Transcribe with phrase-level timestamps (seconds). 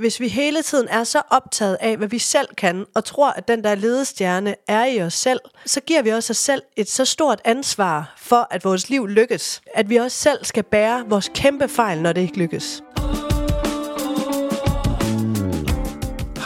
[0.00, 3.48] hvis vi hele tiden er så optaget af, hvad vi selv kan, og tror, at
[3.48, 7.04] den der ledestjerne er i os selv, så giver vi også os selv et så
[7.04, 9.60] stort ansvar for, at vores liv lykkes.
[9.74, 12.82] At vi også selv skal bære vores kæmpe fejl, når det ikke lykkes.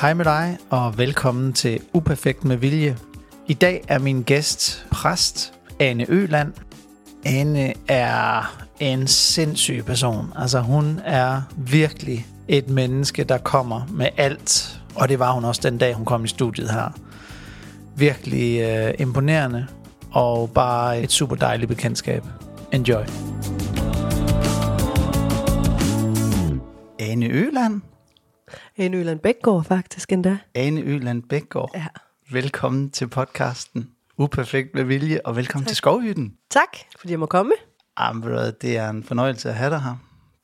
[0.00, 2.96] Hej med dig, og velkommen til Uperfekt med Vilje.
[3.46, 6.52] I dag er min gæst præst Anne Øland.
[7.24, 10.32] Anne er en sindssyg person.
[10.36, 14.80] Altså hun er virkelig et menneske, der kommer med alt.
[14.94, 16.88] Og det var hun også den dag, hun kom i studiet her.
[17.96, 19.66] Virkelig øh, imponerende,
[20.10, 22.24] og bare et super dejligt bekendtskab.
[22.72, 23.02] Enjoy.
[26.98, 27.80] Ane Øland.
[28.78, 30.38] Ane Øland Bækgaard faktisk endda.
[30.54, 31.70] Ane Øland Bækgaard.
[31.74, 31.86] Ja.
[32.30, 35.68] Velkommen til podcasten Uperfekt med vilje, og velkommen tak.
[35.68, 36.34] til Skovhytten.
[36.50, 37.52] Tak, fordi jeg må komme.
[38.00, 39.96] Jamen, det er en fornøjelse at have dig her.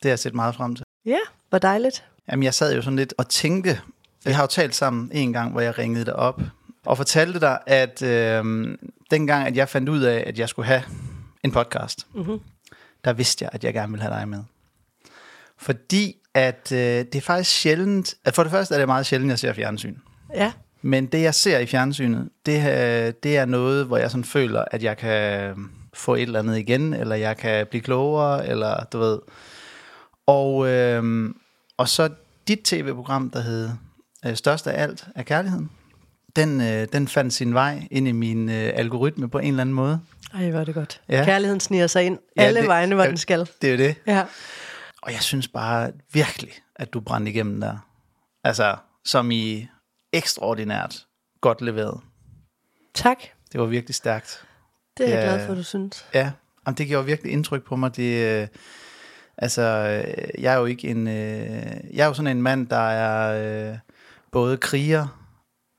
[0.02, 0.84] Det har jeg set meget frem til.
[1.06, 1.18] Ja,
[1.50, 2.04] hvor dejligt.
[2.30, 3.80] Jamen, jeg sad jo sådan lidt og tænkte,
[4.24, 6.40] vi har jo talt sammen en gang, hvor jeg ringede dig op,
[6.86, 8.45] og fortalte dig, at øh,
[9.10, 10.82] dengang, at jeg fandt ud af, at jeg skulle have
[11.45, 12.40] en podcast, Mm-hmm.
[13.04, 14.38] der vidste jeg, at jeg gerne ville have dig med.
[15.59, 19.28] Fordi at øh, det er faktisk sjældent, at for det første er det meget sjældent,
[19.28, 19.95] at jeg ser fjernsyn.
[20.34, 24.24] Ja, Men det, jeg ser i fjernsynet, det, øh, det er noget, hvor jeg sådan
[24.24, 25.54] føler, at jeg kan
[25.95, 29.18] få et eller andet igen, eller jeg kan blive klogere, eller du ved.
[30.26, 31.30] Og, øh,
[31.80, 32.09] og så
[32.48, 33.70] dit tv-program, der hed
[34.26, 35.70] øh, Størst af alt er kærligheden,
[36.37, 39.74] den, øh, den fandt sin vej ind i min øh, algoritme på en eller anden
[39.74, 40.00] måde.
[40.34, 41.00] ej, er det godt.
[41.09, 41.24] Ja.
[41.24, 43.09] Kærligheden sniger sig ind Ja, alle det- vegne, hvor ja.
[43.10, 43.48] den skal.
[43.62, 43.95] Det er jo det.
[44.06, 44.24] Ja.
[45.02, 47.76] Og jeg synes bare virkelig, at du brændte igennem der.
[48.44, 49.68] Altså, som i
[50.12, 51.06] ekstraordinært
[51.40, 52.00] godt leveret.
[52.94, 53.18] Tak.
[53.52, 54.44] Det var virkelig stærkt.
[54.98, 55.34] Det er jeg Ja.
[55.34, 56.06] glad for, du synes.
[56.15, 56.30] Ja,
[56.66, 57.96] jamen, det gjorde virkelig indtryk på mig.
[57.96, 58.48] Det, øh,
[59.41, 61.09] altså, øh, jeg er jo ikke en...
[61.09, 63.79] Øh, jeg er jo sådan en mand, der er øh,
[64.33, 65.06] både kriger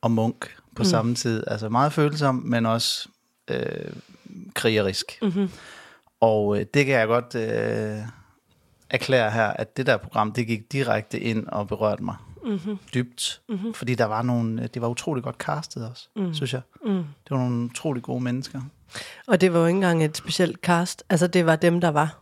[0.02, 0.86] og munk på mm.
[0.86, 1.44] samme tid.
[1.48, 3.09] Altså meget følsom, men også
[3.48, 3.92] øh,
[4.54, 5.20] krigerisk.
[5.21, 5.50] Mm-hmm.
[6.20, 7.98] Og øh, det kan jeg godt øh,
[8.89, 12.77] erklære her, at det der program, det gik direkte ind og berørte mig Mm-hmm.
[12.94, 13.42] dybt.
[13.50, 13.73] Mm-hmm.
[13.73, 16.33] Fordi der var nogle, det var utrolig godt castet også, mm.
[16.33, 16.61] synes jeg.
[16.86, 16.94] Mm.
[16.94, 18.61] Det var nogle utrolig gode mennesker.
[19.27, 21.04] Og det var jo ikke engang et specielt cast.
[21.10, 22.17] Altså, det var dem, der var.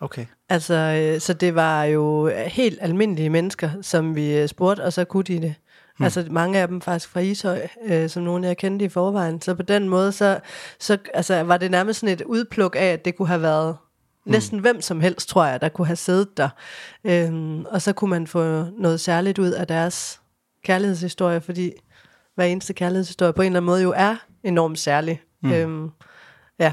[0.00, 0.26] Okay.
[0.48, 5.04] Altså, øh, så det var jo helt almindelige mennesker, som vi øh, spurgte, og så
[5.04, 5.54] kunne de det.
[5.96, 6.04] Hmm.
[6.04, 9.40] Altså mange af dem faktisk fra Ishøj, øh, som nogle jeg kendte i forvejen.
[9.40, 10.40] Så på den måde, så,
[10.78, 13.76] så altså, var det nærmest sådan et udpluk af, at det kunne have været
[14.24, 16.48] næsten hvem som helst, tror jeg, der kunne have siddet der.
[17.04, 20.20] Øhm, og så kunne man få noget særligt ud af deres
[20.64, 21.72] kærlighedshistorie, fordi
[22.34, 25.22] hver eneste kærlighedshistorie på en eller anden måde jo er enormt særlig.
[25.42, 25.52] Mm.
[25.52, 25.90] Øhm,
[26.58, 26.72] ja.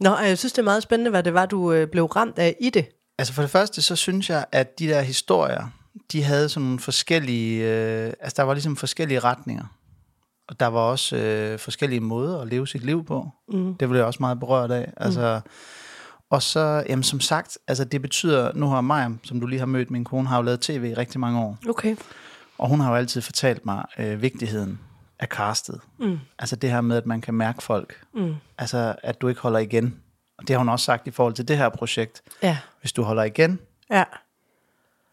[0.00, 2.38] Nå, og jeg synes, det er meget spændende, hvad det var, du øh, blev ramt
[2.38, 2.86] af i det.
[3.18, 5.68] Altså for det første, så synes jeg, at de der historier,
[6.12, 9.64] de havde sådan nogle forskellige, øh, altså der var ligesom forskellige retninger.
[10.48, 13.28] Og der var også øh, forskellige måder at leve sit liv på.
[13.48, 13.74] Mm.
[13.74, 14.92] Det blev jeg også meget berørt af.
[14.96, 15.40] Altså,
[16.30, 19.66] Og så, jamen som sagt, altså det betyder, nu har Maja, som du lige har
[19.66, 21.58] mødt, min kone, har jo lavet tv i rigtig mange år.
[21.68, 21.96] Okay.
[22.58, 24.80] Og hun har jo altid fortalt mig øh, vigtigheden
[25.20, 25.80] af castet.
[25.98, 26.18] Mm.
[26.38, 28.04] Altså det her med, at man kan mærke folk.
[28.14, 28.34] Mm.
[28.58, 30.00] Altså at du ikke holder igen.
[30.38, 32.22] Og det har hun også sagt i forhold til det her projekt.
[32.42, 33.58] Ja, Hvis du holder igen,
[33.90, 34.04] ja,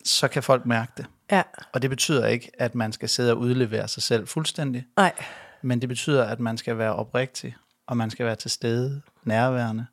[0.06, 1.06] så kan folk mærke det.
[1.31, 1.44] ja.
[1.73, 5.13] Og det betyder ikke, at man skal sidde og udlevere sig selv fuldstændig, Nej,
[5.62, 7.56] men det betyder, at man skal være oprigtig,
[7.88, 9.85] og man skal være til stede, nærværende,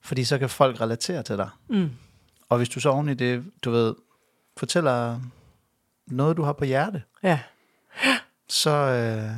[0.00, 1.48] fordi så kan folk relatere til dig.
[1.68, 1.90] Mm.
[2.48, 3.94] Og hvis du så oven i det, du ved,
[4.56, 5.20] fortæller
[6.06, 7.38] noget, du har på hjerte, ja,
[8.48, 9.30] så, øh,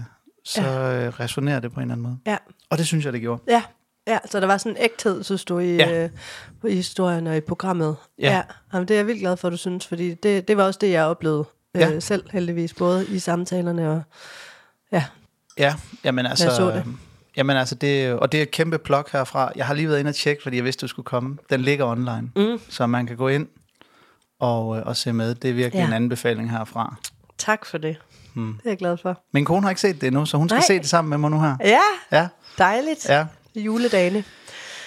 [0.47, 1.11] så ja.
[1.21, 2.19] resonerer det på en eller anden måde.
[2.27, 2.37] ja,
[2.71, 3.43] Og det synes jeg, det gjorde.
[3.49, 3.63] ja.
[4.09, 5.89] Ja, så der var sådan en ægthed, synes du, i, Ja.
[5.89, 6.05] ja.
[6.65, 7.97] øh, i historien og i programmet.
[8.19, 8.31] Ja.
[8.31, 8.43] ja.
[8.73, 10.91] Jamen, det er jeg vildt glad for, du synes, fordi det, det var også det,
[10.91, 11.91] jeg oplevede Ja.
[11.93, 14.03] øh, selv heldigvis, både i samtalerne og...
[14.93, 15.05] Ja,
[15.59, 15.75] Ja,
[16.05, 16.45] jamen altså...
[16.45, 16.85] Jeg så det.
[17.37, 19.53] Jamen altså, det, og det er et kæmpe plug herfra.
[19.57, 21.39] Jeg har lige været inde og tjekke, fordi jeg vidste, du skulle komme.
[21.51, 22.61] Den ligger online, mm.
[22.69, 23.49] så man kan gå ind
[24.41, 25.35] og, øh, og se med.
[25.35, 25.87] Det er virkelig Ja.
[25.87, 26.97] en anbefaling herfra.
[27.39, 27.97] tak for det.
[28.37, 28.53] Hmm.
[28.55, 29.21] Det er jeg glad for.
[29.33, 30.67] Min kone har ikke set det endnu, så hun skal Nej.
[30.67, 31.57] se det sammen med mig nu her.
[31.65, 31.79] Ja,
[32.13, 32.29] Ja,
[32.59, 33.09] dejligt.
[33.09, 33.27] ja.
[33.55, 34.25] Juledagene.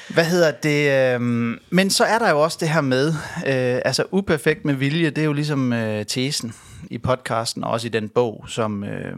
[0.09, 1.15] Hvad hedder det?
[1.15, 1.21] Øh,
[1.69, 3.07] men så er der jo også det her med,
[3.45, 6.53] øh, altså uperfekt med vilje, det er jo ligesom øh, tesen
[6.89, 9.13] i podcasten, og også i den bog, som, øh,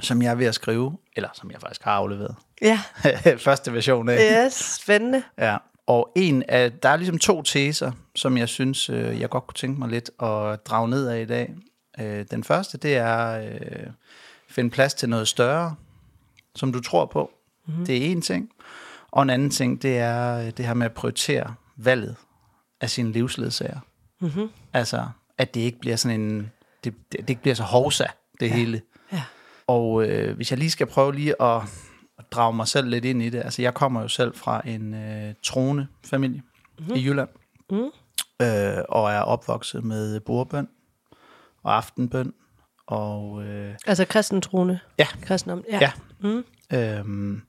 [0.00, 2.34] som jeg er ved at skrive, eller som jeg faktisk har afleveret.
[2.62, 2.80] Ja,
[3.38, 4.46] Første version af.
[4.46, 4.52] yes,
[4.82, 5.22] spændende.
[5.38, 5.56] Ja.
[5.86, 9.54] Og en af, der er ligesom to teser, som jeg synes, øh, jeg godt kunne
[9.54, 11.54] tænke mig lidt at drage ned af i dag.
[12.00, 13.86] Øh, den første, det er øh,
[14.48, 15.74] finde plads til noget større,
[16.54, 17.30] som du tror på.
[17.66, 17.86] Mm-hmm.
[17.86, 18.50] Det er en ting.
[19.10, 22.16] Og en anden ting, det er øh, det her med at prioritere valget
[22.80, 23.80] af sine livsledsager.
[24.20, 24.48] Mm-hmm.
[24.72, 25.08] Altså,
[25.38, 26.50] at det ikke bliver sådan en
[26.84, 28.06] det, det, det bliver så hovsa,
[28.40, 28.54] det ja.
[28.54, 28.82] hele.
[29.12, 29.22] Ja.
[29.66, 31.62] Og øh, hvis jeg lige skal prøve lige at,
[32.18, 33.38] at drage mig selv lidt ind i det.
[33.38, 36.42] Altså, jeg kommer jo selv fra en øh, troende familie
[36.78, 36.94] mm-hmm.
[36.94, 37.28] i Jylland.
[37.70, 37.90] Mm.
[38.46, 40.68] Øh, og er opvokset med bordbøn
[41.62, 42.32] og aftenbøn.
[42.86, 44.78] Og, øh, Altså kristen troende?
[44.98, 45.06] Ja.
[45.22, 45.78] Kristendom, ja.
[45.80, 45.90] ja.
[46.20, 46.44] Mm.
[46.72, 47.42] Øhm,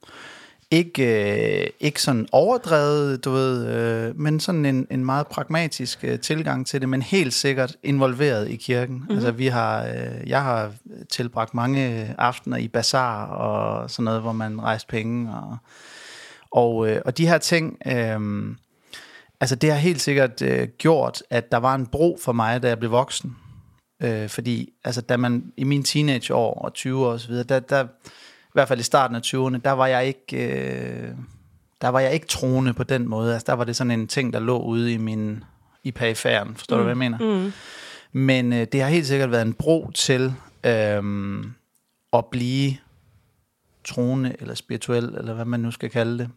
[0.71, 6.19] ikke, øh, ikke sådan overdrevet, du ved, øh, men sådan en, en meget pragmatisk øh,
[6.19, 8.95] tilgang til det, men helt sikkert involveret i kirken.
[8.95, 9.15] Mm-hmm.
[9.15, 10.71] Altså vi har, øh, jeg har
[11.09, 15.57] tilbragt mange aftener i bazar og sådan noget, hvor man rejste penge og,
[16.51, 18.19] og, øh, og de her ting, øh,
[19.39, 22.67] altså det har helt sikkert øh, gjort, at der var en bro for mig, da
[22.67, 23.35] jeg blev voksen.
[24.01, 27.59] Øh, fordi altså da man i mine teenageår og 20 år og så videre, der,
[27.59, 31.09] der i hvert fald i starten af 20'erne, der var jeg ikke, øh,
[31.81, 33.33] der var jeg ikke troende på den måde.
[33.33, 35.43] Altså, der var det sådan en ting, der lå ude i min
[35.83, 36.55] i perifæren.
[36.55, 36.79] Forstår mm.
[36.79, 37.43] du, hvad jeg mener?
[37.43, 37.51] Mm.
[38.11, 40.33] Men øh, det har helt sikkert været en bro til
[40.63, 41.03] øh,
[42.13, 42.77] at blive
[43.83, 46.29] troende eller spirituel, eller hvad man nu skal kalde det.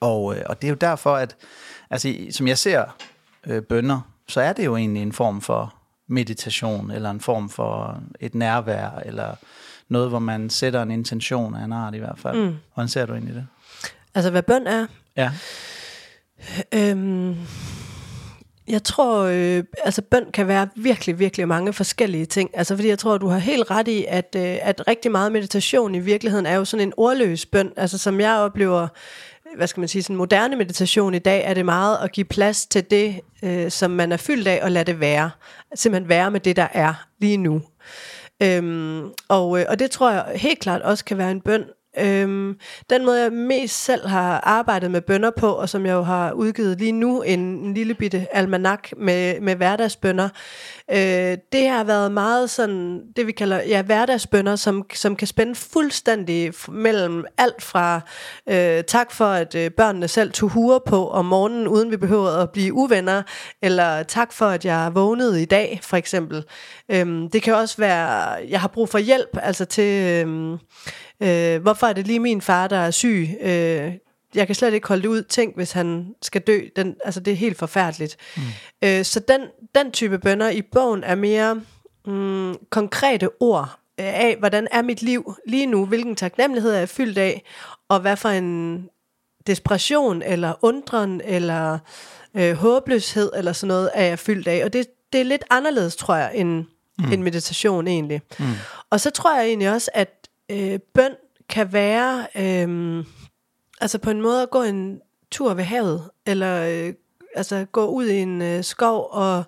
[0.00, 1.36] Og, øh, og det er jo derfor, at
[1.90, 2.84] altså, som jeg ser
[3.46, 5.74] øh, bønder, så er det jo egentlig en form for
[6.12, 9.34] meditation, eller en form for et nærvær, eller
[9.88, 12.36] noget, hvor man sætter en intention af en art i hvert fald.
[12.36, 12.56] Mm.
[12.74, 13.46] Hvordan ser du ind i det?
[14.14, 14.86] Altså, hvad bøn er?
[15.16, 15.30] Ja.
[16.74, 17.36] Øhm,
[18.68, 22.50] jeg tror, øh, altså bøn kan være virkelig, virkelig mange forskellige ting.
[22.54, 25.94] Altså fordi jeg tror, du har helt ret i, at, øh, at rigtig meget meditation
[25.94, 27.72] i virkeligheden er jo sådan en ordløs bøn.
[27.76, 28.88] Altså som jeg oplever,
[29.56, 32.66] hvad skal man sige, sådan moderne meditation i dag, er det meget at give plads
[32.66, 35.30] til det, øh, som man er fyldt af, og lade det være.
[35.74, 37.62] Simpelthen være med det, der er lige nu.
[38.42, 41.64] Øhm, og, øh, og det tror jeg helt klart også kan være en bøn.
[41.98, 42.58] Øhm,
[42.90, 46.32] den måde, jeg mest selv har arbejdet med bønder på, og som jeg jo har
[46.32, 50.28] udgivet lige nu, en, en lille bitte almanak med, med hverdagsbønder,
[50.92, 55.54] øh, det har været meget sådan, det vi kalder ja, hverdagsbønder, som, som kan spænde
[55.54, 58.00] fuldstændig mellem alt fra
[58.48, 62.30] øh, tak for, at øh, børnene selv tog huer på om morgenen, uden vi behøver
[62.30, 63.22] at blive uvenner,
[63.62, 66.44] eller tak for, at jeg vågnede i dag, for eksempel.
[66.88, 68.08] Øhm, det kan også være,
[68.48, 70.24] jeg har brug for hjælp, altså til...
[70.26, 70.58] Øh,
[71.22, 73.28] Øh, hvorfor er det lige min far, der er syg?
[73.40, 73.92] Øh,
[74.34, 75.22] jeg kan slet ikke holde det ud.
[75.22, 76.60] Tænk, hvis han skal dø.
[76.76, 78.16] Den, altså, det er helt forfærdeligt.
[78.36, 78.42] Mm.
[78.84, 79.40] Øh, så den,
[79.74, 81.60] den type bønder i bogen er mere
[82.06, 85.86] mm, konkrete ord af, hvordan er mit liv lige nu?
[85.86, 87.44] Hvilken taknemmelighed er jeg fyldt af?
[87.88, 88.88] Og hvad for en
[89.46, 91.78] desperation, eller undren, eller
[92.36, 94.64] øh, håbløshed, eller sådan noget, er jeg fyldt af?
[94.64, 96.64] Og det, det er lidt anderledes, tror jeg, end,
[96.98, 97.12] mm.
[97.12, 98.22] end meditation egentlig.
[98.38, 98.44] Mm.
[98.90, 101.12] Og så tror jeg egentlig også, at øh, bøn
[101.48, 103.04] kan være, øh,
[103.82, 105.00] altså på en måde at gå en
[105.30, 106.94] tur ved havet, eller øh,
[107.34, 109.44] altså gå ud i en øh, skov og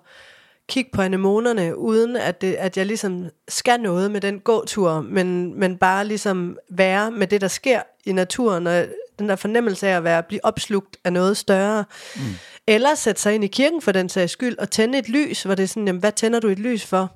[0.67, 5.59] kigge på anemonerne, uden at, det, at jeg ligesom skal noget med den gåtur, men,
[5.59, 8.85] men bare ligesom være med det, der sker i naturen, og
[9.19, 11.85] den der fornemmelse af at være, blive opslugt af noget større.
[12.15, 12.21] Mm.
[12.67, 15.55] Eller sætte sig ind i kirken for den sags skyld, og tænde et lys, hvor
[15.55, 17.15] det er sådan, jamen, hvad tænder du et lys for?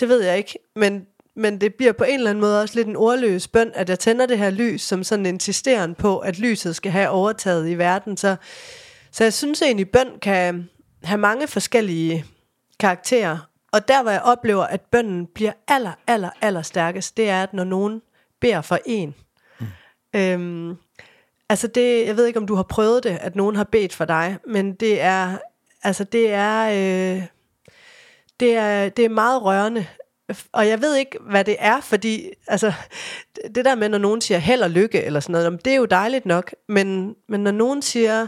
[0.00, 2.88] Det ved jeg ikke, men men det bliver på en eller anden måde også lidt
[2.88, 6.76] en ordløs bøn, at jeg tænder det her lys, som sådan insisteren på, at lyset
[6.76, 8.16] skal have overtaget i verden.
[8.16, 8.36] Så,
[9.10, 10.68] så jeg synes egentlig, bøn kan
[11.02, 12.24] have mange forskellige
[12.80, 13.38] karakterer.
[13.72, 17.52] Og der, hvor jeg oplever, at bønnen bliver aller, aller, aller stærkest, det er, at
[17.52, 18.02] når nogen
[18.40, 19.14] beder for en.
[19.60, 19.66] Mm.
[20.14, 20.76] Øhm,
[21.48, 24.04] altså det, jeg ved ikke, om du har prøvet det, at nogen har bedt for
[24.04, 25.38] dig, men det er,
[25.82, 27.22] altså det er, øh,
[28.40, 29.86] det er, det er meget rørende,
[30.52, 32.72] og jeg ved ikke, hvad det er, fordi altså,
[33.54, 35.84] det der med, når nogen siger held og lykke, eller sådan noget, det er jo
[35.84, 38.26] dejligt nok, men, men når nogen siger,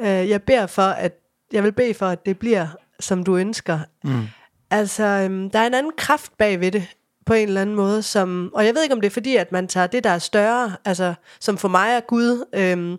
[0.00, 1.12] øh, jeg beder for, at
[1.52, 2.66] jeg vil bede for, at det bliver,
[3.00, 4.22] som du ønsker, mm.
[4.70, 6.88] altså, øhm, der er en anden kraft bag ved det,
[7.26, 9.52] på en eller anden måde, som, og jeg ved ikke, om det er fordi, at
[9.52, 12.96] man tager det, der er større, altså, som for mig er Gud, øhm,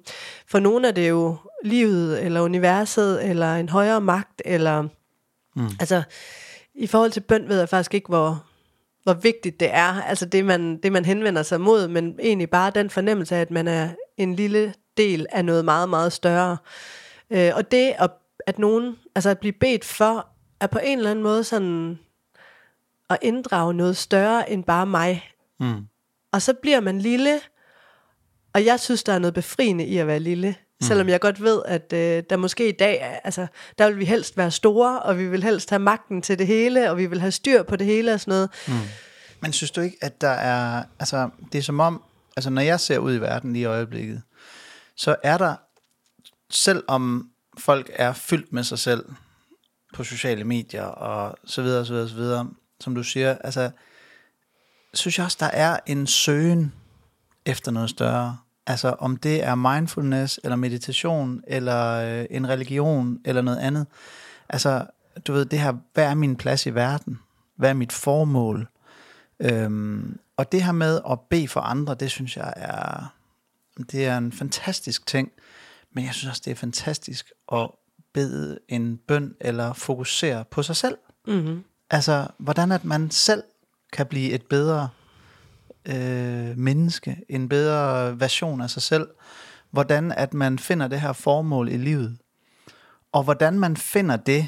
[0.47, 4.81] for nogle er det jo livet, eller universet, eller en højere magt, eller,
[5.55, 5.69] mm.
[5.79, 6.03] altså,
[6.77, 8.45] i forhold til bøn ved jeg faktisk ikke, hvor,
[9.03, 12.71] hvor vigtigt det er, altså det man, det man henvender sig mod, men egentlig bare
[12.75, 16.57] den fornemmelse af, at man er en lille del af noget meget, meget større.
[17.29, 18.11] Øh, og det, at,
[18.47, 20.27] at nogen, altså at blive bedt for,
[20.59, 21.99] er på en eller anden måde sådan
[23.09, 25.31] at inddrage noget større end bare mig.
[25.59, 25.87] Mm.
[26.31, 27.39] Og så bliver man lille,
[28.53, 30.55] og jeg synes, der er noget befriende i at være lille.
[30.81, 30.87] Mm.
[30.87, 34.37] Selvom jeg godt ved, at øh, der måske i dag, altså, der vil vi helst
[34.37, 37.31] være store, og vi vil helst have magten til det hele, og vi vil have
[37.31, 38.49] styr på det hele og sådan noget.
[38.67, 38.73] Mm.
[39.41, 42.03] Men synes du ikke, at der er, altså, det er som om,
[42.37, 44.21] altså når jeg ser ud i verden lige i øjeblikket,
[44.95, 45.55] så er der,
[46.49, 49.05] selvom folk er fyldt med sig selv,
[49.93, 53.71] på sociale medier og så videre, så videre, så videre, som du siger, altså,
[54.93, 56.73] synes jeg også, der er en søgen
[57.45, 58.37] efter noget større.
[58.67, 63.87] Altså om det er mindfulness, eller meditation, eller øh, en religion, eller noget andet.
[64.49, 64.85] Altså,
[65.27, 67.19] du ved, det her, hvad er min plads i verden?
[67.55, 68.67] Hvad er mit formål?
[69.39, 73.13] Øhm, og det her med at bede for andre, det synes jeg er,
[73.91, 75.31] det er en fantastisk ting.
[75.91, 77.69] Men jeg synes også, det er fantastisk at
[78.13, 80.97] bede en bøn, eller fokusere på sig selv.
[81.27, 81.63] Mm-hmm.
[81.89, 83.43] Altså, hvordan at man selv
[83.93, 84.89] kan blive et bedre
[85.87, 89.07] øh, menneske, en bedre version af sig selv.
[89.71, 92.17] Hvordan at man finder det her formål i livet.
[93.11, 94.47] Og hvordan man finder det.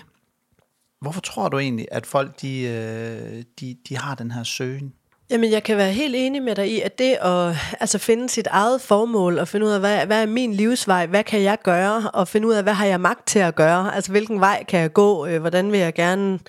[1.01, 4.93] Hvorfor tror du egentlig, at folk de, øh, de, de har den her søgen?
[5.31, 8.47] Jamen, jeg kan være helt enig med dig i, at det at altså, finde sit
[8.47, 12.09] eget formål og finde ud af, hvad, hvad er min livsvej, hvad kan jeg gøre,
[12.13, 14.79] og finde ud af, hvad har jeg magt til at gøre, altså hvilken vej kan
[14.79, 16.39] jeg gå, øh, hvordan vil jeg gerne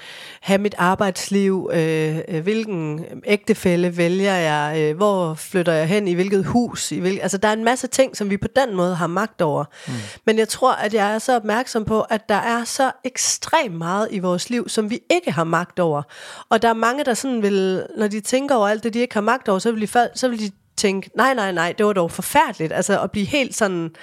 [0.41, 6.15] have mit arbejdsliv, øh, øh, hvilken ægtefælle vælger jeg, øh, hvor flytter jeg hen, i
[6.15, 8.95] hvilket hus, i hvil, altså der er en masse ting, som vi på den måde
[8.95, 9.65] har magt over.
[9.87, 9.93] Mm.
[10.27, 14.09] Men jeg tror, at jeg er så opmærksom på, at der er så ekstremt meget
[14.11, 16.03] i vores liv, som vi ikke har magt over.
[16.49, 19.15] Og der er mange, der sådan vil, når de tænker over alt det, de ikke
[19.15, 21.93] har magt over, så vil de, så vil de tænke, nej, nej, nej, det var
[21.93, 22.73] dog forfærdeligt.
[22.73, 23.95] Altså at blive helt sådan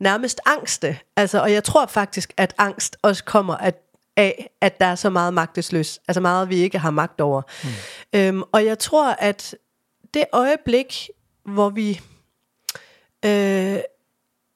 [0.00, 0.98] nærmest angste.
[1.16, 3.82] Altså, og jeg tror faktisk, at angst også kommer at,
[4.16, 6.00] af, at der er så meget magtesløs.
[6.08, 7.42] Altså meget, vi ikke har magt over.
[7.64, 8.18] Mm.
[8.18, 9.56] Øhm, og jeg tror, at
[10.14, 11.10] det øjeblik,
[11.44, 12.00] hvor vi
[13.24, 13.78] øh,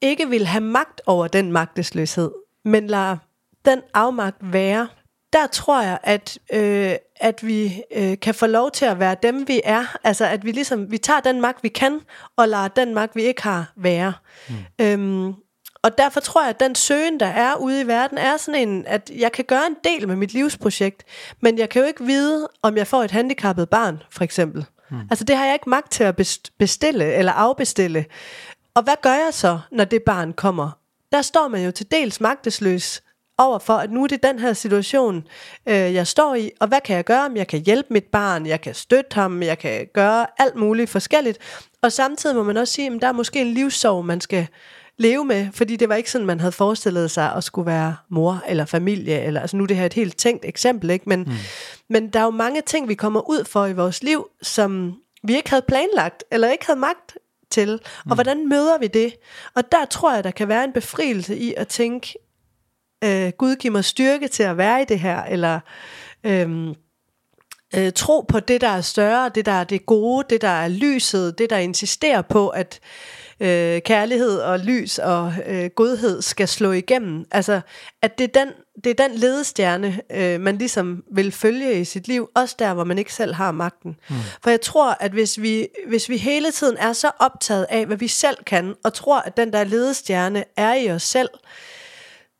[0.01, 2.31] ikke vil have magt over den magtesløshed,
[2.65, 3.17] men lader
[3.65, 4.87] den afmagt være,
[5.33, 9.47] der tror jeg, at, øh, at vi øh, kan få lov til at være dem,
[9.47, 9.97] vi er.
[10.03, 11.99] Altså, at vi ligesom, vi tager den magt, vi kan,
[12.35, 14.13] og lader den magt, vi ikke har, være.
[14.49, 14.55] Mm.
[14.81, 15.33] Øhm,
[15.81, 18.85] og derfor tror jeg, at den søgen, der er ude i verden, er sådan en,
[18.87, 21.03] at jeg kan gøre en del med mit livsprojekt,
[21.41, 24.65] men jeg kan jo ikke vide, om jeg får et handicappet barn, for eksempel.
[24.89, 24.99] Mm.
[25.09, 26.15] Altså, det har jeg ikke magt til at
[26.59, 28.05] bestille eller afbestille.
[28.73, 30.71] Og hvad gør jeg så, når det barn kommer?
[31.11, 33.01] Der står man jo til dels magtesløs,
[33.37, 35.27] over for, at nu er det den her situation,
[35.65, 37.31] øh, jeg står i, og hvad kan jeg gøre?
[37.35, 41.37] Jeg kan hjælpe mit barn, jeg kan støtte ham, jeg kan gøre alt muligt forskelligt.
[41.81, 44.47] Og samtidig må man også sige, at der er måske en livssorg, man skal
[44.97, 48.43] leve med, fordi det var ikke sådan, man havde forestillet sig at skulle være mor
[48.47, 51.09] eller familie, eller altså nu er det her et helt tænkt eksempel, ikke?
[51.09, 51.31] Men, mm.
[51.89, 55.35] men der er jo mange ting, vi kommer ud for i vores liv, som vi
[55.35, 57.17] ikke havde planlagt, eller ikke havde magt
[57.49, 58.13] til, og mm.
[58.13, 59.13] hvordan møder vi det?
[59.55, 62.13] Og der tror jeg, der kan være en befrielse i at tænke,
[63.03, 65.59] øh, Gud giver mig styrke til at være i det her, eller
[66.23, 66.67] øh,
[67.75, 70.67] øh, tro på det, der er større, det, der er det gode, det, der er
[70.67, 72.79] lyset, det, der insisterer på, at
[73.39, 77.25] øh, kærlighed og lys og øh, godhed skal slå igennem.
[77.31, 77.61] Altså,
[78.01, 82.07] at det er den, det er den ledestjerne, øh, man ligesom vil følge i sit
[82.07, 83.95] liv, også der, hvor man ikke selv har magten.
[84.09, 84.15] Mm.
[84.43, 87.97] For jeg tror, at hvis vi, hvis vi hele tiden er så optaget af, hvad
[87.97, 91.29] vi selv kan, og tror, at den der ledestjerne er i os selv,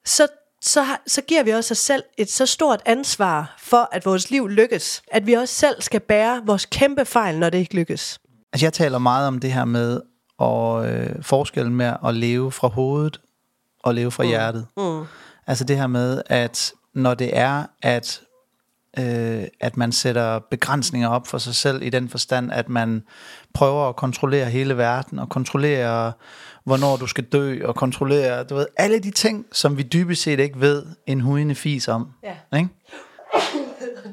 [0.05, 0.27] så
[0.65, 4.47] så, så giver vi også os selv et så stort ansvar for, at vores liv
[4.47, 5.01] lykkes.
[5.11, 8.19] At vi også selv skal bære vores kæmpe fejl, når det ikke lykkes.
[8.53, 10.01] Altså jeg taler meget om det her med
[10.37, 13.19] og øh, forskellen med at leve fra hovedet
[13.83, 14.29] og leve fra mm.
[14.29, 14.67] hjertet.
[14.77, 15.03] Mm.
[15.47, 18.21] Altså det her med, at når det er, at
[18.99, 23.03] øh, at man sætter begrænsninger op for sig selv i den forstand, at man
[23.53, 26.13] prøver at kontrollere hele verden og kontrollere
[26.65, 30.39] hvornår du skal dø, og kontrollere, du ved, alle de ting, som vi dybest set
[30.39, 32.07] ikke ved en hudende fis om.
[32.23, 32.57] Ja.
[32.57, 32.69] Ikke?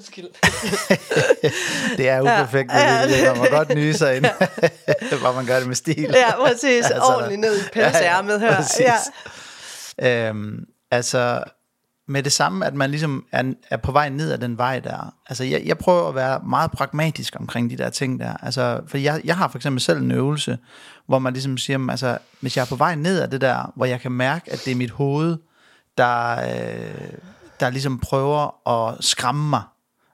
[1.96, 5.16] det er uperfekt, ja, ja, det, man må godt nyse sig ind, ja.
[5.20, 6.10] hvor man gør det med stil.
[6.14, 6.86] Ja, præcis.
[6.90, 8.56] altså, Ordentligt ned i pelsærmet her.
[8.80, 8.94] Ja,
[9.98, 10.28] ja.
[10.28, 11.42] Øhm, altså,
[12.12, 15.14] med det samme, at man ligesom er, er på vej ned ad den vej der.
[15.26, 18.36] Altså, jeg, jeg prøver at være meget pragmatisk omkring de der ting der.
[18.42, 20.58] Altså, for jeg, jeg har for eksempel selv en øvelse,
[21.06, 23.84] hvor man ligesom siger, altså, hvis jeg er på vej ned ad det der, hvor
[23.84, 25.36] jeg kan mærke, at det er mit hoved,
[25.98, 27.12] der, øh,
[27.60, 29.62] der ligesom prøver at skræmme mig.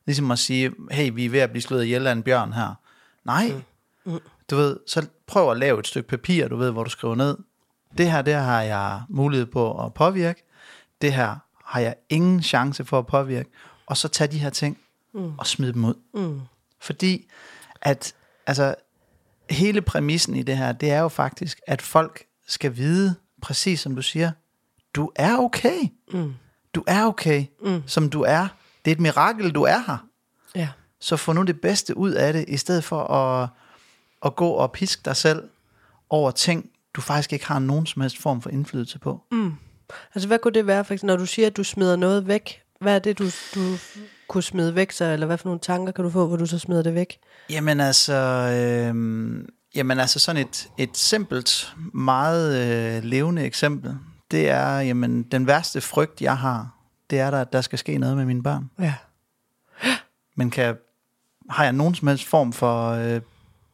[0.07, 2.75] Ligesom at sige, hey, vi er ved at blive slået ihjel af en bjørn her.
[3.25, 3.53] Nej,
[4.05, 4.13] mm.
[4.13, 4.21] Mm.
[4.51, 7.37] du ved, så prøv at lave et stykke papir, du ved, hvor du skriver ned.
[7.99, 10.45] Det her, det har jeg mulighed på at påvirke.
[11.03, 11.37] Det her
[11.69, 13.51] har jeg ingen chance for at påvirke.
[13.87, 14.79] Og så tage de her ting
[15.15, 15.39] mm.
[15.39, 15.95] og smide dem ud.
[16.15, 16.41] Mm.
[16.81, 17.29] Fordi
[17.83, 18.15] at,
[18.47, 18.75] altså,
[19.51, 23.97] hele præmissen i det her, det er jo faktisk, at folk skal vide, præcis som
[23.97, 24.33] du siger,
[24.95, 25.79] du er okay.
[26.13, 26.35] Mm.
[26.75, 27.83] Du er okay, mm.
[27.87, 28.49] som du er.
[28.85, 30.07] Det er et mirakel, du er her.
[30.55, 30.69] Ja.
[31.01, 33.49] Så få nu det bedste ud af det, i stedet for at,
[34.25, 35.49] at gå og piske dig selv
[36.11, 39.23] over ting, du faktisk ikke har nogen som helst form for indflydelse på.
[39.31, 39.55] Mm.
[40.15, 42.63] Altså hvad kunne det være, for eksempel, når du siger, at du smider noget væk?
[42.81, 43.77] hvad er det, du, du
[44.29, 46.59] kunne smide væk så, eller hvad for nogle tanker kan du få, hvor du så
[46.59, 47.19] smider det væk?
[47.51, 52.57] Jamen altså, øh, jamen altså sådan et, et simpelt, meget
[52.97, 53.97] øh, levende eksempel,
[54.31, 56.75] det er, jamen den værste frygt, jeg har,
[57.11, 58.71] det er der, at der skal ske noget med mine børn.
[58.79, 58.95] Ja.
[60.37, 60.77] Men kan jeg,
[61.51, 63.21] har jeg nogen som helst form for øh,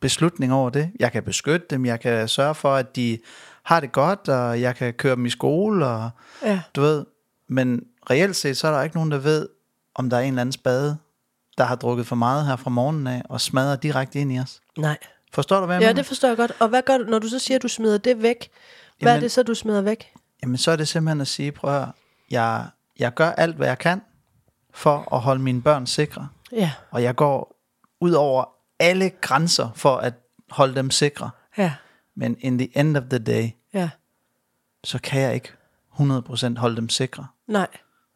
[0.01, 0.91] beslutning over det?
[1.01, 3.19] Jeg kan beskytte dem, jeg kan sørge for, at de
[3.65, 6.11] har det godt, og jeg kan køre dem i skole, og
[6.43, 6.61] Ja.
[6.77, 7.07] du ved,
[7.49, 7.81] men
[8.11, 9.49] reelt set, så er der ikke nogen, der ved,
[9.95, 10.99] om der er en eller anden spade,
[11.59, 14.61] der har drukket for meget her fra morgenen af, og smadrer direkte ind i os.
[14.79, 14.99] Nej.
[15.33, 15.95] Forstår du, hvad jeg Ja, mener?
[15.95, 16.53] det forstår jeg godt.
[16.61, 18.51] Og hvad gør du, når du så siger, at du smider det væk?
[18.99, 20.13] Hvad Jamen- er det så, du smider væk?
[20.43, 21.93] Jamen, så er det simpelthen at sige, prøv at høre,
[22.31, 22.67] jeg,
[22.99, 24.03] jeg gør alt, hvad jeg kan,
[24.75, 26.29] for at holde mine børn sikre.
[26.53, 26.73] Ja.
[26.91, 27.57] Og jeg går
[28.01, 28.45] ud over
[28.79, 30.15] alle grænser for at
[30.51, 31.31] holde dem sikre.
[31.59, 31.73] Ja.
[32.17, 33.91] Men in the end of the day, Ja.
[34.85, 35.49] så kan jeg ikke
[36.01, 37.27] 100% holde dem sikre.
[37.49, 37.67] Nej.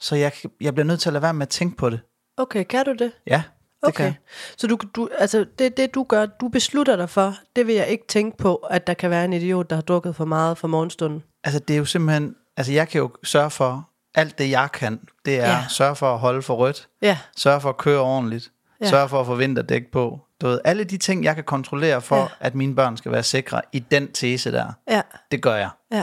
[0.01, 2.01] Så jeg, jeg bliver nødt til at lade være med at tænke på det.
[2.37, 3.13] Okay, kan du det?
[3.27, 3.43] Ja,
[3.81, 3.97] det Okay.
[3.97, 4.15] kan jeg.
[4.57, 7.87] Så du, du, altså det, det du gør, du beslutter dig for, det vil jeg
[7.89, 10.69] ikke tænke på, at der kan være en idiot, der har drukket for meget for
[10.69, 11.23] morgenstunden.
[11.45, 12.35] Altså, det er jo simpelthen...
[12.57, 15.01] Altså, jeg kan jo sørge for alt det, jeg kan.
[15.25, 15.65] Det er Ja.
[15.69, 16.89] sørge for at holde for rødt.
[17.03, 17.19] Ja.
[17.37, 18.53] Sørge for at køre ordentligt.
[18.81, 18.89] Ja.
[18.91, 20.21] Sørge for at få vinterdæk på.
[20.41, 22.27] Du ved, alle de ting, jeg kan kontrollere for, Ja.
[22.41, 24.73] at mine børn skal være sikre i den tese der.
[24.91, 25.03] Ja.
[25.31, 25.71] Det gør jeg.
[25.93, 26.03] Ja.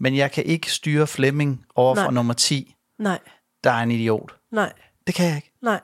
[0.00, 2.10] Men jeg kan ikke styre Flemming over for Nej.
[2.10, 3.18] nummer 10, Nej.
[3.64, 4.34] der er en idiot.
[4.52, 4.72] Nej.
[5.06, 5.52] Det kan jeg ikke.
[5.62, 5.80] Nej.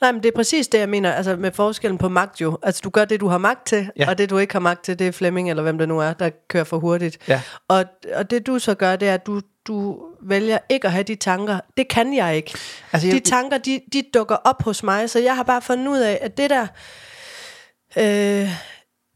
[0.00, 2.58] Nej, men det er præcis det, jeg mener, altså med forskellen på magt jo.
[2.62, 3.90] Altså du gør det, du har magt til.
[3.96, 4.08] Ja.
[4.08, 6.12] og det, du ikke har magt til, det er Flemming, eller hvem det nu er,
[6.12, 7.18] der kører for hurtigt.
[7.28, 7.42] Ja.
[7.68, 11.02] Og, og det du så gør, det er, at du, du vælger ikke at have
[11.02, 11.60] de tanker.
[11.76, 12.54] Det kan jeg ikke.
[12.92, 15.88] Altså, De jeg, tanker, de, de dukker op hos mig, så jeg har bare fundet
[15.88, 16.66] ud af, at det der,
[17.96, 18.50] øh,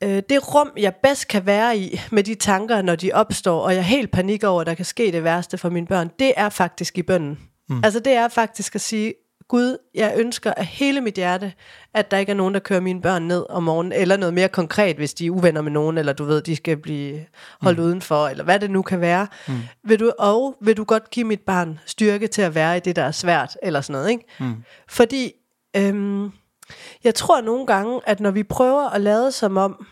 [0.02, 3.72] øh, det rum, jeg bedst kan være i med de tanker, når de opstår, og
[3.72, 6.32] jeg er helt panik over, at der kan ske det værste for mine børn, det
[6.36, 7.38] er faktisk i bønden.
[7.68, 7.80] Mm.
[7.84, 9.14] Altså det er faktisk at sige,
[9.48, 11.52] Gud, jeg ønsker af hele mit hjerte,
[11.94, 14.48] at der ikke er nogen, der kører mine børn ned om morgenen, eller noget mere
[14.48, 17.26] konkret, hvis de er uvenner med nogen, eller du ved, de skal blive
[17.60, 17.84] holdt mm.
[17.84, 19.26] udenfor, eller hvad det nu kan være.
[19.48, 19.54] Mm.
[19.84, 22.96] Vil du, og vil du godt give mit barn styrke til at være i det,
[22.96, 24.24] der er svært, eller sådan noget, ikke?
[24.40, 24.64] Mm.
[24.88, 25.32] Fordi
[25.76, 26.32] øhm,
[27.04, 29.86] jeg tror nogle gange, at når vi prøver at lade som om,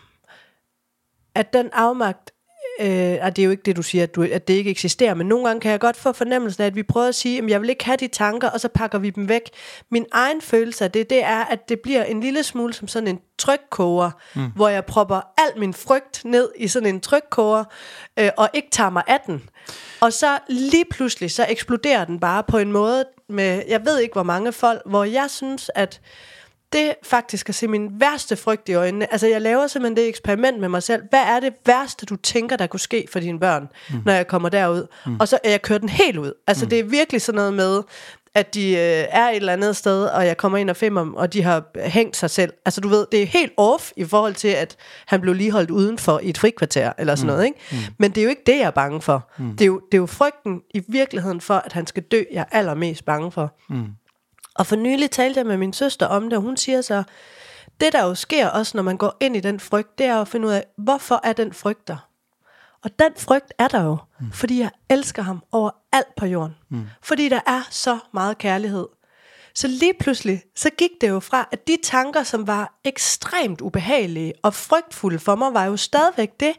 [1.35, 2.32] at den afmagt,
[2.79, 5.13] øh, og det er jo ikke det, du siger, at, du, at det ikke eksisterer,
[5.13, 7.49] men nogle gange kan jeg godt få fornemmelsen af, at vi prøver at sige, at
[7.49, 9.49] jeg vil ikke have de tanker, og så pakker vi dem væk.
[9.91, 13.07] Min egen følelse af det, det er, at det bliver en lille smule som sådan
[13.07, 14.51] en trykkoger, mm.
[14.55, 17.63] hvor jeg propper al min frygt ned i sådan en trykkoger,
[18.19, 19.49] øh, og ikke tager mig af den.
[20.01, 24.13] Og så lige pludselig, så eksploderer den bare på en måde med, jeg ved ikke
[24.13, 26.01] hvor mange folk, hvor jeg synes, at
[26.73, 29.11] det faktisk at se min værste frygt i øjnene.
[29.11, 31.03] Altså jeg laver simpelthen det eksperiment med mig selv.
[31.09, 34.01] Hvad er det værste, du tænker, der kunne ske for dine børn, mm.
[34.05, 34.87] når jeg kommer derud?
[35.05, 35.19] Mm.
[35.19, 36.33] Og så er jeg kørt den helt ud.
[36.47, 36.69] Altså mm.
[36.69, 37.81] det er virkelig sådan noget med,
[38.35, 41.13] at de øh, er et eller andet sted, og jeg kommer ind og finder dem,
[41.13, 42.53] og de har hængt sig selv.
[42.65, 45.71] Altså du ved, det er helt off i forhold til, at han blev lige holdt
[45.71, 47.33] udenfor i et frikvarter, eller sådan mm.
[47.33, 47.45] noget.
[47.45, 47.59] Ikke?
[47.71, 47.77] Mm.
[47.99, 49.29] Men det er jo ikke det, jeg er bange for.
[49.37, 49.51] Mm.
[49.51, 52.41] Det, er jo, det er jo frygten i virkeligheden for, at han skal dø, jeg
[52.41, 53.57] er allermest bange for.
[53.69, 53.85] Mm.
[54.55, 57.03] Og for nylig talte jeg med min søster om det, og hun siger så,
[57.81, 60.27] det der jo sker også, når man går ind i den frygt, det er at
[60.27, 62.09] finde ud af, hvorfor er den frygt der?
[62.83, 64.31] Og den frygt er der jo, mm.
[64.31, 66.55] fordi jeg elsker ham over alt på jorden.
[66.69, 66.87] Mm.
[67.01, 68.87] Fordi der er så meget kærlighed.
[69.55, 74.33] Så lige pludselig, så gik det jo fra, at de tanker, som var ekstremt ubehagelige
[74.41, 76.53] og frygtfulde for mig, var jo stadigvæk det,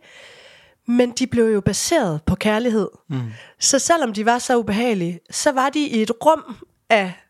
[0.86, 2.88] men de blev jo baseret på kærlighed.
[3.08, 3.32] Mm.
[3.60, 6.56] Så selvom de var så ubehagelige, så var de i et rum
[6.90, 7.23] af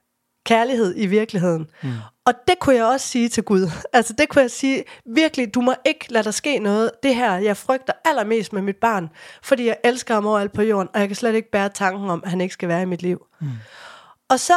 [0.45, 1.71] kærlighed i virkeligheden.
[1.83, 1.93] Mm.
[2.25, 3.71] Og det kunne jeg også sige til Gud.
[3.93, 6.91] Altså det kunne jeg sige, virkelig, du må ikke lade der ske noget.
[7.03, 9.09] Det her, jeg frygter allermest med mit barn,
[9.43, 12.23] fordi jeg elsker ham overalt på jorden, og jeg kan slet ikke bære tanken om,
[12.25, 13.27] at han ikke skal være i mit liv.
[13.41, 13.49] Mm.
[14.29, 14.55] Og så,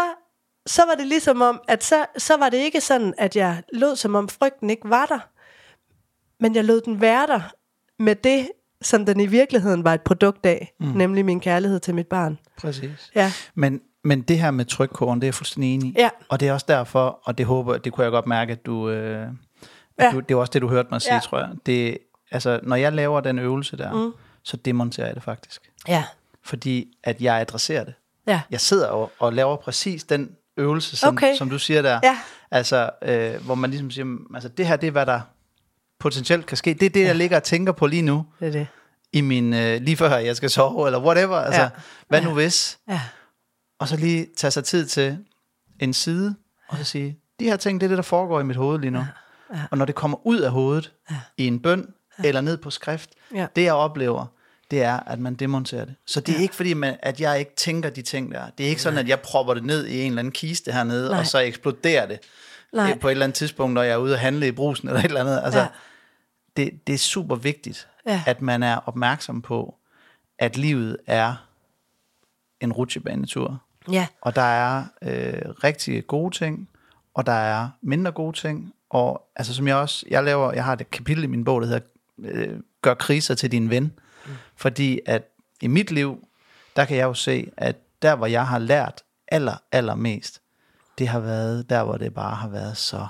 [0.65, 3.95] så var det ligesom om, at så, så var det ikke sådan, at jeg lød
[3.95, 5.19] som om frygten ikke var der,
[6.39, 7.41] men jeg lod den være der
[7.99, 8.49] med det,
[8.81, 10.87] som den i virkeligheden var et produkt af, mm.
[10.87, 12.39] nemlig min kærlighed til mit barn.
[12.57, 13.11] Præcis.
[13.15, 15.95] Ja, Men, men det her med trykkåren, det er jeg fuldstændig enig i.
[15.97, 16.09] Ja.
[16.29, 18.89] Og det er også derfor, og det håber det kunne jeg godt mærke, at du...
[18.89, 20.11] Øh, at Ja.
[20.11, 21.19] du det er også det, du hørte mig sige, Ja.
[21.19, 21.49] tror jeg.
[21.65, 21.97] Det,
[22.31, 24.13] altså, når jeg laver den øvelse der, mm.
[24.43, 25.61] så demonterer jeg det faktisk.
[25.87, 26.03] ja,
[26.45, 27.93] Fordi at jeg adresserer det.
[28.27, 28.41] ja.
[28.51, 31.35] Jeg sidder og, og laver præcis den øvelse, som, Okay.
[31.35, 31.99] som du siger der.
[32.03, 32.17] Ja.
[32.51, 35.21] Altså, øh, hvor man ligesom siger, "Mm, altså det her, det er, hvad der
[35.99, 36.73] potentielt kan ske.
[36.73, 38.67] Det er det, jeg ligger og tænker på lige nu, Det er det.
[39.13, 41.35] i min, øh, lige før jeg skal sove, eller whatever.
[41.37, 41.69] Altså, Ja.
[42.07, 42.79] hvad nu hvis?
[42.89, 43.01] Ja,
[43.79, 45.17] Og så lige tage sig tid til
[45.79, 46.35] en side,
[46.67, 48.91] og så sige, de her ting, det er det, der foregår i mit hoved lige
[48.91, 48.99] nu.
[49.53, 49.59] Ja.
[49.71, 50.91] Og når det kommer ud af hovedet,
[51.37, 53.47] i en bøn, eller ned på skrift, Ja.
[53.55, 54.25] det jeg oplever,
[54.71, 55.95] det er, at man demonterer det.
[56.05, 56.41] Så det er ja.
[56.41, 58.49] ikke fordi, man, at jeg ikke tænker de ting der.
[58.57, 59.01] Det er ikke sådan, Nej.
[59.03, 61.19] at jeg propper det ned i en eller anden kiste hernede, Nej.
[61.19, 62.19] og så eksploderer det
[62.73, 62.97] Nej.
[62.97, 65.05] på et eller andet tidspunkt, når jeg er ude og handle i brusen eller et
[65.05, 65.41] eller andet.
[65.43, 65.67] Altså, ja.
[66.57, 68.23] det, det er super vigtigt, ja.
[68.25, 69.75] at man er opmærksom på,
[70.39, 71.47] at livet er
[72.61, 73.61] en rutsjebanetur.
[73.91, 74.07] Ja.
[74.21, 76.69] Og der er øh, rigtig gode ting,
[77.13, 78.73] og der er mindre gode ting.
[78.89, 81.67] Og altså som jeg også, jeg laver, jeg har et kapitel i min bog, der
[81.67, 81.81] hedder
[82.19, 83.83] øh, Gør kriser til din ven.
[83.83, 84.31] Mm.
[84.55, 85.23] Fordi at
[85.61, 86.27] i mit liv,
[86.75, 90.41] der kan jeg jo se, at der hvor jeg har lært aller, aller mest,
[90.97, 93.07] det har været der, hvor det bare har været så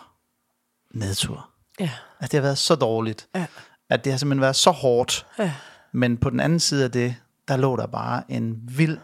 [0.92, 1.50] nedtur.
[1.80, 1.90] Ja.
[2.20, 3.28] At det har været så dårligt.
[3.36, 3.46] Ja.
[3.90, 5.26] At det har simpelthen været så hårdt.
[5.40, 5.54] Ja.
[5.92, 7.16] Men på den anden side af det,
[7.48, 8.98] der lå der bare en vild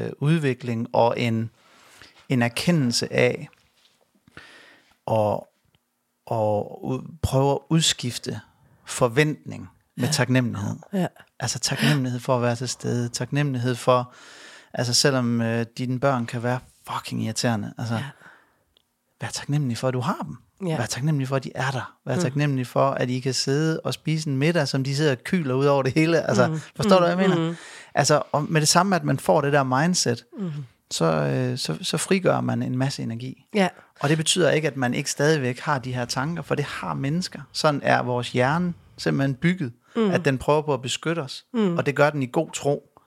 [0.00, 1.50] øh, udvikling og en,
[2.28, 3.48] en erkendelse af
[5.10, 5.40] at,
[6.30, 6.64] at
[7.22, 8.40] prøve at udskifte
[8.84, 10.12] forventning med ja.
[10.12, 10.76] taknemmelighed.
[10.92, 11.06] Ja.
[11.40, 14.12] Altså taknemmelighed for at være til stede, taknemmelighed for,
[14.74, 16.60] altså selvom øh, dine børn kan være
[16.90, 18.04] fucking irriterende, altså ja.
[19.20, 20.36] vær taknemmelig for, at du har dem.
[20.68, 20.76] Ja.
[20.76, 21.96] Vær taknemmelig for, at de er der.
[22.06, 22.20] Vær mm.
[22.20, 25.54] taknemmelig for, at I kan sidde og spise en middag, som de sidder og kyler
[25.54, 26.22] ud over det hele.
[26.28, 26.60] Altså, mm.
[26.76, 27.02] forstår mm.
[27.02, 27.50] du, hvad jeg mener?
[27.50, 27.56] Mm.
[28.00, 30.50] Altså, og med det samme, at man får det der mindset, mm.
[30.90, 33.46] så, øh, så, så frigør man en masse energi.
[33.54, 33.68] Ja.
[34.00, 36.94] Og det betyder ikke, at man ikke stadigvæk har de her tanker, for det har
[36.94, 37.40] mennesker.
[37.52, 40.10] Sådan er vores hjerne simpelthen bygget, mm.
[40.10, 41.44] at den prøver på at beskytte os.
[41.54, 41.76] Mm.
[41.76, 43.00] Og det gør den i god tro.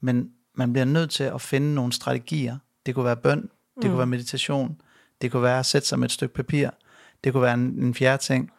[0.00, 2.56] Men man bliver nødt til at finde nogle strategier.
[2.86, 3.82] Det kunne være bøn, det mm.
[3.82, 4.76] kunne være meditation,
[5.22, 6.70] det kunne være at sætte sig med et stykke papir,
[7.24, 8.50] det kunne være en, en fjerde ting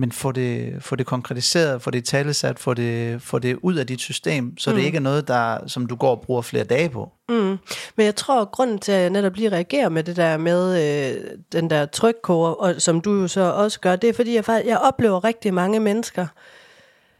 [0.00, 3.86] men få det, få det konkretiseret, få det talesat, få det, få det ud af
[3.86, 4.76] dit system, så mm.
[4.76, 7.12] det ikke er noget, der, som du går og bruger flere dage på.
[7.28, 7.58] Mm.
[7.96, 10.82] Men jeg tror, at grunden til, at jeg netop lige reagerer med det der med
[10.84, 14.62] øh, den der trykkoger, og som du jo så også gør, det er fordi, jeg,
[14.66, 16.26] jeg oplever rigtig mange mennesker,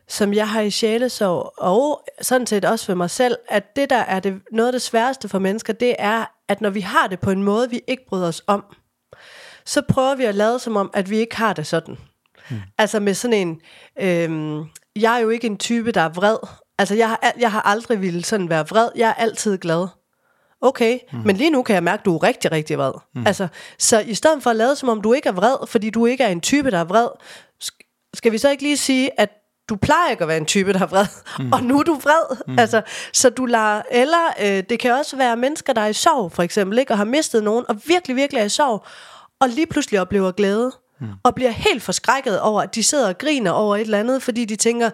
[0.09, 3.97] som jeg har i sjælesov, og sådan set også for mig selv, at det der
[3.97, 7.21] er det, noget af det sværeste for mennesker, det er, at når vi har det
[7.21, 8.65] på en måde, vi ikke bryder os om,
[9.65, 11.99] så prøver vi at lade som om, at vi ikke har det sådan.
[12.51, 12.57] Mm.
[12.79, 13.61] Altså med sådan en,
[14.01, 14.65] øhm,
[14.97, 16.37] jeg er jo ikke en type, der er vred.
[16.79, 18.89] Altså jeg har, jeg har aldrig ville sådan være vred.
[18.97, 19.87] Jeg er altid glad.
[20.61, 21.19] Okay, mm.
[21.25, 22.93] men lige nu kan jeg mærke, at du er rigtig, rigtig vred.
[23.15, 23.27] Mm.
[23.27, 26.07] Altså, så i stedet for at lade som om du ikke er vred, fordi du
[26.07, 27.09] ikke er en type, der er vred,
[28.15, 29.31] skal vi så ikke lige sige, at
[29.69, 31.07] du plejer ikke at være en type, der er vred,
[31.39, 31.53] mm.
[31.55, 32.37] og nu er du vred.
[32.47, 32.59] Mm.
[32.59, 32.83] Altså,
[33.13, 36.43] så du lader, eller øh, det kan også være mennesker, der er i sorg, for
[36.43, 38.85] eksempel, ikke, og har mistet nogen, og virkelig, virkelig er i sorg,
[39.41, 41.09] og lige pludselig oplever glæde mm.
[41.25, 44.45] og bliver helt forskrækket over, at de sidder og griner over et eller andet, fordi
[44.45, 44.91] de tænker,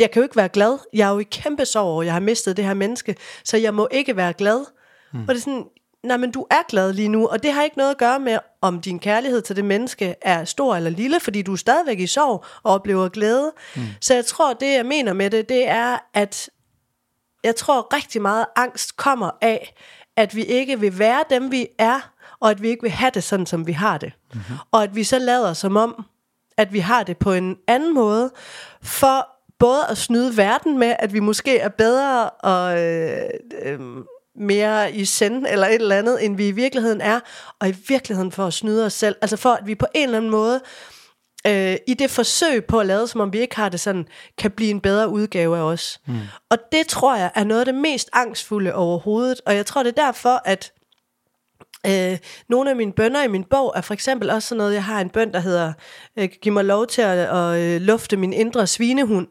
[0.00, 0.78] jeg kan jo ikke være glad.
[0.92, 3.74] Jeg er jo i kæmpe sorg over, jeg har mistet det her menneske, så jeg
[3.74, 4.64] må ikke være glad.
[5.12, 5.20] Mm.
[5.20, 5.64] Og det er sådan,
[6.04, 8.38] nej, men du er glad lige nu, og det har ikke noget at gøre med,
[8.60, 12.06] om din kærlighed til det menneske er stor eller lille, fordi du er stadigvæk i
[12.06, 13.52] sorg og oplever glæde.
[13.76, 13.82] Mm.
[14.00, 16.50] Så jeg tror, det jeg mener med det, det er, at
[17.44, 19.74] jeg tror rigtig meget angst kommer af,
[20.16, 22.10] at vi ikke vil være dem, vi er,
[22.40, 24.12] og at vi ikke vil have det sådan, som vi har det.
[24.34, 24.56] Mm-hmm.
[24.72, 26.04] Og at vi så lader som om,
[26.56, 28.30] at vi har det på en anden måde,
[28.82, 33.30] for både at snyde verden med, at vi måske er bedre og øh,
[33.62, 33.80] øh,
[34.36, 37.20] mere i send eller et eller andet, end vi i virkeligheden er,
[37.58, 39.16] og i virkeligheden for at snyde os selv.
[39.22, 40.60] Altså for, at vi på en eller anden måde,
[41.46, 44.06] øh, i det forsøg på at lade, som om vi ikke har det sådan,
[44.38, 46.00] kan blive en bedre udgave af os.
[46.06, 46.18] Mm.
[46.50, 49.98] Og det tror jeg er noget af det mest angstfulde overhovedet, og jeg tror det
[49.98, 50.72] er derfor, at
[51.86, 54.84] Øh, nogle af mine bønder i min bog er for eksempel også sådan noget, jeg
[54.84, 55.72] har en bøn, der hedder,
[56.16, 59.26] øh, giv mig lov til at, at øh, lufte min indre svinehund.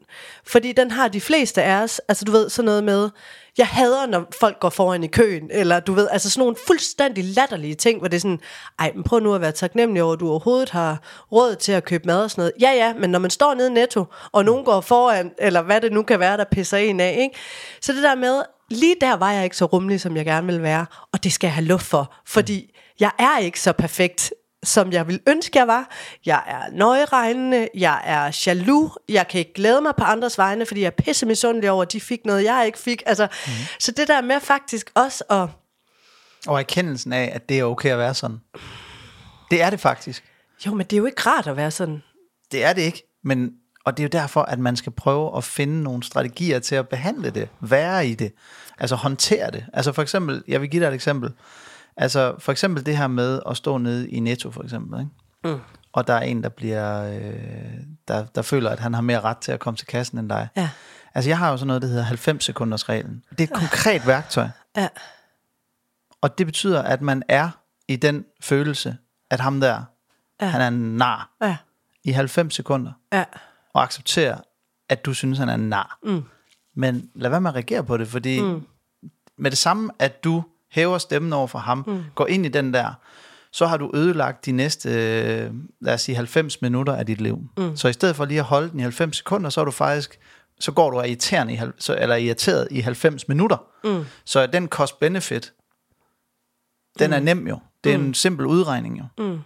[0.45, 3.09] Fordi den har de fleste af os, altså du ved, sådan noget med,
[3.57, 7.23] jeg hader, når folk går foran i køen, eller du ved, altså sådan nogle fuldstændig
[7.23, 8.39] latterlige ting, hvor det er sådan,
[8.79, 11.83] ej, men prøv nu at være taknemmelig over, at du overhovedet har råd til at
[11.83, 12.53] købe mad og sådan noget.
[12.61, 15.81] Ja, ja, men når man står nede i netto, og nogen går foran, eller hvad
[15.81, 17.35] det nu kan være, der pisser en af, ikke?
[17.81, 20.61] Så det der med, lige der var jeg ikke så rummelig, som jeg gerne ville
[20.61, 24.91] være, og det skal jeg have luft for, fordi jeg er ikke så perfekt, som
[24.91, 25.95] jeg ville ønske, jeg var.
[26.25, 30.81] Jeg er nøjeregnende, jeg er jaloux, jeg kan ikke glæde mig på andres vegne, fordi
[30.81, 33.03] jeg er pisse misundelig over, at de fik noget, jeg ikke fik.
[33.05, 33.51] Altså, mm.
[33.79, 35.47] Så det der med faktisk også at...
[36.47, 38.37] Og erkendelsen af, at det er okay at være sådan.
[39.51, 40.23] Det er det faktisk.
[40.65, 42.03] Jo, men det er jo ikke rart at være sådan.
[42.51, 43.51] Det er det ikke, men
[43.89, 46.89] og det er jo derfor, at man skal prøve at finde nogle strategier til at
[46.89, 48.33] behandle det, være i det,
[48.77, 49.65] altså håndtere det.
[49.73, 51.33] Altså for eksempel, jeg vil give dig et eksempel.
[51.97, 55.11] Altså for eksempel det her med at stå nede i Netto for eksempel, ikke?
[55.43, 55.61] Mm.
[55.93, 57.73] og der er en, der bliver, øh,
[58.07, 60.47] der, der føler, at han har mere ret til at komme til kassen end dig.
[60.57, 60.69] Ja.
[61.15, 63.23] Altså jeg har jo sådan noget, der hedder 90 sekunders reglen.
[63.29, 64.47] Det er et konkret værktøj.
[64.77, 64.87] Ja.
[66.21, 67.49] Og det betyder, at man er
[67.87, 68.97] i den følelse,
[69.29, 69.83] at ham der,
[70.41, 70.45] ja.
[70.45, 71.29] han er en nar.
[71.41, 71.57] Ja.
[72.03, 72.91] I 90 sekunder.
[73.13, 73.23] Ja
[73.73, 74.37] og acceptere,
[74.89, 75.99] at du synes, han er en nar.
[76.03, 76.23] Mm.
[76.75, 78.61] Men lad være med at reagere på det, fordi mm.
[79.37, 82.03] med det samme, at du hæver stemmen over for ham, mm.
[82.15, 82.93] går ind i den der,
[83.51, 85.51] så har du ødelagt de næste, øh,
[85.81, 87.39] lad os sige, 90 minutter af dit liv.
[87.57, 87.77] Mm.
[87.77, 90.19] Så i stedet for lige at holde den i 90 sekunder, så er du faktisk,
[90.59, 91.59] så går du er irriterende i,
[91.97, 93.57] eller irriteret i 90 minutter.
[93.83, 94.05] Mm.
[94.25, 95.53] Så den cost-benefit,
[96.99, 97.13] den mm.
[97.13, 97.59] er nem jo.
[97.83, 98.05] Det er mm.
[98.05, 99.03] en simpel udregning jo.
[99.23, 99.39] Mm.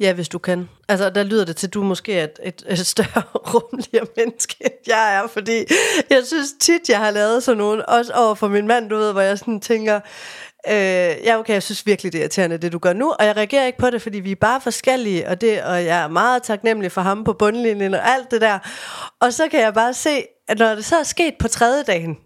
[0.00, 0.68] Ja, hvis du kan.
[0.88, 3.22] Altså, der lyder det til, at du måske er et, et, et større
[3.54, 5.64] rumligere menneske, end jeg er, fordi
[6.10, 9.12] jeg synes tit, jeg har lavet sådan nogen, også over for min mand, du ved,
[9.12, 10.00] hvor jeg sådan tænker,
[10.66, 10.74] Øh,
[11.24, 13.66] ja, okay, jeg synes virkelig, det er irriterende, det du gør nu, og jeg reagerer
[13.66, 16.92] ikke på det, fordi vi er bare forskellige, og, det, og jeg er meget taknemmelig
[16.92, 18.58] for ham på bundlinjen og alt det der.
[19.20, 22.16] Og så kan jeg bare se, at når det så er sket på tredje dagen,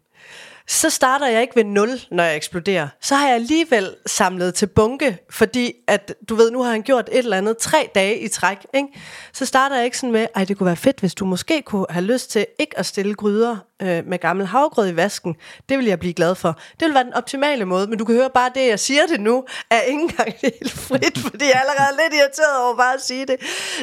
[0.69, 2.89] så starter jeg ikke ved 0, når jeg eksploderer.
[3.01, 7.09] Så har jeg alligevel samlet til bunke, fordi at, du ved, nu har han gjort
[7.13, 8.67] et eller andet tre dage i træk.
[8.75, 8.89] Ikke?
[9.33, 11.87] Så starter jeg ikke sådan med, ej, det kunne være fedt, hvis du måske kunne
[11.91, 15.37] have lyst til ikke at stille gryder øh, med gammel havgrød i vasken.
[15.69, 16.59] Det vil jeg blive glad for.
[16.81, 19.21] Det vil være den optimale måde, men du kan høre bare det, jeg siger det
[19.21, 23.03] nu, er ikke engang helt frit, fordi jeg er allerede lidt irriteret over bare at
[23.03, 23.37] sige det.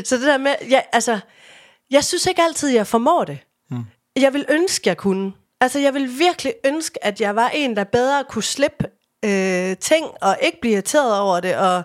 [0.07, 1.19] Så det der med, ja, altså,
[1.91, 3.39] jeg synes ikke altid, jeg formår det.
[3.69, 3.83] Hmm.
[4.15, 5.33] Jeg vil ønske, jeg kunne.
[5.61, 8.85] Altså, jeg vil virkelig ønske, at jeg var en, der bedre kunne slippe
[9.25, 11.83] øh, ting, og ikke blive irriteret over det, og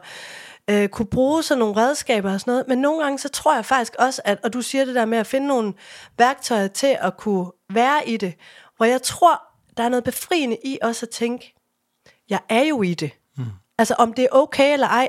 [0.71, 2.69] øh, kunne bruge sådan nogle redskaber og sådan noget.
[2.69, 5.19] Men nogle gange, så tror jeg faktisk også, at, og du siger det der med
[5.19, 5.73] at finde nogle
[6.19, 8.35] værktøjer til at kunne være i det,
[8.77, 9.43] hvor jeg tror,
[9.77, 11.55] der er noget befriende i også at tænke,
[12.31, 13.11] jeg er jo i det.
[13.37, 13.45] Mm.
[13.79, 15.09] Altså, om det er okay eller ej,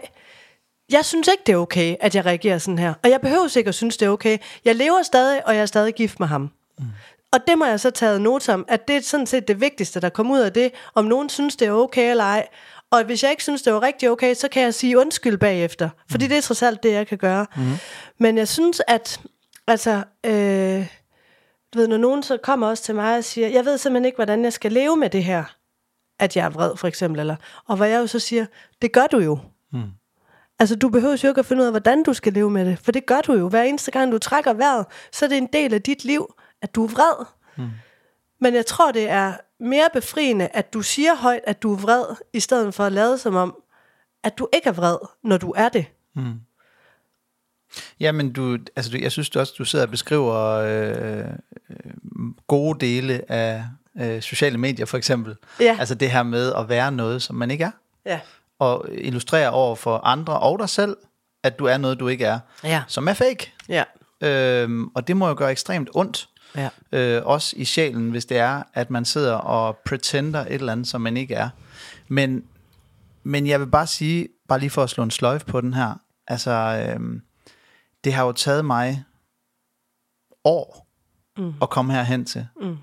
[0.91, 2.93] jeg synes ikke, det er okay, at jeg reagerer sådan her.
[3.03, 4.37] Og jeg behøver ikke at synes, det er okay.
[4.65, 6.51] Jeg lever stadig, og jeg er stadig gift med ham.
[6.79, 6.85] Mm.
[7.35, 9.99] Og det må jeg så tage note om, at det er sådan set det vigtigste,
[9.99, 12.47] der kommer ud af det, om nogen synes, det er okay eller ej.
[12.91, 15.89] Og hvis jeg ikke synes, det var rigtig okay, så kan jeg sige undskyld bagefter.
[16.11, 16.29] Fordi mm.
[16.29, 17.45] det er trods alt det, jeg kan gøre.
[17.57, 17.63] Mm.
[18.19, 19.21] Men jeg synes, at
[19.67, 20.87] altså, øh,
[21.73, 24.15] du ved, når nogen så kommer også til mig og siger, jeg ved simpelthen ikke,
[24.15, 25.43] hvordan jeg skal leve med det her,
[26.19, 27.19] at jeg er vred, for eksempel.
[27.19, 27.35] Eller,
[27.67, 28.45] og hvor jeg jo så siger,
[28.81, 29.39] det gør du jo.
[29.73, 29.83] Mm.
[30.59, 32.79] Altså, du behøver jo ikke at finde ud af, hvordan du skal leve med det,
[32.79, 33.49] for det gør du jo.
[33.49, 36.35] Hver eneste gang, du trækker vejret, så er det en del af dit liv
[36.65, 37.25] at du er vred.
[37.55, 37.69] Mm.
[38.39, 42.05] Men jeg tror, det er mere befriende, at du siger højt, at du er vred,
[42.33, 43.55] i stedet for at lade som om,
[44.23, 45.85] at du ikke er vred, når du er det.
[46.15, 46.39] Mm.
[47.99, 51.25] Jamen, du, altså, du, jeg synes du også, du sidder og beskriver øh,
[51.69, 51.93] øh,
[52.47, 53.65] gode dele af
[53.99, 55.35] øh, sociale medier, for eksempel.
[55.59, 55.77] Ja.
[55.79, 57.71] Altså det her med at være noget, som man ikke er.
[58.05, 58.19] Ja.
[58.59, 60.97] Og illustrere over for andre og dig selv,
[61.43, 62.39] at du er noget, du ikke er.
[62.63, 62.83] Ja.
[62.87, 63.53] Som er fake.
[63.69, 63.83] Ja.
[64.21, 66.29] Øhm, og det må jo gøre ekstremt ondt.
[66.55, 66.69] Ja.
[66.91, 70.87] Øh, også i sjælen, hvis det er, at man sidder og pretender et eller andet,
[70.87, 71.49] som man ikke er.
[72.07, 72.43] Men,
[73.23, 75.93] men jeg vil bare sige, bare lige for at slå en sløjf på den her,
[76.27, 77.21] altså, øh,
[78.03, 79.03] det har jo taget mig
[80.43, 80.87] år
[81.37, 81.53] mm.
[81.61, 82.47] at komme herhen til.
[82.61, 82.77] Mm.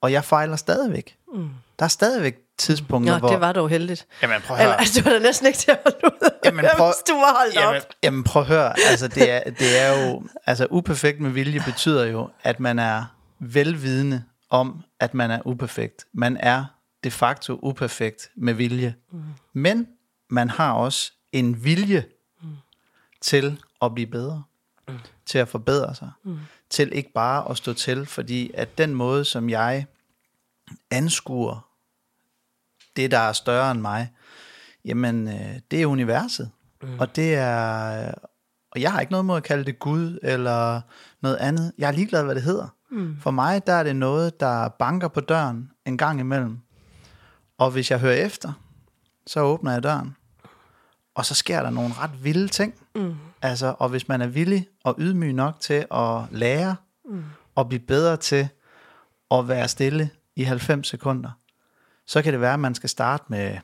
[0.00, 1.16] Og jeg fejler stadigvæk.
[1.34, 1.48] Mm.
[1.78, 3.28] Der er stadigvæk tidspunkter, Nå, hvor...
[3.28, 4.06] det var dog heldigt.
[4.22, 4.78] Jamen, prøv at høre.
[4.80, 7.54] Altså, du var da næsten ikke til at holde ud, jamen, prøv, du var holdt
[7.54, 7.88] jamen, op.
[8.02, 8.80] Jamen, prøv at høre.
[8.90, 10.22] Altså, det er, det er jo...
[10.46, 13.04] Altså, uperfekt med vilje betyder jo, at man er
[13.38, 16.04] velvidende om, at man er uperfekt.
[16.12, 16.64] Man er
[17.04, 18.94] de facto uperfekt med vilje.
[19.12, 19.22] Mm.
[19.52, 19.86] Men
[20.30, 22.04] man har også en vilje
[22.42, 22.48] mm.
[23.20, 24.42] til at blive bedre.
[24.88, 24.94] Mm.
[25.26, 26.10] Til at forbedre sig.
[26.24, 26.38] Mm.
[26.70, 29.86] Til ikke bare at stå til, fordi at den måde, som jeg
[30.90, 31.69] anskuer
[33.00, 34.12] det, der er større end mig,
[34.84, 36.50] jamen, øh, det er universet.
[36.82, 36.98] Mm.
[36.98, 38.12] Og det er,
[38.72, 40.80] og jeg har ikke noget mod at kalde det Gud, eller
[41.22, 41.72] noget andet.
[41.78, 42.68] Jeg er ligeglad, hvad det hedder.
[42.90, 43.16] Mm.
[43.20, 46.58] For mig, der er det noget, der banker på døren en gang imellem.
[47.58, 48.52] Og hvis jeg hører efter,
[49.26, 50.16] så åbner jeg døren.
[51.14, 52.74] Og så sker der nogle ret vilde ting.
[52.94, 53.14] Mm.
[53.42, 57.24] Altså, og hvis man er villig og ydmyg nok til at lære, mm.
[57.54, 58.48] og blive bedre til
[59.30, 61.30] at være stille i 90 sekunder,
[62.10, 63.58] så kan det være, at man skal starte med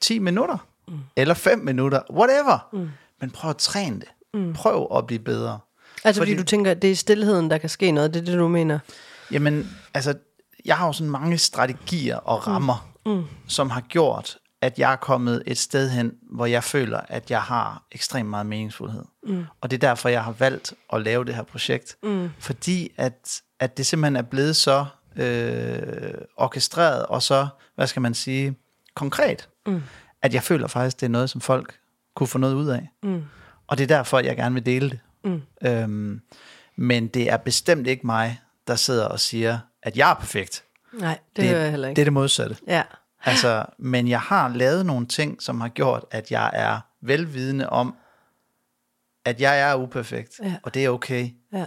[0.00, 0.98] 10 minutter, mm.
[1.16, 2.68] eller 5 minutter, whatever.
[2.72, 2.88] Mm.
[3.20, 4.08] Men prøv at træne det.
[4.34, 4.52] Mm.
[4.52, 5.58] Prøv at blive bedre.
[6.04, 8.20] Altså fordi, fordi du tænker, at det er i stillheden, der kan ske noget, det
[8.20, 8.78] er det, du mener?
[9.30, 10.14] Jamen, altså,
[10.64, 12.52] jeg har jo sådan mange strategier og mm.
[12.52, 13.12] rammer, mm.
[13.12, 13.24] Mm.
[13.48, 17.42] som har gjort, at jeg er kommet et sted hen, hvor jeg føler, at jeg
[17.42, 19.04] har ekstremt meget meningsfuldhed.
[19.26, 19.44] Mm.
[19.60, 21.96] Og det er derfor, jeg har valgt at lave det her projekt.
[22.02, 22.30] Mm.
[22.38, 24.86] Fordi at, at det simpelthen er blevet så
[25.16, 28.54] øh, orkestreret, og så, hvad skal man sige,
[28.94, 29.82] konkret, mm.
[30.22, 31.78] at jeg føler faktisk, det er noget, som folk
[32.14, 32.88] kunne få noget ud af.
[33.02, 33.22] Mm.
[33.66, 34.98] Og det er derfor, jeg gerne vil dele det.
[35.24, 35.42] Mm.
[35.68, 36.20] Øhm,
[36.76, 40.64] men det er bestemt ikke mig, der sidder og siger, at jeg er perfekt.
[40.92, 41.96] Nej, det, det hører jeg heller ikke.
[41.96, 42.56] Det er det modsatte.
[42.66, 42.82] Ja.
[43.24, 47.96] Altså, men jeg har lavet nogle ting, som har gjort, at jeg er velvidende om,
[49.24, 50.54] at jeg er uperfekt, ja.
[50.62, 51.30] og det er okay.
[51.52, 51.66] Ja.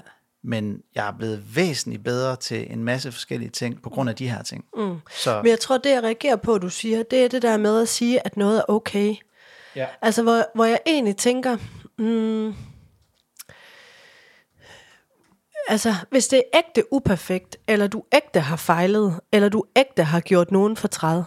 [0.49, 4.29] Men jeg er blevet væsentligt bedre til en masse forskellige ting på grund af de
[4.29, 4.65] her ting.
[4.77, 4.99] Mm.
[5.11, 7.81] Så, Men jeg tror, det jeg reagerer på, du siger, det er det der med
[7.81, 9.15] at sige, at noget er okay.
[9.75, 9.87] Ja.
[10.01, 11.57] Altså, hvor, hvor jeg egentlig tænker,
[11.97, 12.55] mm,
[15.67, 20.19] altså, hvis det er ægte uperfekt, eller du ægte har fejlet, eller du ægte har
[20.19, 21.23] gjort nogen fortræd,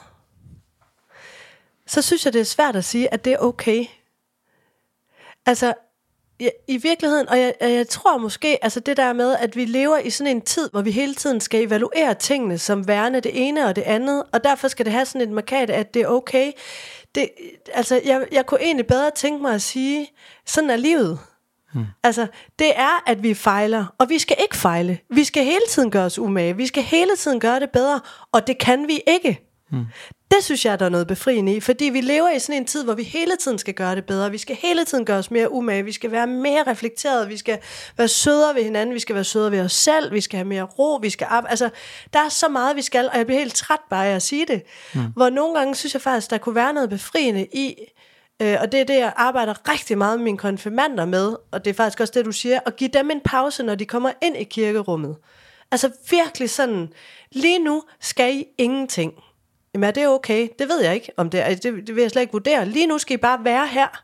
[1.86, 3.84] så synes jeg, det er svært at sige, at det er okay.
[5.46, 5.74] Altså,
[6.38, 9.98] i, i virkeligheden, og jeg, jeg tror måske, altså det der med, at vi lever
[9.98, 13.66] i sådan en tid, hvor vi hele tiden skal evaluere tingene som værende det ene
[13.66, 16.52] og det andet, og derfor skal det have sådan et markat, at det er okay.
[17.14, 17.28] Det,
[17.74, 20.08] altså, jeg, jeg kunne egentlig bedre tænke mig at sige,
[20.46, 21.18] sådan er livet.
[21.72, 21.84] Hmm.
[22.02, 22.26] Altså,
[22.58, 24.98] det er, at vi fejler, og vi skal ikke fejle.
[25.10, 26.56] Vi skal hele tiden gøre os umage.
[26.56, 28.00] Vi skal hele tiden gøre det bedre,
[28.32, 29.51] og det kan vi ikke.
[29.72, 29.84] Hmm.
[30.30, 32.84] Det synes jeg, der er noget befriende i, fordi vi lever i sådan en tid,
[32.84, 34.30] hvor vi hele tiden skal gøre det bedre.
[34.30, 35.84] Vi skal hele tiden gøre os mere umage.
[35.84, 37.28] Vi skal være mere reflekteret.
[37.28, 37.58] Vi skal
[37.96, 38.94] være sødere ved hinanden.
[38.94, 40.12] Vi skal være sødere ved os selv.
[40.12, 40.98] Vi skal have mere ro.
[41.02, 41.50] Vi skal arbejde.
[41.50, 41.70] Altså,
[42.12, 44.46] der er så meget, vi skal, og jeg bliver helt træt bare af at sige
[44.46, 44.62] det.
[44.94, 45.00] Mm.
[45.16, 47.76] Hvor nogle gange synes jeg faktisk, der kunne være noget befriende i,
[48.42, 51.70] øh, og det er det, jeg arbejder rigtig meget med mine konfirmander med, og det
[51.70, 54.36] er faktisk også det, du siger, at give dem en pause, når de kommer ind
[54.36, 55.16] i kirkerummet.
[55.72, 56.92] Altså virkelig sådan,
[57.32, 59.12] lige nu skal I ingenting.
[59.74, 60.48] Jamen er det okay?
[60.58, 61.54] Det ved jeg ikke, om det er.
[61.54, 62.66] Det, det vil jeg slet ikke vurdere.
[62.66, 64.02] Lige nu skal I bare være her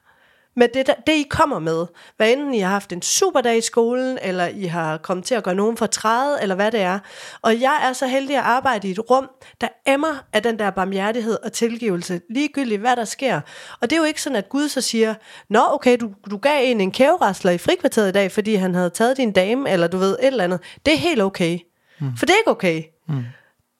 [0.59, 1.87] med det, der, det, I kommer med.
[2.17, 5.35] Hvad enten I har haft en super dag i skolen, eller I har kommet til
[5.35, 6.99] at gøre nogen fortrædet, eller hvad det er.
[7.43, 10.71] Og jeg er så heldig at arbejde i et rum, der emmer af den der
[10.71, 13.41] barmhjertighed og tilgivelse, ligegyldigt hvad der sker.
[13.81, 15.15] Og det er jo ikke sådan, at Gud så siger,
[15.49, 18.91] Nå okay, du, du gav en en kæverasler i frikvarteret i dag, fordi han havde
[18.91, 20.61] taget din dame, eller du ved, et eller andet.
[20.87, 21.59] Det er helt okay.
[22.01, 22.17] Mm.
[22.17, 22.83] For det er ikke okay.
[23.09, 23.25] Mm.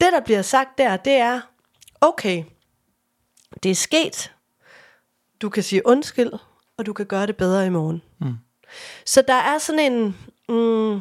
[0.01, 1.41] Det, der bliver sagt der, det er,
[2.01, 2.45] okay,
[3.63, 4.33] det er sket.
[5.43, 6.33] Du kan sige undskyld,
[6.79, 8.03] og du kan gøre det bedre i morgen.
[8.21, 8.35] Mm.
[9.07, 10.17] Så der er sådan en...
[10.49, 11.01] Mm,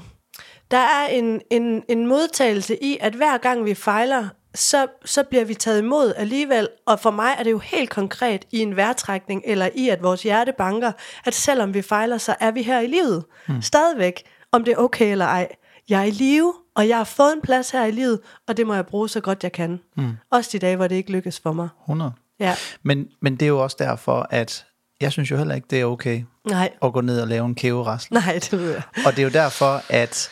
[0.72, 5.46] der er en, en, en modtagelse i, at hver gang vi fejler, så, så bliver
[5.46, 6.70] vi taget imod alligevel.
[6.86, 10.24] Og for mig er det jo helt konkret i en værtrækning, eller i at vores
[10.24, 10.92] hjerte banker,
[11.26, 13.26] at selvom vi fejler, så er vi her i livet.
[13.48, 13.62] Mm.
[13.62, 15.48] Stadigvæk, om det er okay eller ej.
[15.90, 18.68] Jeg er i live, og jeg har fået en plads her i livet, og det
[18.68, 19.80] må jeg bruge så godt jeg kan.
[19.96, 20.18] Mm.
[20.32, 21.70] Også de dage, hvor det ikke lykkes for mig.
[21.84, 22.12] 100.
[22.40, 22.56] Ja.
[22.84, 24.66] Men, men det er jo også derfor, at
[25.02, 26.72] jeg synes jo heller ikke, det er okay Nej.
[26.82, 28.14] at gå ned og lave en kæverasel.
[28.14, 28.84] Nej, det ved jeg.
[29.06, 30.30] Og det er jo derfor, at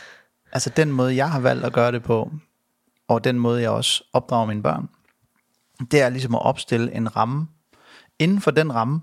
[0.51, 2.31] altså den måde, jeg har valgt at gøre det på,
[3.07, 4.89] og den måde, jeg også opdrager mine børn,
[5.91, 7.47] det er ligesom at opstille en ramme.
[8.19, 9.01] Inden for den ramme,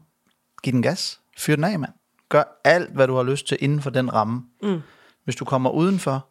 [0.62, 1.20] giv den gas.
[1.38, 1.92] Fyr den af, mand.
[2.28, 4.42] Gør alt, hvad du har lyst til inden for den ramme.
[4.62, 4.80] Mm.
[5.24, 6.26] Hvis du kommer udenfor,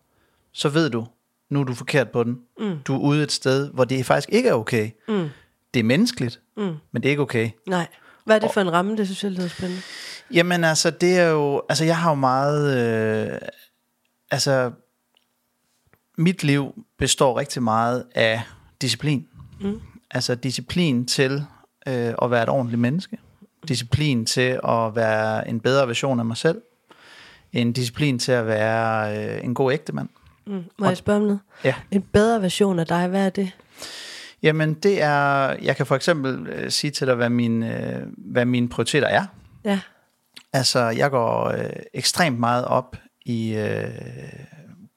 [0.54, 1.08] så ved du,
[1.50, 2.40] nu er du forkert på den.
[2.60, 2.78] Mm.
[2.88, 4.90] Du er ude et sted, hvor det faktisk ikke er okay.
[5.08, 5.30] Mm.
[5.74, 6.76] Det er menneskeligt, mm.
[6.92, 7.50] men det er ikke okay.
[7.68, 7.88] Nej.
[8.26, 9.82] Hvad er det for en ramme, det synes jeg lyder spændende?
[10.34, 12.78] Jamen altså, det er jo, altså jeg har jo meget,
[13.34, 13.38] øh,
[14.32, 14.72] altså
[16.18, 18.42] mit liv består rigtig meget af
[18.82, 19.28] disciplin.
[19.62, 19.82] Mm.
[20.12, 21.44] Altså disciplin til
[21.88, 23.18] øh, at være et ordentligt menneske.
[23.68, 26.62] Disciplin til at være en bedre version af mig selv.
[27.54, 30.10] En disciplin til at være øh, en god ægtemand.
[30.10, 30.21] Mm.
[30.80, 31.40] Må jeg spørge om noget?
[31.64, 31.76] Ja.
[31.92, 33.52] En bedre version af dig, hvad er det?
[34.44, 38.46] Jamen det er, jeg kan for eksempel øh, sige til dig, hvad, min, øh, hvad
[38.46, 39.26] mine prioriteter er.
[39.64, 39.80] Ja.
[40.54, 43.90] Altså jeg går øh, ekstremt meget op i øh,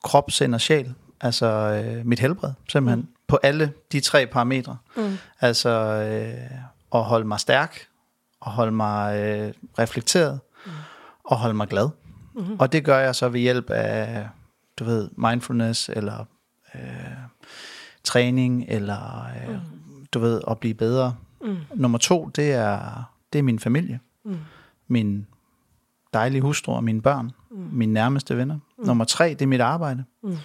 [0.04, 0.94] krop, sind og sjæl.
[1.20, 3.00] Altså øh, mit helbred, simpelthen.
[3.00, 3.08] Mm.
[3.28, 4.76] På alle de tre parametre.
[4.96, 5.18] Mm.
[5.40, 6.58] Altså øh,
[6.94, 7.86] at holde mig stærk,
[8.46, 10.72] at holde mig øh, reflekteret, mm.
[11.24, 11.88] og holde mig glad.
[12.34, 12.56] Mm.
[12.58, 14.28] Og det gør jeg så ved hjælp af
[14.78, 16.24] du ved, mindfulness, eller
[16.74, 16.80] øh,
[18.04, 19.60] træning, eller øh, mm.
[20.12, 21.14] du ved, at blive bedre.
[21.44, 21.56] Mm.
[21.74, 24.00] Nummer to, det er, det er min familie.
[24.24, 24.36] Mm.
[24.88, 25.26] Min
[26.14, 27.30] dejlige hustru og mine børn.
[27.50, 27.68] Mm.
[27.72, 28.58] Mine nærmeste venner.
[28.78, 28.86] Mm.
[28.86, 30.04] Nummer tre, det er mit arbejde.
[30.22, 30.36] Mm.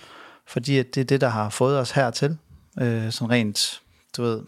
[0.47, 2.37] Fordi at det er det, der har fået os hertil.
[2.81, 3.81] Øh, sådan rent,
[4.17, 4.41] du ved,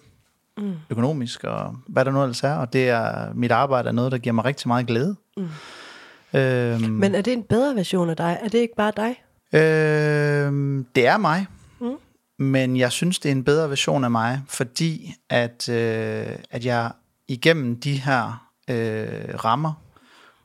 [0.57, 0.73] mm.
[0.89, 2.53] økonomisk og hvad der nu ellers er.
[2.53, 5.15] Og det er, mit arbejde er noget, der giver mig rigtig meget glæde.
[5.37, 5.47] Mm.
[6.33, 8.39] Øhm, Men er det en bedre version af dig?
[8.43, 9.23] Er det ikke bare dig?
[9.53, 10.51] Øh,
[10.95, 11.45] det er mig.
[11.79, 11.97] Mm.
[12.39, 16.91] Men jeg synes, det er en bedre version af mig, fordi at, øh, at jeg
[17.27, 19.73] igennem de her øh, rammer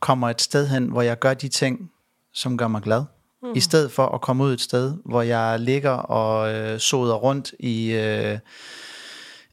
[0.00, 1.90] kommer et sted hen, hvor jeg gør de ting,
[2.34, 3.04] som gør mig glad.
[3.42, 3.52] Mm.
[3.54, 7.54] I stedet for at komme ud et sted, hvor jeg ligger og øh, soder rundt
[7.60, 7.92] i...
[7.92, 8.38] Øh,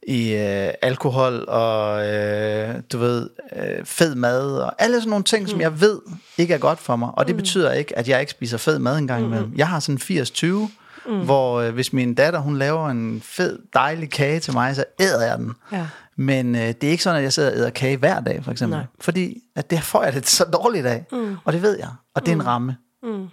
[0.08, 5.42] i øh, alkohol og øh, du ved øh, fed mad og alle sådan nogle ting,
[5.42, 5.48] mm.
[5.48, 6.00] som jeg ved
[6.38, 7.10] ikke er godt for mig.
[7.12, 7.40] Og det mm.
[7.40, 9.26] betyder ikke, at jeg ikke spiser fed mad engang mm.
[9.26, 9.52] imellem.
[9.56, 11.24] Jeg har sådan 80-20, mm.
[11.24, 15.26] hvor øh, hvis min datter hun laver en fed dejlig kage til mig, så æder
[15.26, 15.52] jeg den.
[15.72, 15.86] Ja.
[16.16, 18.50] Men øh, det er ikke sådan, at jeg sidder og æder kage hver dag, for
[18.50, 18.78] eksempel.
[18.78, 18.86] Nej.
[19.00, 21.06] Fordi at det får jeg det så dårligt af.
[21.12, 21.36] Mm.
[21.44, 21.88] Og det ved jeg.
[22.14, 22.46] Og det er en mm.
[22.46, 22.76] ramme.
[23.02, 23.28] Mm.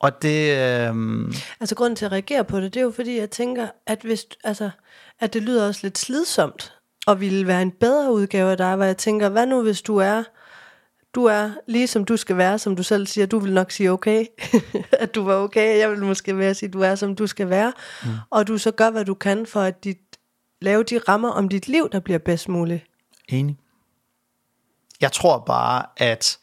[0.00, 0.58] Og det...
[0.58, 0.94] Øh,
[1.60, 4.26] Altså grunden til at reagere på det, det er jo fordi, jeg tænker, at, hvis,
[4.44, 4.70] altså,
[5.22, 6.72] at det lyder også lidt slidsomt,
[7.06, 9.96] og ville være en bedre udgave af dig, hvor jeg tænker, hvad nu hvis du
[9.96, 10.22] er,
[11.14, 13.90] du er lige som du skal være, som du selv siger, du vil nok sige
[13.90, 14.26] okay,
[15.02, 17.72] at du var okay, jeg vil måske være sige, du er som du skal være,
[18.04, 18.10] mm.
[18.30, 19.98] og du så gør, hvad du kan for at dit,
[20.60, 22.84] lave de rammer om dit liv, der bliver bedst muligt.
[23.28, 23.56] Enig.
[25.00, 26.38] Jeg tror bare, at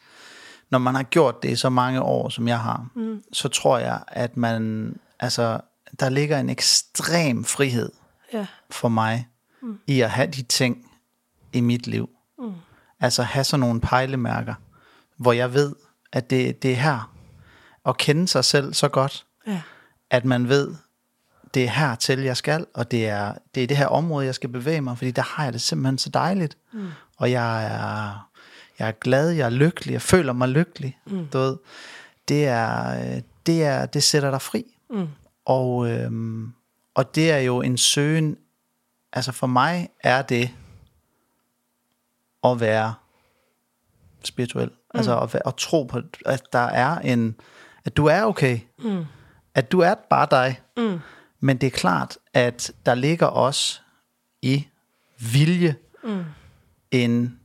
[0.69, 3.23] når man har gjort det i så mange år, som jeg har, mm.
[3.33, 5.59] så tror jeg, at man, altså,
[5.99, 7.91] der ligger en ekstrem frihed
[8.33, 8.45] Ja.
[8.69, 9.27] for mig
[9.61, 9.79] mm.
[9.87, 10.91] i at have de ting
[11.53, 12.09] i mit liv.
[12.39, 12.51] Mm.
[12.99, 14.53] Altså have sådan nogle pejlemærker,
[15.17, 15.75] hvor jeg ved,
[16.11, 17.13] at det, det er her.
[17.83, 19.61] Og kende sig selv så godt, Ja.
[20.09, 20.75] at man ved,
[21.53, 24.35] det er her til jeg skal, og det er, det er det her område, jeg
[24.35, 26.57] skal bevæge mig, fordi der har jeg det simpelthen så dejligt.
[26.71, 26.87] Mm.
[27.17, 28.29] Og jeg er,
[28.79, 30.97] jeg er glad, jeg er lykkelig, jeg føler mig lykkelig.
[31.05, 31.27] Mm.
[31.27, 31.57] Du ved,
[32.27, 34.65] det, er, øh, det, er, det sætter dig fri.
[34.89, 35.07] Mm.
[35.45, 36.53] Og, øhm,
[36.95, 38.37] og det er jo en søgen,
[39.13, 40.51] altså for mig er det
[42.43, 42.93] at være
[44.23, 44.67] spirituel.
[44.67, 44.97] Mm.
[44.97, 47.35] Altså at, at tro på, at der er en,
[47.85, 48.59] at du er okay.
[48.79, 49.05] Mm.
[49.55, 50.61] At du er bare dig.
[50.77, 50.99] Mm.
[51.39, 53.79] Men det er klart, at der ligger også
[54.41, 54.67] i
[55.33, 56.23] vilje mm.
[56.91, 57.39] en,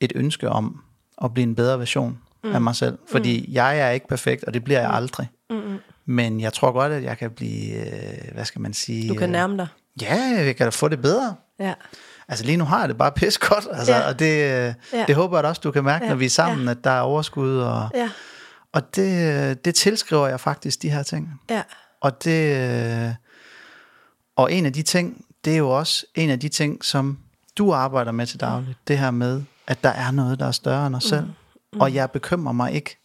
[0.00, 0.82] et ønske om
[1.24, 2.52] at blive en bedre version mm.
[2.52, 2.98] af mig selv.
[3.08, 3.52] Fordi mm.
[3.52, 5.28] jeg er ikke perfekt, og det bliver jeg aldrig.
[5.50, 5.78] Mm.
[6.10, 9.08] Men jeg tror godt, at jeg kan blive, øh, hvad skal man sige?
[9.08, 9.66] Du kan øh, nærme dig.
[10.02, 11.34] Ja, jeg kan da få det bedre.
[11.58, 11.74] Ja.
[12.28, 14.08] Altså lige nu har jeg det bare pis godt, altså, Ja.
[14.08, 15.04] og det, øh, Ja.
[15.06, 16.08] det håber jeg også, du kan mærke, Ja.
[16.10, 18.10] når vi er sammen, at der er overskud, og, Ja.
[18.72, 21.40] og det, det tilskriver jeg faktisk de her ting.
[21.50, 21.62] Ja.
[22.00, 22.56] Og det,
[23.08, 23.14] øh,
[24.36, 27.18] og en af de ting, det er jo også en af de ting, som
[27.58, 30.86] du arbejder med til dagligt, det her med, at der er noget, der er større
[30.86, 31.26] end os selv,
[31.72, 31.80] Mm.
[31.80, 32.98] og jeg bekymrer mig ikke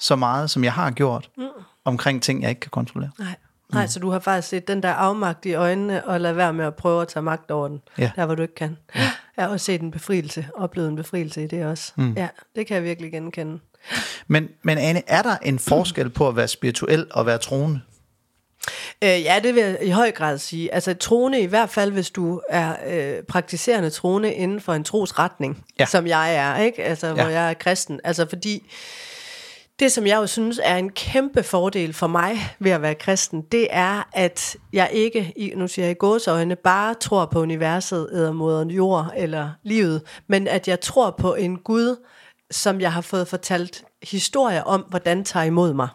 [0.00, 1.44] så meget, som jeg har gjort, Mm.
[1.84, 3.10] Omkring ting, jeg ikke kan kontrollere.
[3.18, 3.34] Nej.
[3.72, 6.64] Nej, så du har faktisk set den der afmagt i øjnene, og lade være med
[6.64, 8.10] at prøve at tage magt over den, Ja.
[8.16, 8.76] der hvor du ikke kan.
[8.94, 9.00] Ja.
[9.36, 11.92] Jeg har også set en befrielse, oplevet en befrielse i det også.
[11.96, 12.12] Mm.
[12.12, 13.58] Ja, det kan jeg virkelig genkende.
[14.26, 17.80] Men, men Ane, er der en forskel på at være spirituel og være troende?
[19.04, 20.74] Øh, ja, det vil jeg i høj grad sige.
[20.74, 25.64] Altså troende, i hvert fald hvis du er øh, praktiserende troende inden for en trosretning,
[25.78, 25.86] ja.
[25.86, 26.84] som jeg er, ikke?
[26.84, 27.12] Altså, ja.
[27.14, 28.00] hvor jeg er kristen.
[28.04, 28.70] Altså fordi
[29.82, 33.42] det, som jeg jo synes er en kæmpe fordel for mig ved at være kristen,
[33.52, 38.32] det er, at jeg ikke, nu siger jeg i gåsøjne, bare tror på universet, eller
[38.32, 41.96] moderen jord, eller livet, men at jeg tror på en Gud,
[42.50, 45.88] som jeg har fået fortalt historier om, hvordan tager imod mig.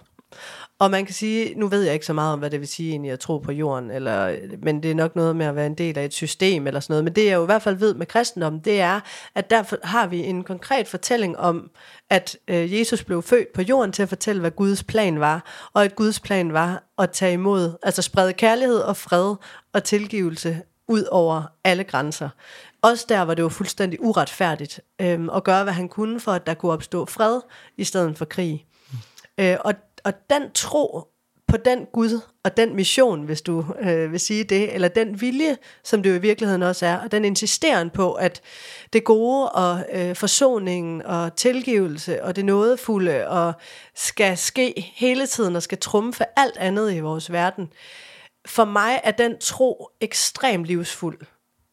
[0.80, 2.90] Og man kan sige, nu ved jeg ikke så meget om, hvad det vil sige
[2.90, 5.76] egentlig at tro på jorden, eller, men det er nok noget med at være en
[5.76, 7.04] del af et system eller sådan noget.
[7.04, 9.00] Men det jeg jo i hvert fald ved med kristendom, det er,
[9.36, 11.70] at der har vi en konkret fortælling om,
[12.10, 15.70] at øh, Jesus blev født på jorden til at fortælle, hvad Guds plan var.
[15.74, 19.36] Og at Guds plan var at tage imod, altså sprede kærlighed og fred
[19.74, 22.30] og tilgivelse ud over alle grænser.
[22.82, 26.48] Også der, hvor det var fuldstændig uretfærdigt, øhm, at gøre, hvad han kunne for, at
[26.48, 27.42] der kunne opstå fred
[27.78, 28.66] i stedet for krig.
[29.38, 31.08] Øh, og, og den tro
[31.48, 35.58] på den Gud og den mission, hvis du øh, vil sige det, eller den vilje,
[35.84, 38.42] som det jo i virkeligheden også er, og den insisteren på, at
[38.94, 43.54] det gode og øh, forsoningen og tilgivelse og det nådefulde og
[43.96, 47.70] skal ske hele tiden og skal trumfe alt andet i vores verden.
[48.46, 51.20] For mig er den tro ekstremt livsfuld.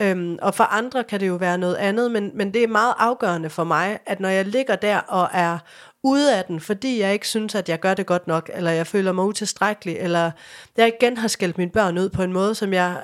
[0.02, 2.94] Øhm, og for andre kan det jo være noget andet, men, men det er meget
[2.98, 5.58] afgørende for mig, at når jeg ligger der og er
[6.05, 8.86] ude af den, fordi jeg ikke synes, at jeg gør det godt nok, eller jeg
[8.86, 10.30] føler mig utilstrækkelig, eller
[10.76, 13.02] jeg igen har skældt mine børn ud på en måde, som jeg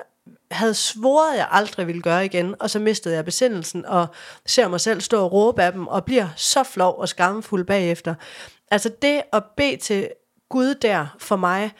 [0.51, 4.07] havde svoret, jeg aldrig ville gøre igen, og så mistede jeg besindelsen, og
[4.45, 8.15] ser mig selv stå og råbe af dem, og bliver så flov og skamfuld bagefter.
[8.71, 10.09] Altså det at bede til
[10.49, 11.71] Gud der for mig,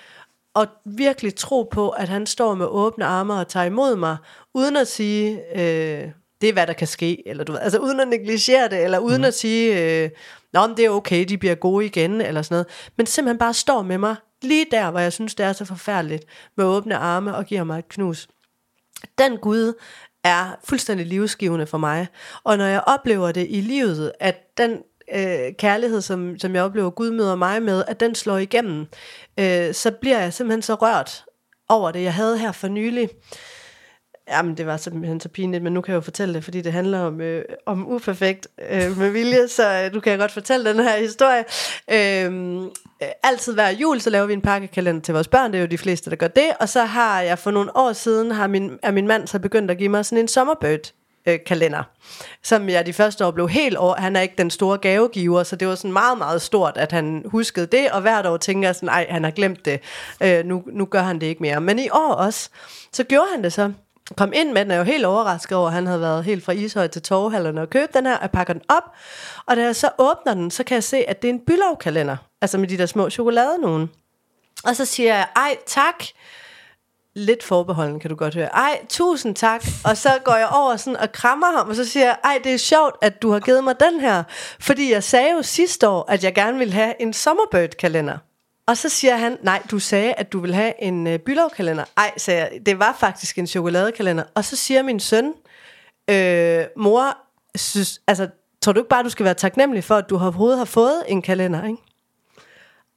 [0.54, 4.18] og virkelig tro på, at han står med åbne arme og tager imod mig,
[4.54, 6.10] uden at sige, øh,
[6.42, 9.00] det er hvad der kan ske, eller du ved, altså uden at negligere det, eller
[9.00, 9.28] uden mm.
[9.28, 10.10] at sige, øh,
[10.54, 12.68] nå, men det er okay, de bliver gode igen, eller sådan noget,
[12.98, 16.26] men simpelthen bare står med mig, lige der, hvor jeg synes, det er så forfærdeligt,
[16.58, 18.28] med åbne arme og giver mig et knus.
[19.18, 19.74] Den Gud
[20.24, 22.08] er fuldstændig livsgivende for mig,
[22.44, 24.78] og når jeg oplever det i livet, at den
[25.16, 28.88] øh, kærlighed, som, som jeg oplever, Gud møder mig med, at den slår igennem,
[29.40, 31.26] øh, så bliver jeg simpelthen så rørt
[31.70, 32.04] over det.
[32.04, 33.10] Jeg havde her for nylig,
[34.32, 36.74] jamen det var simpelthen så pinligt, men nu kan jeg jo fortælle det, fordi det
[36.74, 40.70] handler om, øh, om uperfekt øh, med vilje, så øh, nu kan jeg godt fortælle
[40.70, 41.44] den her historie.
[41.92, 42.56] Øh,
[43.04, 45.68] øh, altid hver jul, så laver vi en pakkekalender til vores børn, det er jo
[45.68, 48.80] de fleste, der gør det, og så har jeg for nogle år siden, har min,
[48.84, 50.92] er min mand så begyndt at give mig sådan en sommerbird
[51.26, 51.84] øh, kalender,
[52.44, 53.96] som jeg de første år blev helt over.
[53.96, 57.24] Han er ikke den store gavegiver, så det var sådan meget, meget stort, at han
[57.26, 59.80] huskede det, og hvert år tænker jeg sådan, nej, han har glemt det,
[60.24, 61.62] øh, nu, nu gør han det ikke mere.
[61.62, 62.50] Men i år også,
[62.94, 63.72] så gjorde han det så.
[64.18, 66.52] Kom ind med den, er jo helt overrasket over, at han havde været helt fra
[66.52, 68.84] Ishøj til Torvhallerne og købt den her, og pakker den op,
[69.46, 72.18] og da jeg så åbner den, så kan jeg se, at det er en bylovkalender,
[72.42, 73.90] altså med de der små chokolade nogen.
[74.64, 76.04] Og så siger jeg, ej tak,
[77.16, 78.56] lidt forbeholden, kan du godt høre.
[78.56, 79.66] Ej, tusind tak.
[79.86, 82.54] Og så går jeg over sådan og krammer ham, og så siger jeg, ej, det
[82.54, 84.24] er sjovt, at du har givet mig den her.
[84.60, 88.18] Fordi jeg sagde jo sidste år, at jeg gerne ville have en Summerbird-kalender.
[88.68, 91.86] Og så siger han, nej, du sagde, at du vil have en øh, bylovkalender.
[91.98, 94.24] Ej, sagde jeg, det var faktisk en chokoladekalender.
[94.36, 95.34] Og så siger min søn,
[96.10, 97.18] øh, mor,
[97.56, 98.30] synes, altså,
[98.62, 101.22] tror du ikke bare, du skal være taknemmelig for, at du overhovedet har fået en
[101.22, 101.78] kalender, ikke?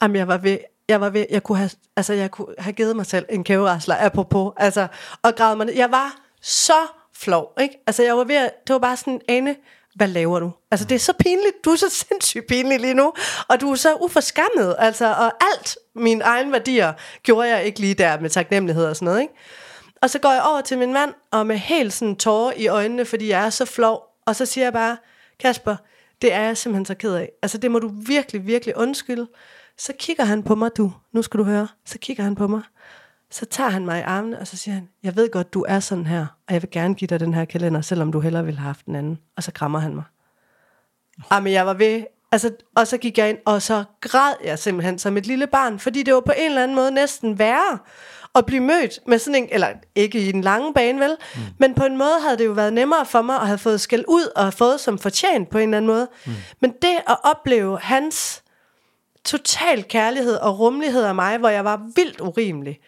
[0.03, 0.59] Jamen, jeg var ved,
[0.89, 3.97] jeg var ved, jeg kunne have, altså, jeg kunne have givet mig selv en kæverasler,
[4.01, 4.87] apropos, altså,
[5.23, 5.75] og gravet mig ned.
[5.75, 6.87] Jeg var så
[7.17, 7.75] flov, ikke?
[7.87, 9.57] Altså, jeg var ved at, det var bare sådan, Ane,
[9.95, 10.53] hvad laver du?
[10.70, 13.12] Altså, det er så pinligt, du er så sindssygt pinlig lige nu,
[13.49, 16.92] og du er så uforskammet, altså, og alt mine egne værdier
[17.22, 19.34] gjorde jeg ikke lige der med taknemmelighed og sådan noget, ikke?
[20.03, 23.05] Og så går jeg over til min mand, og med helt sådan tårer i øjnene,
[23.05, 24.97] fordi jeg er så flov, og så siger jeg bare,
[25.40, 25.76] Kasper,
[26.22, 27.30] det er jeg simpelthen så ked af.
[27.42, 29.26] Altså, det må du virkelig, virkelig undskylde.
[29.78, 30.92] Så kigger han på mig, du.
[31.12, 31.68] Nu skal du høre.
[31.86, 32.62] Så kigger han på mig.
[33.35, 35.80] Så tager han mig i armene, og så siger han, jeg ved godt, du er
[35.80, 38.59] sådan her, og jeg vil gerne give dig den her kalender, selvom du hellere ville
[38.61, 39.18] have haft den anden.
[39.37, 40.05] Og så krammer han mig.
[41.32, 44.99] Jamen, jeg var ved, altså, og så gik jeg ind, og så græd jeg simpelthen
[44.99, 47.78] som et lille barn, fordi det var på en eller anden måde næsten værre
[48.35, 51.41] at blive mødt med sådan en, eller ikke i den lange bane vel, mm.
[51.59, 54.05] men på en måde havde det jo været nemmere for mig at have fået skæld
[54.09, 56.09] ud og have fået som fortjent på en eller anden måde.
[56.26, 56.32] Mm.
[56.61, 58.43] Men det at opleve hans
[59.24, 62.80] total kærlighed og rummelighed af mig, hvor jeg var vildt urimelig,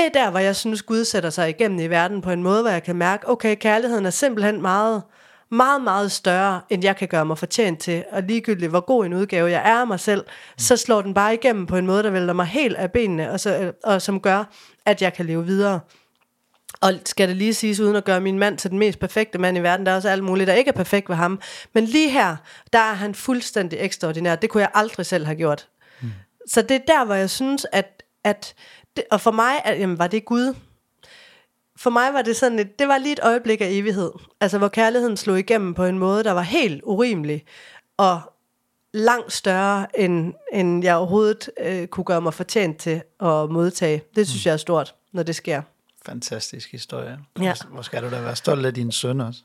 [0.00, 2.62] det er der, hvor jeg synes, Gud sætter sig igennem i verden på en måde,
[2.62, 5.02] hvor jeg kan mærke, okay, kærligheden er simpelthen meget,
[5.50, 8.04] meget, meget større, end jeg kan gøre mig fortjent til.
[8.12, 10.24] Og ligegyldigt, hvor god en udgave jeg er af mig selv,
[10.58, 13.40] så slår den bare igennem på en måde, der vælter mig helt af benene, og,
[13.40, 14.44] så, og som gør,
[14.86, 15.80] at jeg kan leve videre.
[16.80, 19.58] Og skal det lige siges, uden at gøre min mand til den mest perfekte mand
[19.58, 21.40] i verden, der er også alt muligt, der ikke er perfekt ved ham.
[21.72, 22.36] Men lige her,
[22.72, 24.36] der er han fuldstændig ekstraordinær.
[24.36, 25.68] Det kunne jeg aldrig selv have gjort.
[26.00, 26.10] Mm.
[26.48, 28.54] Så det er der, hvor jeg synes, at, at
[28.96, 30.54] det, og for mig at, jamen, var det Gud.
[31.76, 34.12] For mig var det sådan et, det var lige et øjeblik af evighed.
[34.40, 37.44] Altså hvor kærligheden slog igennem på en måde, der var helt urimelig.
[37.96, 38.20] Og
[38.92, 44.02] langt større, end, end jeg overhovedet øh, kunne gøre mig fortjent til at modtage.
[44.16, 44.48] Det synes mm.
[44.48, 45.62] jeg er stort, når det sker.
[46.06, 47.18] Fantastisk historie.
[47.40, 47.54] Ja.
[47.68, 49.40] Hvor skal du da være stolt af din søn også?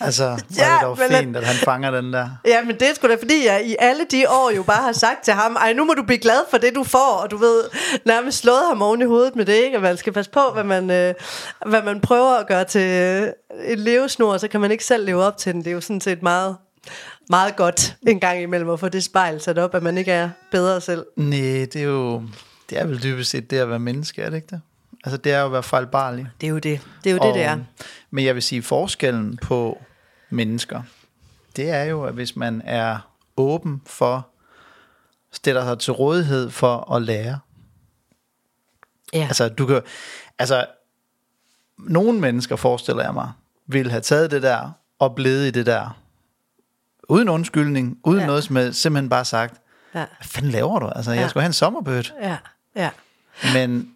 [0.00, 2.28] Altså, var Ja, det dog men- fint, at han fanger den der.
[2.46, 4.92] Ja, men det er sgu da fordi, jeg i alle de år jo bare har
[4.92, 7.36] sagt til ham, ej, nu må du blive glad for det, du får, og du
[7.36, 7.64] ved,
[8.04, 9.76] nærmest slået ham oven i hovedet med det, ikke?
[9.76, 11.14] At man skal passe på, hvad man, øh,
[11.66, 13.28] hvad man prøver at gøre til øh,
[13.72, 15.60] en levesnor, så kan man ikke selv leve op til den.
[15.60, 16.56] Det er jo sådan set meget,
[17.30, 20.30] meget godt en gang imellem at få det spejl sat op, at man ikke er
[20.50, 21.04] bedre selv.
[21.16, 21.38] Nej,
[21.72, 22.22] det er jo...
[22.70, 24.60] Det er vel dybest set det at være menneske, er det ikke det?
[25.04, 26.26] Altså, det er jo at være fejlbarlig.
[26.40, 26.80] Det er jo det.
[27.04, 27.58] Det er jo det, det er.
[28.10, 29.78] Men jeg vil sige, forskellen på
[30.30, 30.82] mennesker,
[31.56, 32.98] det er jo, at hvis man er
[33.36, 34.28] åben for,
[35.32, 37.38] stiller sig til rådighed for at lære.
[39.12, 39.18] Ja.
[39.26, 39.82] Altså, du kan,
[40.38, 40.66] altså,
[41.78, 43.32] nogle mennesker, forestiller jeg mig,
[43.66, 45.98] vil have taget det der og blevet i det der.
[47.08, 48.26] Uden undskyldning, uden ja.
[48.26, 49.60] noget som helst, simpelthen bare sagt,
[49.94, 49.98] Ja.
[49.98, 50.86] hvad fanden laver du?
[50.88, 51.20] Altså, Ja.
[51.20, 52.14] jeg skulle have en sommerbødt.
[52.22, 52.36] Ja.
[52.76, 52.90] Ja.
[53.54, 53.94] Men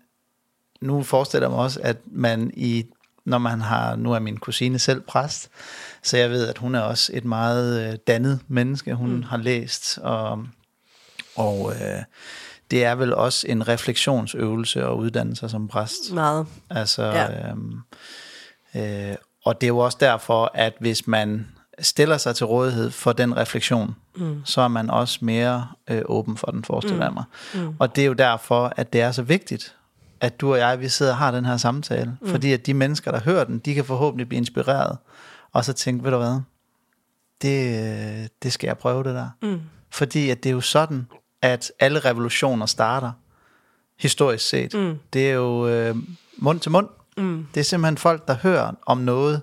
[0.80, 2.86] nu forestiller jeg mig også, at man i,
[3.24, 5.50] når man har, nu er min kusine selv præst,
[6.02, 8.94] så jeg ved, at hun er også et meget øh, dannet menneske.
[8.94, 9.22] Hun mm.
[9.22, 10.44] har læst, og,
[11.36, 12.02] og øh,
[12.70, 16.12] det er vel også en refleksionsøvelse at uddanne sig som præst.
[16.12, 16.46] Meget.
[16.70, 17.50] Altså, Ja.
[17.50, 17.80] øhm,
[18.74, 21.48] øh, og det er jo også derfor, at hvis man
[21.80, 24.42] stiller sig til rådighed for den refleksion, mm.
[24.44, 27.14] så er man også mere øh, åben for den, forestiller mm.
[27.14, 27.24] mig.
[27.54, 27.76] Mm.
[27.78, 29.76] Og det er jo derfor, at det er så vigtigt,
[30.22, 32.16] at du og jeg, vi sidder og har den her samtale.
[32.20, 32.28] Mm.
[32.28, 34.98] Fordi at de mennesker, der hører den, de kan forhåbentlig blive inspireret,
[35.52, 36.40] og så tænke, ved du hvad,
[37.42, 39.28] det, det skal jeg prøve det der.
[39.42, 39.60] Mm.
[39.90, 41.06] Fordi at det er jo sådan,
[41.42, 43.12] at alle revolutioner starter,
[43.98, 44.74] historisk set.
[44.74, 44.98] Mm.
[45.12, 45.96] Det er jo øh,
[46.36, 46.88] mund til mund.
[47.16, 47.46] Mm.
[47.54, 49.42] Det er simpelthen folk, der hører om noget,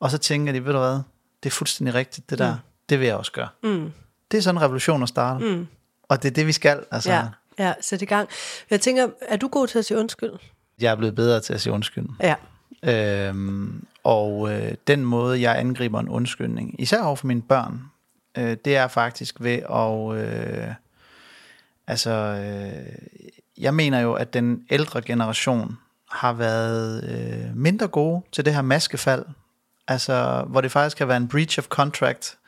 [0.00, 1.00] og så tænker de, ved du hvad,
[1.42, 2.60] det er fuldstændig rigtigt, det der, mm.
[2.88, 3.48] det vil jeg også gøre.
[3.62, 3.92] Mm.
[4.30, 5.56] Det er sådan, revolutioner starter.
[5.56, 5.66] Mm.
[6.02, 6.84] Og det er det, vi skal.
[6.90, 7.22] Altså, Ja.
[7.58, 8.28] Ja, sæt i gang.
[8.70, 10.32] Jeg tænker, er du god til at sige undskyld?
[10.80, 12.06] Jeg er blevet bedre til at sige undskyld.
[12.20, 12.34] Ja.
[12.82, 17.80] Øhm, og øh, den måde, jeg angriber en undskyldning, især over for mine børn,
[18.38, 20.24] øh, det er faktisk ved at...
[20.24, 20.74] Øh,
[21.86, 22.92] altså, øh,
[23.58, 25.78] jeg mener jo, at den ældre generation
[26.10, 29.24] har været øh, mindre gode til det her maskefald.
[29.88, 32.38] Altså, hvor det faktisk kan være en breach of contract,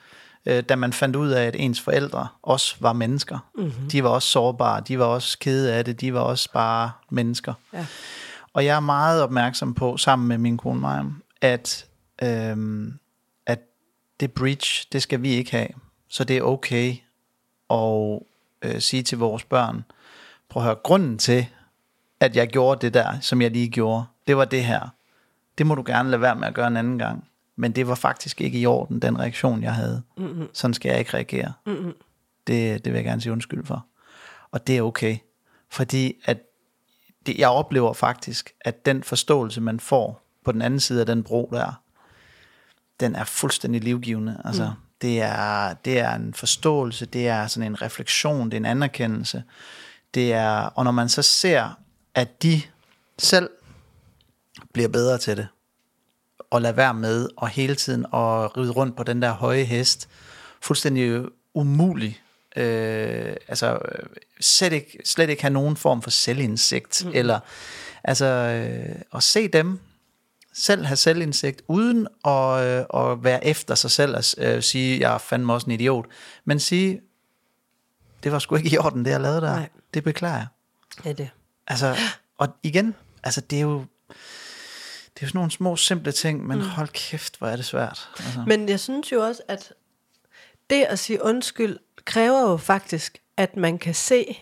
[0.47, 3.39] øh, da man fandt ud af, at ens forældre også var mennesker.
[3.55, 3.89] Mm-hmm.
[3.91, 7.55] De var også sårbare, de var også kede af det, de var også bare mennesker.
[7.73, 7.87] Ja.
[8.53, 11.05] Og jeg er meget opmærksom på, sammen med min kone Maja,
[11.41, 11.87] at,
[12.23, 12.99] øhm,
[13.47, 13.61] at
[14.21, 15.69] det breach, det skal vi ikke have.
[16.09, 16.97] Så det er okay
[17.71, 18.19] at
[18.63, 19.85] øh, sige til vores børn,
[20.49, 21.47] prøv at høre, grunden til,
[22.21, 24.89] at jeg gjorde det der, som jeg lige gjorde, det var det her.
[25.59, 27.28] Det må du gerne lade være med at gøre en anden gang.
[27.59, 30.03] Men det var faktisk ikke i orden, den reaktion, jeg havde.
[30.17, 30.49] Mm-hmm.
[30.53, 31.53] Sådan skal jeg ikke reagere.
[31.67, 31.93] Mm-hmm.
[32.47, 33.87] Det, det vil jeg gerne sige undskyld for.
[34.51, 35.17] Og det er okay.
[35.71, 36.39] Fordi at
[37.27, 41.23] det, jeg oplever faktisk, at den forståelse, man får på den anden side af den
[41.23, 41.83] bro der,
[43.01, 44.43] den er fuldstændig livgivende.
[44.45, 44.83] Altså, mm.
[45.03, 49.43] det, er, det er en forståelse, det er sådan en refleksion, det er en anerkendelse.
[50.15, 51.79] Det er, og når man så ser,
[52.15, 52.63] at de
[53.19, 53.51] selv
[54.73, 55.49] bliver bedre til det,
[56.51, 60.09] og lade være med og hele tiden at ride rundt på den der høje hest,
[60.61, 61.25] fuldstændig
[61.55, 62.21] umulig
[62.57, 64.07] øh, altså øh,
[64.41, 67.11] slet ikke, slet ikke have nogen form for selvindsigt, mm.
[67.15, 67.41] eller
[68.05, 69.81] altså øh, at se dem
[70.55, 75.15] selv have selvindsigt, uden at, øh, at være efter sig selv og øh, sige, jeg
[75.15, 76.07] er fandme også en idiot,
[76.45, 77.01] men sige,
[78.23, 79.57] det var sgu ikke i orden, det jeg lavede der.
[79.57, 79.69] Nej.
[79.95, 80.47] Det beklager jeg.
[81.05, 81.31] Ja, det.
[81.67, 81.97] Altså,
[82.39, 83.85] og igen, altså det er jo,
[85.19, 86.65] det er jo sådan nogle små, simple ting, men mm.
[86.65, 88.09] hold kæft, hvor er det svært.
[88.19, 88.45] Altså.
[88.47, 89.73] Men jeg synes jo også, at
[90.71, 94.39] det at sige undskyld, kræver jo faktisk, at man kan se,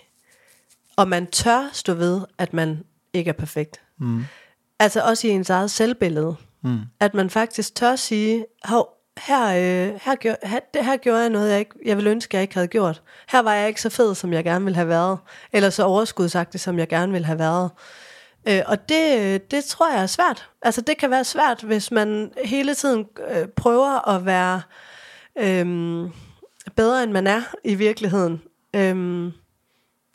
[0.96, 3.80] og man tør stå ved, at man ikke er perfekt.
[3.98, 4.24] Mm.
[4.78, 6.36] Altså også i ens eget selvbillede.
[6.62, 6.80] Mm.
[7.00, 11.30] At man faktisk tør sige, hov, her, øh, her, gjorde, her, det, her gjorde jeg
[11.30, 13.02] noget, jeg, ikke, jeg ville ønske, jeg ikke havde gjort.
[13.28, 15.18] Her var jeg ikke så fed, som jeg gerne ville have været.
[15.52, 17.70] Eller så overskudsagtig, som jeg gerne ville have været.
[18.49, 20.49] Øh, og det, det tror jeg er svært.
[20.62, 24.62] Altså det kan være svært, hvis man hele tiden øh, prøver at være...
[25.38, 25.66] Øh,
[26.76, 28.42] bedre, end man er i virkeligheden,
[28.76, 29.32] øhm,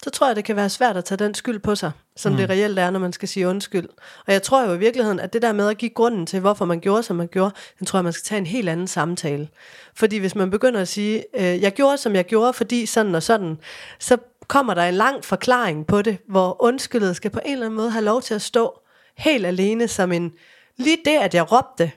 [0.03, 2.37] så tror jeg, det kan være svært at tage den skyld på sig, som mm.
[2.37, 3.87] det reelt er, når man skal sige undskyld.
[4.27, 6.65] Og jeg tror jo i virkeligheden, at det der med at give grunden til, hvorfor
[6.65, 9.47] man gjorde, som man gjorde, den tror jeg, man skal tage en helt anden samtale.
[9.95, 13.23] Fordi hvis man begynder at sige, øh, jeg gjorde, som jeg gjorde, fordi sådan og
[13.23, 13.57] sådan,
[13.99, 14.17] så
[14.51, 17.89] kommer der en lang forklaring på det, hvor undskyldet skal på en eller anden måde
[17.89, 18.79] have lov til at stå
[19.17, 20.31] helt alene som en,
[20.77, 21.91] lige det, at jeg råbte,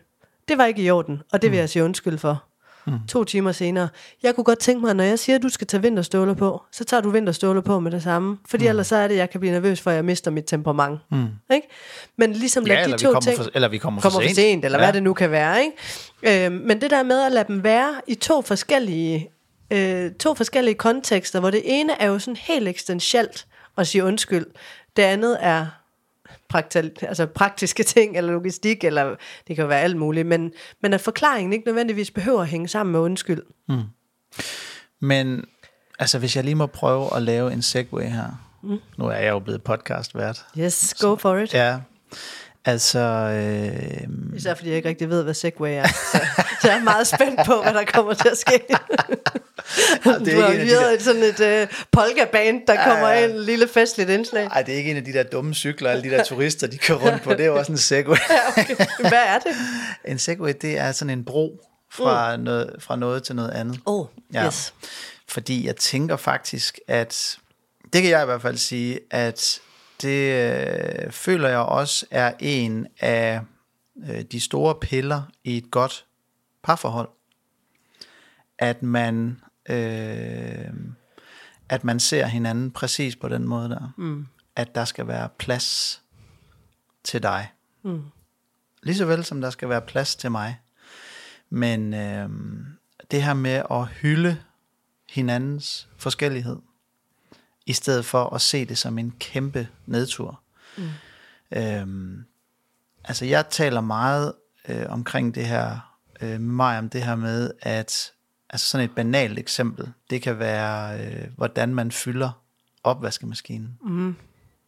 [0.48, 1.60] det var ikke i orden, og det vil mm.
[1.60, 2.44] jeg sige undskyld for.
[2.86, 2.92] Mm.
[3.08, 3.88] To timer senere.
[4.22, 6.84] Jeg kunne godt tænke mig, når jeg siger, at du skal tage vinterstøvler på, så
[6.84, 8.38] tager du vinterstøvler på med det samme.
[8.48, 8.68] Fordi mm.
[8.68, 11.00] ellers så er det, at jeg kan blive nervøs for, at jeg mister mit temperament.
[11.10, 11.26] Mm.
[11.54, 11.68] Ikke?
[12.16, 13.36] Men ligesom ja, lad de to ting...
[13.36, 14.36] For, eller vi kommer, kommer for sent.
[14.36, 14.84] For sent eller ja.
[14.84, 15.62] hvad det nu kan være.
[15.64, 16.46] Ikke?
[16.46, 19.30] Øh, men det der med at lade dem være i to forskellige,
[19.70, 23.46] øh, to forskellige kontekster, hvor det ene er jo sådan helt eksistentielt
[23.78, 24.46] at sige undskyld.
[24.96, 25.66] Det andet er
[26.48, 29.08] praktal, altså praktiske ting, eller logistik, eller
[29.48, 30.52] det kan jo være alt muligt, men,
[30.82, 33.42] men at forklaringen ikke nødvendigvis behøver at hænge sammen med undskyld.
[33.68, 33.82] Mm.
[35.00, 35.44] Men
[35.98, 38.26] altså, hvis jeg lige må prøve at lave en segue her.
[38.62, 38.78] Mm.
[38.98, 40.44] Nu er jeg jo blevet podcastvært.
[40.58, 41.54] Yes, go for it.
[41.54, 41.78] Ja.
[42.64, 42.98] Altså...
[42.98, 45.86] Øh, Især fordi jeg ikke rigtig ved, hvad Segway er.
[45.86, 46.20] Så,
[46.60, 48.64] så jeg er meget spændt på, hvad der kommer til at ske.
[50.06, 53.40] ja, det er du har hyret sådan et uh, polka-band, der ja, kommer ind, en
[53.40, 54.48] lille festligt indslag.
[54.48, 56.78] Nej, det er ikke en af de der dumme cykler, alle de der turister, de
[56.78, 57.30] kører rundt på.
[57.30, 58.16] Det er jo også en Segway.
[58.30, 58.76] ja, okay.
[58.98, 59.52] Hvad er det?
[60.12, 61.60] En Segway, det er sådan en bro
[61.90, 62.42] fra, mm.
[62.42, 63.80] noget, fra noget til noget andet.
[63.86, 64.46] Oh, ja.
[64.46, 64.74] yes.
[65.28, 67.36] Fordi jeg tænker faktisk, at...
[67.92, 69.60] Det kan jeg i hvert fald sige, at
[70.02, 73.40] det øh, føler jeg også er en af
[74.08, 76.06] øh, de store piller i et godt
[76.62, 77.08] parforhold.
[78.58, 80.74] At man, øh,
[81.68, 83.94] at man ser hinanden præcis på den måde der.
[83.96, 84.26] Mm.
[84.56, 86.02] At der skal være plads
[87.04, 87.52] til dig.
[87.82, 88.02] Mm.
[88.82, 90.60] Lige så vel som der skal være plads til mig.
[91.50, 92.28] Men øh,
[93.10, 94.36] det her med at hylde
[95.10, 96.56] hinandens forskellighed
[97.66, 100.40] i stedet for at se det som en kæmpe nedtur.
[100.76, 100.88] Mm.
[101.56, 102.24] Øhm,
[103.04, 104.32] altså jeg taler meget
[104.68, 108.12] øh, omkring det her, øh, med mig om det her med, at
[108.50, 112.30] altså sådan et banalt eksempel, det kan være, øh, hvordan man fylder
[112.84, 113.78] opvaskemaskinen.
[113.82, 114.16] Mm.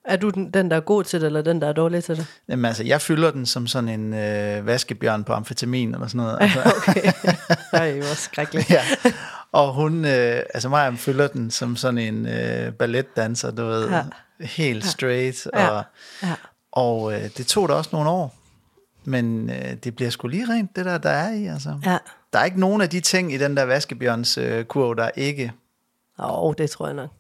[0.05, 2.16] Er du den, den, der er god til det, eller den, der er dårlig til
[2.16, 2.26] det?
[2.49, 6.38] Jamen altså, jeg fylder den som sådan en øh, vaskebjørn på amfetamin, eller sådan noget.
[6.40, 6.61] Altså.
[6.76, 7.12] okay,
[7.72, 8.70] det jo også skrækkeligt.
[8.78, 8.82] ja.
[9.53, 14.03] Og hun, øh, altså mig fylder den som sådan en øh, balletdanser, du ved, ja.
[14.40, 15.49] helt straight.
[15.55, 15.68] Ja.
[15.68, 15.84] Og,
[16.22, 16.34] ja.
[16.72, 18.34] og øh, det tog da også nogle år,
[19.05, 21.47] men øh, det bliver sgu lige rent, det der, der er i.
[21.47, 21.78] Altså.
[21.84, 21.99] Ja.
[22.32, 25.53] Der er ikke nogen af de ting i den der vaskebjørns øh, kurv, der ikke...
[26.18, 27.11] Åh, oh, det tror jeg nok.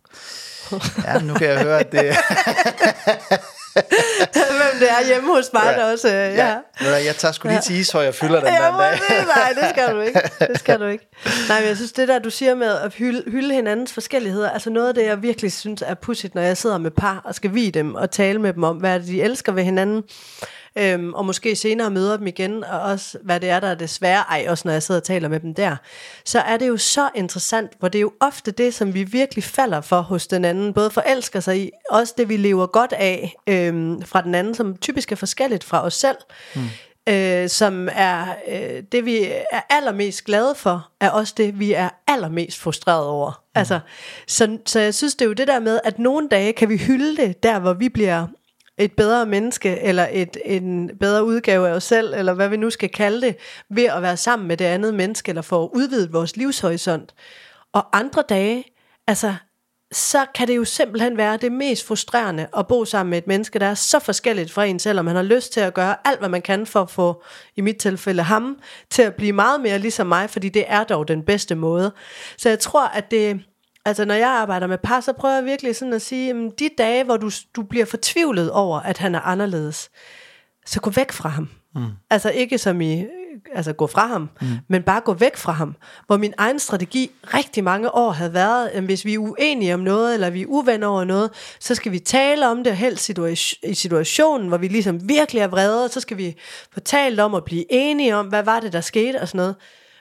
[1.04, 2.16] ja, nu kan jeg høre, at det...
[4.60, 5.92] hvem det er hjemme hos mig, ja.
[5.92, 6.56] også, øh, ja.
[6.80, 7.04] ja.
[7.06, 8.92] Jeg tager sgu lige til Ishøj og fylder den ja, der dag.
[8.92, 10.20] Det, nej, det skal du ikke.
[10.50, 11.08] Det skal du ikke.
[11.48, 14.70] Nej, men jeg synes, det der, du siger med at hylde, hylde hinandens forskelligheder, altså
[14.70, 17.54] noget af det, jeg virkelig synes er pudsigt, når jeg sidder med par og skal
[17.54, 20.02] vide dem og tale med dem om, hvad det, de elsker ved hinanden,
[20.78, 23.90] øhm, og måske senere møder dem igen, og også hvad det er, der er det
[23.90, 25.76] svære, ej, også når jeg sidder og taler med dem der,
[26.24, 29.44] så er det jo så interessant, hvor det er jo ofte det, som vi virkelig
[29.44, 33.34] falder for hos den anden, både forelsker sig i, også det, vi lever godt af
[33.46, 36.16] øhm, fra den anden, som typisk er forskelligt fra os selv,
[36.54, 36.62] mm.
[37.08, 41.88] øh, som er øh, det, vi er allermest glade for, er også det, vi er
[42.06, 43.30] allermest frustreret over.
[43.30, 43.58] Mm.
[43.58, 43.80] Altså,
[44.26, 46.76] så, så jeg synes, det er jo det der med, at nogle dage kan vi
[46.76, 48.26] hylde det, der hvor vi bliver
[48.78, 52.70] et bedre menneske, eller et, en bedre udgave af os selv, eller hvad vi nu
[52.70, 53.36] skal kalde det,
[53.70, 57.14] ved at være sammen med det andet menneske, eller få udvidet vores livshorisont.
[57.72, 58.64] Og andre dage,
[59.06, 59.34] altså,
[59.92, 63.58] så kan det jo simpelthen være det mest frustrerende at bo sammen med et menneske,
[63.58, 66.28] der er så forskelligt fra en, selvom man har lyst til at gøre alt, hvad
[66.28, 67.22] man kan for at få,
[67.56, 68.58] i mit tilfælde ham,
[68.90, 71.92] til at blive meget mere ligesom mig, fordi det er dog den bedste måde.
[72.38, 73.40] Så jeg tror, at det,
[73.86, 76.70] Altså, når jeg arbejder med par, så prøver jeg virkelig sådan at sige, at de
[76.78, 79.90] dage, hvor du, du bliver fortvivlet over, at han er anderledes,
[80.66, 81.48] så gå væk fra ham.
[81.74, 81.82] Mm.
[82.10, 83.04] Altså ikke som i,
[83.54, 84.46] altså gå fra ham, mm.
[84.68, 85.76] men bare gå væk fra ham.
[86.06, 89.80] Hvor min egen strategi rigtig mange år havde været, at hvis vi er uenige om
[89.80, 91.30] noget, eller vi er uvenner over noget,
[91.60, 93.08] så skal vi tale om det helt
[93.62, 96.36] i situationen, hvor vi ligesom virkelig er vrede, så skal vi
[96.72, 99.56] fortælle om at blive enige om, hvad var det, der skete og sådan noget.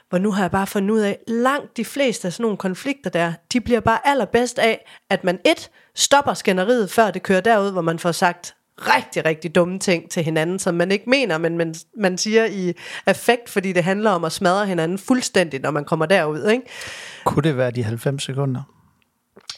[0.10, 3.10] Hvor nu har jeg bare fundet ud af, langt de fleste af sådan nogle konflikter
[3.10, 7.72] der, de bliver bare allerbedst af, at man et, stopper skænderiet, før det kører derud,
[7.72, 11.58] hvor man får sagt rigtig, rigtig dumme ting til hinanden, som man ikke mener, men
[11.58, 12.74] man, man siger i
[13.06, 16.48] affekt, fordi det handler om at smadre hinanden fuldstændigt, når man kommer derud.
[16.50, 16.64] Ikke?
[17.24, 18.75] Kunne det være de 90 sekunder?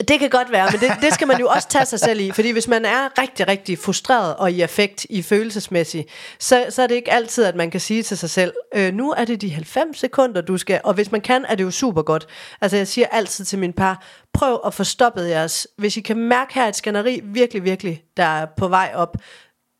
[0.07, 2.31] Det kan godt være, men det, det skal man jo også tage sig selv i,
[2.31, 6.09] fordi hvis man er rigtig, rigtig frustreret og i affekt, i følelsesmæssigt,
[6.39, 9.11] så, så er det ikke altid, at man kan sige til sig selv, øh, nu
[9.11, 12.01] er det de 90 sekunder, du skal, og hvis man kan, er det jo super
[12.01, 12.27] godt.
[12.61, 16.17] Altså jeg siger altid til min par, prøv at få stoppet jeres, hvis I kan
[16.17, 19.17] mærke her et skænderi virkelig, virkelig, der er på vej op,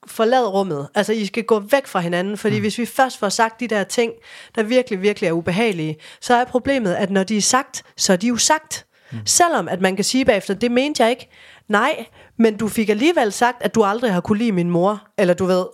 [0.08, 0.88] forlad rummet.
[0.96, 2.62] Altså, I skal gå væk fra hinanden, fordi mm.
[2.62, 4.12] hvis vi først får sagt de der ting,
[4.56, 8.18] der virkelig, virkelig er ubehagelige, så er problemet, at når de er sagt, så er
[8.18, 8.87] de jo sagt.
[9.12, 9.18] Mm.
[9.26, 11.30] Selvom at man kan sige bagefter, det mente jeg ikke.
[11.68, 12.06] Nej,
[12.38, 15.46] men du fik alligevel sagt, at du aldrig har kunne lide min mor, eller du
[15.46, 15.66] ved,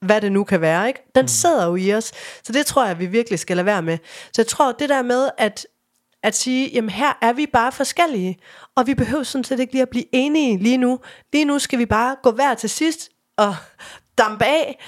[0.00, 1.00] hvad det nu kan være, ikke?
[1.14, 1.28] Den mm.
[1.28, 2.12] sidder jo i os.
[2.42, 3.98] Så det tror jeg, vi virkelig skal lade være med.
[4.32, 5.66] Så jeg tror, det der med, at
[6.22, 8.38] at sige, jamen her er vi bare forskellige,
[8.74, 10.98] og vi behøver sådan set ikke lige at blive enige lige nu.
[11.32, 13.56] Lige nu skal vi bare gå hver til sidst og
[14.18, 14.84] dampe af.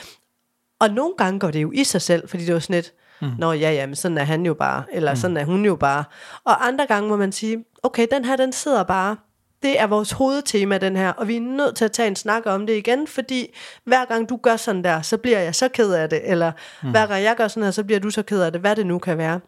[0.78, 2.92] Og nogle gange går det jo i sig selv, fordi det er sådan et,
[3.22, 3.30] mm.
[3.38, 5.16] nå ja, ja, men sådan er han jo bare, eller mm.
[5.16, 6.04] sådan er hun jo bare.
[6.44, 9.16] Og andre gange må man sige, okay, den her, den sidder bare.
[9.62, 12.42] Det er vores hovedtema, den her, og vi er nødt til at tage en snak
[12.46, 13.54] om det igen, fordi
[13.84, 16.52] hver gang du gør sådan der, så bliver jeg så ked af det, eller
[16.82, 16.90] mm.
[16.90, 18.86] hver gang jeg gør sådan her, så bliver du så ked af det, hvad det
[18.86, 19.40] nu kan være.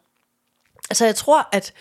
[0.91, 1.73] Altså jeg tror, at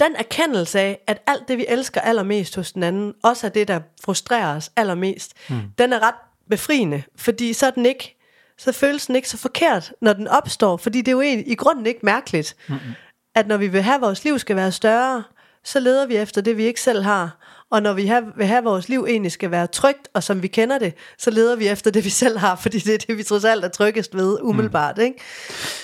[0.00, 3.68] den erkendelse af, at alt det, vi elsker allermest hos den anden, også er det,
[3.68, 5.60] der frustrerer os allermest, mm.
[5.78, 6.14] den er ret
[6.50, 8.21] befriende, fordi så er den ikke,
[8.64, 11.54] så føles den ikke så forkert, når den opstår, fordi det er jo egentlig, i
[11.54, 12.92] grunden ikke mærkeligt, mm-hmm.
[13.34, 15.22] at når vi vil have, at vores liv skal være større,
[15.64, 17.38] så leder vi efter det, vi ikke selv har.
[17.70, 18.02] Og når vi
[18.36, 21.30] vil have, at vores liv egentlig skal være trygt, og som vi kender det, så
[21.30, 23.68] leder vi efter det, vi selv har, fordi det er det, vi trods alt er
[23.68, 24.96] tryggest ved, umiddelbart.
[24.96, 25.02] Mm.
[25.02, 25.18] Ikke?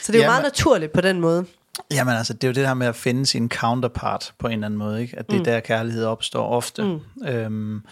[0.02, 1.46] Så det er jo Jamen, meget naturligt på den måde.
[1.90, 4.66] Jamen altså, det er jo det her med at finde sin counterpart på en eller
[4.66, 5.18] anden måde, ikke?
[5.18, 5.44] at det er mm.
[5.44, 6.82] der kærlighed opstår ofte.
[6.82, 7.26] Mm.
[7.26, 7.82] Øhm,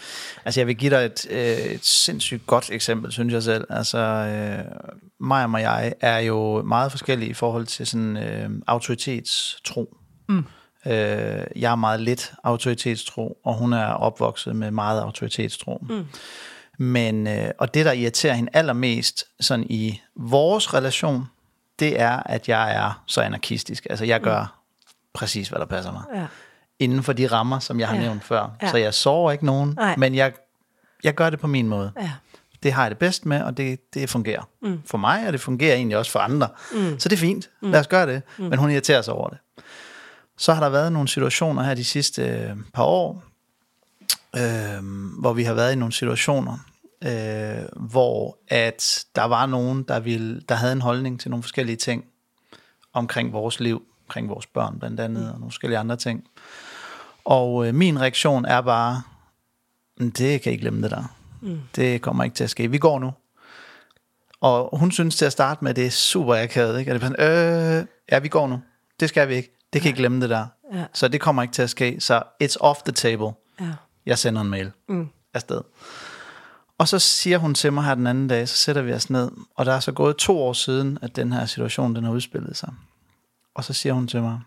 [0.45, 3.65] altså jeg vil give dig et, øh, et sindssygt godt eksempel, synes jeg selv.
[3.69, 4.65] Altså øh,
[5.19, 9.97] mig og jeg er jo meget forskellige i forhold til sådan øh, autoritetstro.
[10.29, 10.43] Mm.
[10.85, 15.85] Øh, jeg er meget lidt autoritetstro, og hun er opvokset med meget autoritetstro.
[15.89, 16.05] Mm.
[16.79, 21.25] Men, øh, og det, der irriterer hende allermest sådan i vores relation,
[21.79, 23.87] det er, at jeg er så anarkistisk.
[23.89, 24.89] Altså, jeg gør mm.
[25.13, 26.03] præcis, hvad der passer mig.
[26.15, 26.25] Ja.
[26.79, 28.01] Inden for de rammer, som jeg har ja.
[28.01, 28.49] nævnt før.
[28.61, 28.71] Ja.
[28.71, 29.95] Så jeg sover ikke nogen, Nej.
[29.97, 30.33] men jeg,
[31.03, 31.91] jeg gør det på min måde.
[32.01, 32.11] Ja.
[32.63, 34.49] Det har jeg det bedst med, og det, det fungerer.
[34.61, 34.81] Mm.
[34.85, 36.47] For mig, og det fungerer egentlig også for andre.
[36.73, 36.99] Mm.
[36.99, 37.49] Så det er fint.
[37.61, 37.71] Mm.
[37.71, 38.21] Lad os gøre det.
[38.37, 38.45] Mm.
[38.45, 39.37] Men hun irriterer sig over det.
[40.37, 43.23] Så har der været nogle situationer her de sidste øh, par år,
[44.37, 44.83] øh,
[45.19, 46.57] hvor vi har været i nogle situationer,
[47.01, 51.75] øh, hvor at der var nogen, der, ville, der havde en holdning til nogle forskellige
[51.75, 52.05] ting
[52.93, 56.27] omkring vores liv, omkring vores børn blandt andet, og nogle forskellige andre ting.
[57.25, 59.01] Og øh, min reaktion er bare,
[59.99, 61.15] det kan I glemme det der.
[61.41, 61.59] Mm.
[61.75, 62.71] Det kommer ikke til at ske.
[62.71, 63.13] Vi går nu.
[64.41, 66.79] Og hun synes til at starte med, at det er super akavet.
[66.79, 66.91] Ikke?
[66.91, 68.61] Er det sådan, øh, ja, vi går nu.
[68.99, 69.53] Det skal vi ikke.
[69.73, 69.95] Det kan ja.
[69.95, 70.45] I glemme det der.
[70.73, 70.85] Ja.
[70.93, 71.97] Så det kommer ikke til at ske.
[71.99, 73.31] Så it's off the table.
[73.61, 73.73] Ja.
[74.05, 75.09] Jeg sender en mail mm.
[75.33, 75.61] afsted.
[76.77, 79.31] Og så siger hun til mig her den anden dag, så sætter vi os ned,
[79.55, 82.57] og der er så gået to år siden, at den her situation, den har udspillet
[82.57, 82.73] sig.
[83.53, 84.39] Og så siger hun til mig,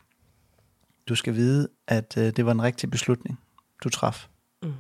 [1.09, 3.41] du skal vide, at øh, det var en rigtig beslutning,
[3.85, 4.27] du traf.
[4.63, 4.75] Mm.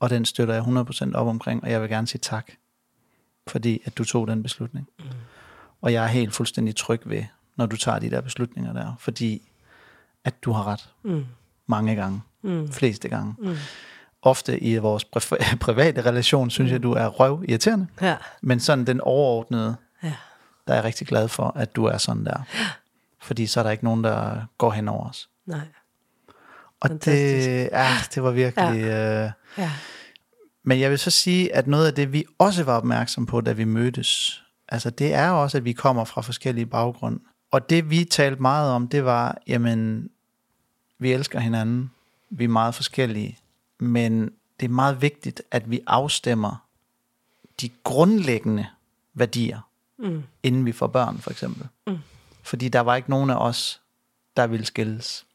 [0.00, 2.52] Og den støtter jeg 100% op omkring, og jeg vil gerne sige tak,
[3.46, 4.88] fordi at du tog den beslutning.
[4.98, 5.04] Mm.
[5.80, 7.24] Og jeg er helt fuldstændig tryg ved,
[7.56, 9.50] når du tager de der beslutninger der, fordi
[10.24, 11.24] at du har ret mm.
[11.66, 12.72] mange gange, mm.
[12.72, 13.34] fleste gange.
[13.38, 13.56] Mm.
[14.26, 16.72] Ofte i vores pri- private relation, synes mm.
[16.72, 17.86] jeg, du er røv irriterende.
[18.00, 18.16] Ja.
[18.42, 20.12] Men sådan den overordnede, ja.
[20.66, 22.42] der er jeg rigtig glad for, at du er sådan der.
[22.54, 22.66] Ja.
[23.22, 25.28] Fordi så er der ikke nogen, der går hen over os.
[25.46, 25.66] Nej.
[26.80, 28.80] Og det, ja, det var virkelig...
[28.80, 29.24] Ja.
[29.24, 29.70] Øh, ja.
[30.62, 33.52] Men jeg vil så sige, at noget af det, vi også var opmærksom på, da
[33.52, 37.18] vi mødtes, altså det er også, at vi kommer fra forskellige baggrunde.
[37.50, 40.08] Og det vi talte meget om, det var, jamen,
[40.98, 41.90] vi elsker hinanden,
[42.30, 43.38] vi er meget forskellige,
[43.80, 46.66] men det er meget vigtigt, at vi afstemmer
[47.60, 48.66] de grundlæggende
[49.14, 49.60] værdier,
[49.98, 50.22] mm.
[50.42, 51.68] inden vi får børn, for eksempel.
[51.86, 51.98] Mm.
[52.42, 53.80] Fordi der var ikke nogen af os,
[54.36, 55.26] der ville skilles.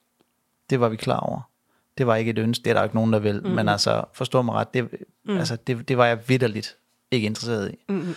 [0.69, 1.41] Det var vi klar over.
[1.97, 3.41] Det var ikke et ønske, det er der ikke nogen, der vil.
[3.43, 3.49] Mm.
[3.49, 4.89] Men altså, forstå mig ret, det,
[5.25, 5.37] mm.
[5.37, 6.77] altså, det, det var jeg vidderligt
[7.11, 7.77] ikke interesseret i.
[7.89, 8.15] Mm.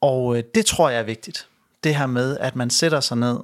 [0.00, 1.48] Og øh, det tror jeg er vigtigt.
[1.84, 3.40] Det her med, at man sætter sig ned,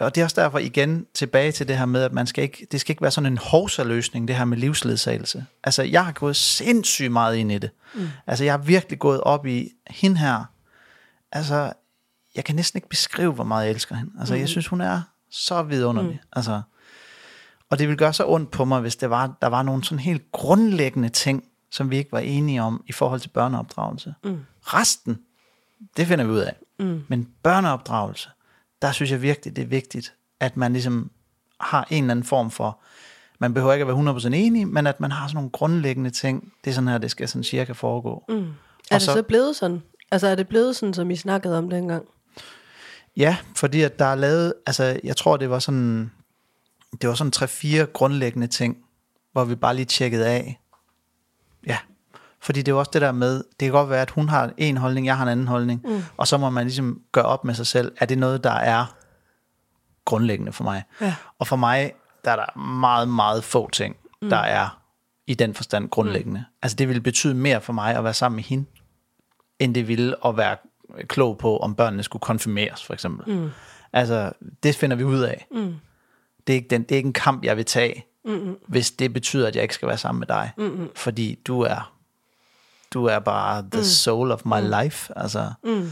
[0.00, 2.66] og det er også derfor igen tilbage til det her med, at man skal ikke,
[2.72, 5.46] det skal ikke være sådan en hovsaløsning, det her med livsledsagelse.
[5.64, 7.70] Altså, jeg har gået sindssygt meget ind i det.
[7.94, 8.08] Mm.
[8.26, 10.44] Altså, jeg har virkelig gået op i hende her.
[11.32, 11.72] Altså,
[12.34, 14.12] jeg kan næsten ikke beskrive, hvor meget jeg elsker hende.
[14.18, 14.40] Altså, mm.
[14.40, 16.20] jeg synes, hun er så vidunderlig.
[16.22, 16.28] Mm.
[16.32, 16.62] Altså,
[17.70, 19.98] og det ville gøre så ondt på mig, hvis det var, der var nogle sådan
[19.98, 24.14] helt grundlæggende ting, som vi ikke var enige om i forhold til børneopdragelse.
[24.24, 24.38] Mm.
[24.62, 25.18] Resten,
[25.96, 26.56] det finder vi ud af.
[26.78, 27.04] Mm.
[27.08, 28.28] Men børneopdragelse,
[28.82, 31.10] der synes jeg virkelig, det er vigtigt, at man ligesom
[31.60, 32.80] har en eller anden form for,
[33.38, 36.52] man behøver ikke at være 100% enig, men at man har sådan nogle grundlæggende ting,
[36.64, 38.24] det er sådan her, det skal sådan cirka foregå.
[38.28, 38.34] Mm.
[38.36, 38.44] Er
[38.90, 39.82] det så, så blevet sådan?
[40.10, 42.04] Altså er det blevet sådan, som I snakkede om dengang?
[43.16, 46.10] Ja, fordi at der er lavet, altså jeg tror det var sådan,
[47.00, 48.76] det var sådan tre-fire grundlæggende ting,
[49.32, 50.60] hvor vi bare lige tjekkede af.
[52.46, 54.76] Fordi det er også det der med, det kan godt være, at hun har en
[54.76, 56.02] holdning, jeg har en anden holdning, mm.
[56.16, 58.96] og så må man ligesom gøre op med sig selv, er det noget, der er
[60.04, 60.82] grundlæggende for mig?
[61.00, 61.14] Ja.
[61.38, 61.92] Og for mig,
[62.24, 64.28] der er der meget, meget få ting, mm.
[64.28, 64.82] der er
[65.26, 66.38] i den forstand grundlæggende.
[66.38, 66.54] Mm.
[66.62, 68.64] Altså det ville betyde mere for mig at være sammen med hende,
[69.58, 70.56] end det ville at være
[71.08, 73.34] klog på, om børnene skulle konfirmeres, for eksempel.
[73.34, 73.50] Mm.
[73.92, 74.32] Altså,
[74.62, 75.46] det finder vi ud af.
[75.50, 75.74] Mm.
[76.46, 79.12] Det, er ikke den, det er ikke en kamp, jeg vil tage, mm hvis det
[79.12, 80.50] betyder, at jeg ikke skal være sammen med dig.
[80.58, 81.95] mm Fordi du er
[82.94, 83.84] du er bare the mm.
[83.84, 84.72] soul of my mm.
[84.80, 85.12] life.
[85.18, 85.52] Altså.
[85.64, 85.90] Mm.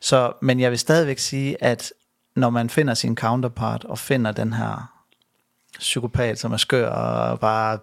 [0.00, 1.92] Så, men jeg vil stadigvæk sige, at
[2.36, 4.90] når man finder sin counterpart, og finder den her
[5.78, 7.78] psykopat, som er skør og bare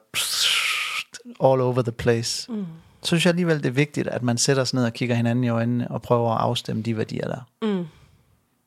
[1.44, 2.66] all over the place, mm.
[3.02, 5.44] så synes jeg alligevel, det er vigtigt, at man sætter sig ned og kigger hinanden
[5.44, 7.42] i øjnene, og prøver at afstemme de værdier der.
[7.62, 7.86] Mm.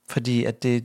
[0.08, 0.84] Fordi at det,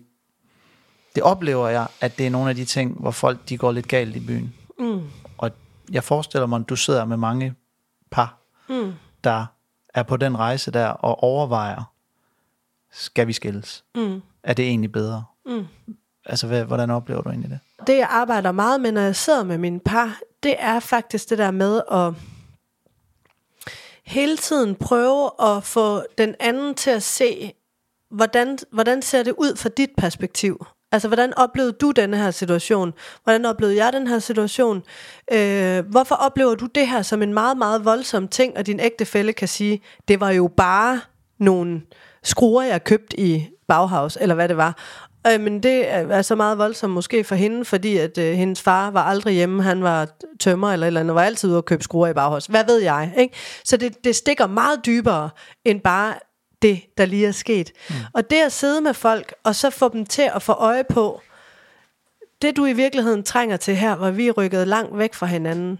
[1.15, 3.87] det oplever jeg, at det er nogle af de ting, hvor folk de går lidt
[3.87, 4.53] galt i byen.
[4.79, 5.01] Mm.
[5.37, 5.51] Og
[5.91, 7.53] jeg forestiller mig, at du sidder med mange
[8.11, 8.38] par,
[8.69, 8.93] mm.
[9.23, 9.45] der
[9.93, 11.93] er på den rejse der og overvejer,
[12.91, 13.83] skal vi skilles?
[13.95, 14.21] Mm.
[14.43, 15.23] Er det egentlig bedre?
[15.45, 15.67] Mm.
[16.25, 17.59] Altså, hvad, hvordan oplever du egentlig det?
[17.87, 21.37] Det, jeg arbejder meget med, når jeg sidder med mine par, det er faktisk det
[21.37, 22.13] der med at
[24.03, 27.53] hele tiden prøve at få den anden til at se,
[28.09, 30.65] hvordan, hvordan ser det ud fra dit perspektiv?
[30.91, 32.93] Altså, hvordan oplevede du denne her situation?
[33.23, 34.83] Hvordan oplevede jeg den her situation?
[35.31, 39.33] Øh, hvorfor oplever du det her som en meget, meget voldsom ting, og din ægtefælle
[39.33, 41.01] kan sige, det var jo bare
[41.39, 41.81] nogle
[42.23, 44.77] skruer, jeg købte i Bauhaus, eller hvad det var.
[45.27, 48.91] Øh, men det er så meget voldsomt måske for hende, fordi at øh, hendes far
[48.91, 50.07] var aldrig hjemme, han var
[50.39, 52.45] tømmer eller eller andet, var altid ude at købe skruer i Bauhaus.
[52.45, 53.13] Hvad ved jeg?
[53.17, 53.35] Ikke?
[53.63, 55.29] Så det, det stikker meget dybere
[55.65, 56.13] end bare
[56.61, 57.71] det, der lige er sket.
[57.89, 57.95] Mm.
[58.13, 61.21] Og det at sidde med folk, og så få dem til at få øje på,
[62.41, 65.79] det du i virkeligheden trænger til her, hvor vi er rykket langt væk fra hinanden,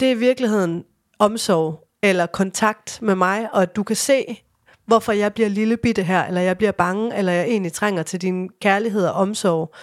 [0.00, 0.84] det er i virkeligheden
[1.18, 4.42] omsorg eller kontakt med mig, og at du kan se,
[4.86, 8.22] hvorfor jeg bliver lille bitte her, eller jeg bliver bange, eller jeg egentlig trænger til
[8.22, 9.74] din kærlighed og omsorg.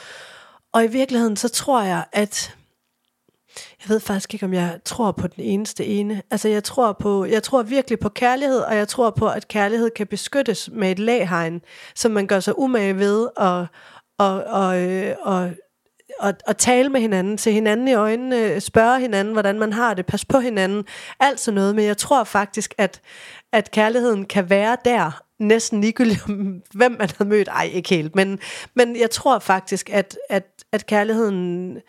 [0.71, 2.55] Og i virkeligheden, så tror jeg, at
[3.84, 6.21] jeg ved faktisk ikke, om jeg tror på den eneste ene.
[6.31, 9.89] Altså jeg tror, på, jeg tror virkelig på kærlighed, og jeg tror på, at kærlighed
[9.89, 11.61] kan beskyttes med et laghegn,
[11.95, 13.67] som man gør sig umage ved og,
[14.17, 14.77] og, og,
[15.21, 15.51] og,
[16.19, 20.05] og, og tale med hinanden, se hinanden i øjnene, spørge hinanden, hvordan man har det,
[20.05, 20.86] pas på hinanden,
[21.19, 21.75] alt sådan noget.
[21.75, 23.01] Men jeg tror faktisk, at,
[23.51, 26.23] at kærligheden kan være der, næsten ligegyldigt
[26.73, 27.47] hvem man har mødt.
[27.47, 28.39] Ej, ikke helt, men,
[28.75, 31.81] men jeg tror faktisk, at, at, at kærligheden Øh,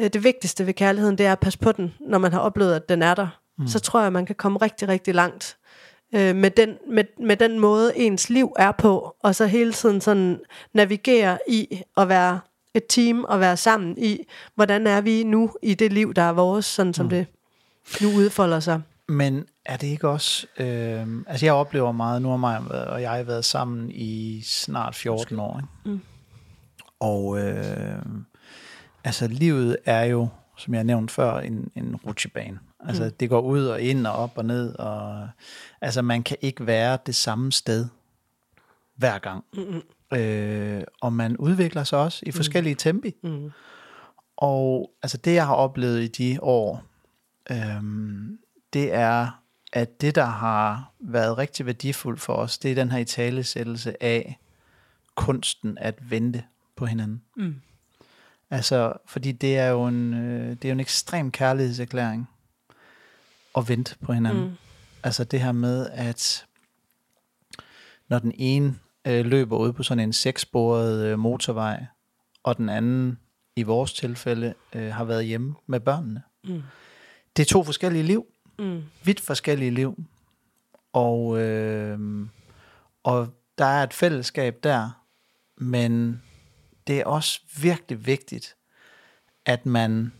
[0.00, 2.88] det vigtigste ved kærligheden, det er at passe på den, når man har oplevet, at
[2.88, 3.28] den er der.
[3.58, 3.66] mm.
[3.66, 5.56] så tror jeg, man kan komme rigtig, rigtig langt
[6.14, 10.00] øh, med, den, med, med den måde, ens liv er på, og så hele tiden
[10.00, 10.40] sådan
[10.72, 12.40] navigere i at være
[12.74, 14.18] et team og være sammen i,
[14.54, 17.10] hvordan er vi nu i det liv, der er vores, sådan som mm.
[17.10, 17.26] det
[18.02, 18.82] nu udfolder sig.
[19.08, 20.46] Men er det ikke også...
[20.58, 25.38] Øh, altså jeg oplever meget, nu har mig og jeg været sammen i snart 14
[25.38, 25.58] år.
[25.58, 25.68] Ikke?
[25.84, 26.00] Mm.
[27.00, 27.98] Og øh,
[29.04, 32.58] altså livet er jo, som jeg nævnte før, en, en rutsjebane.
[32.80, 33.10] Altså mm.
[33.10, 34.74] det går ud og ind og op og ned.
[34.74, 35.28] Og,
[35.80, 37.88] altså man kan ikke være det samme sted
[38.96, 39.44] hver gang.
[39.54, 40.18] Mm-hmm.
[40.18, 42.32] Øh, og man udvikler sig også i mm.
[42.32, 42.78] forskellige mm.
[42.78, 43.14] tempi.
[43.22, 43.50] Mm.
[44.36, 46.84] Og altså det jeg har oplevet i de år,
[47.50, 47.82] øh,
[48.72, 49.40] det er,
[49.72, 54.38] at det, der har været rigtig værdifuldt for os, det er den her italesættelse af
[55.14, 56.44] kunsten at vente
[56.76, 57.22] på hinanden.
[57.36, 57.54] Mm.
[58.50, 62.28] Altså, fordi det er jo en, øh, det er jo en ekstrem kærlighedserklæring
[63.56, 64.44] at vente på hinanden.
[64.44, 64.56] Mm.
[65.02, 66.46] Altså det her med, at
[68.08, 68.74] når den ene
[69.06, 71.86] øh, løber ud på sådan en sekssporet øh, motorvej,
[72.42, 73.18] og den anden,
[73.56, 76.22] i vores tilfælde, øh, har været hjemme med børnene.
[76.44, 76.62] Mm.
[77.36, 78.26] Det er to forskellige liv.
[78.58, 78.82] Mm.
[79.04, 80.04] Vidt forskellige liv.
[80.92, 82.26] Og, øh,
[83.02, 84.90] og der er et fællesskab der,
[85.56, 86.22] men
[86.86, 88.56] det er også virkelig vigtigt,
[89.46, 90.12] at man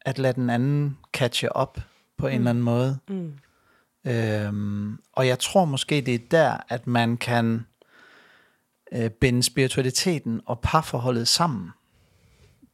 [0.00, 1.78] at lade den anden catche op
[2.16, 2.38] på en mm.
[2.38, 2.98] eller anden måde.
[3.08, 3.38] Mm.
[4.06, 7.66] Øhm, og jeg tror måske, det er der, at man kan
[8.92, 11.70] øh, binde spiritualiteten og parforholdet sammen.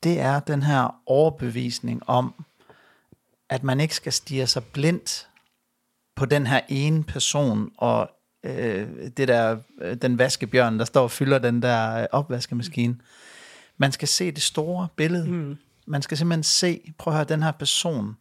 [0.02, 2.44] Det er den her overbevisning om,
[3.48, 5.28] at man ikke skal stige sig blindt
[6.14, 8.10] på den her ene person, og
[8.44, 12.96] øh, det der, øh, den vaskebjørn, der står og fylder den der øh, opvaskemaskine.
[13.76, 15.30] Man skal se det store billede.
[15.30, 15.56] Mm.
[15.86, 18.16] Man skal simpelthen se, prøv at høre, den her person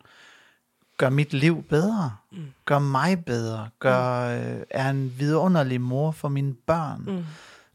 [0.98, 2.46] gør mit liv bedre, mm.
[2.66, 7.04] gør mig bedre, gør, øh, er en vidunderlig mor for mine børn.
[7.08, 7.24] Mm.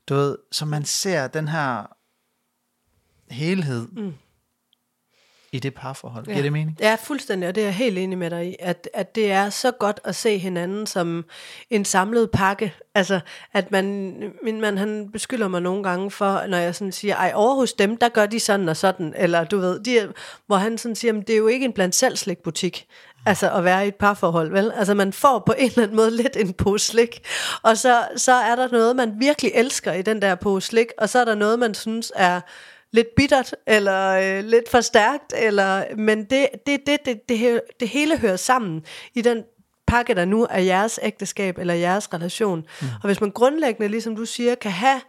[0.08, 1.96] Du ved, så man ser den her
[3.30, 3.88] helhed.
[3.92, 4.14] Mm
[5.52, 6.26] i det parforhold.
[6.26, 6.32] Ja.
[6.32, 6.76] Giver det mening?
[6.80, 9.50] Ja, fuldstændig, og det er jeg helt enig med dig i, at, at det er
[9.50, 11.24] så godt at se hinanden som
[11.70, 12.74] en samlet pakke.
[12.94, 13.20] Altså,
[13.52, 17.32] at man, min mand, han beskylder mig nogle gange for, når jeg sådan siger, ej,
[17.34, 20.12] over hos dem, der gør de sådan og sådan, eller du ved, de,
[20.46, 22.86] hvor han sådan siger, det er jo ikke en blandt selv slikbutik,
[23.26, 24.72] altså at være i et parforhold, vel?
[24.76, 27.26] Altså man får på en eller anden måde lidt en pose slik,
[27.62, 31.08] og så, så er der noget, man virkelig elsker i den der pose slik, og
[31.08, 32.40] så er der noget, man synes er
[32.92, 37.88] lidt bittert, eller øh, lidt for stærkt, eller, men det, det, det, det, det, det
[37.88, 38.84] hele hører sammen
[39.14, 39.44] i den
[39.86, 42.58] pakke, der nu er jeres ægteskab, eller jeres relation.
[42.58, 42.86] Mm.
[43.02, 45.00] Og hvis man grundlæggende, ligesom du siger, kan have,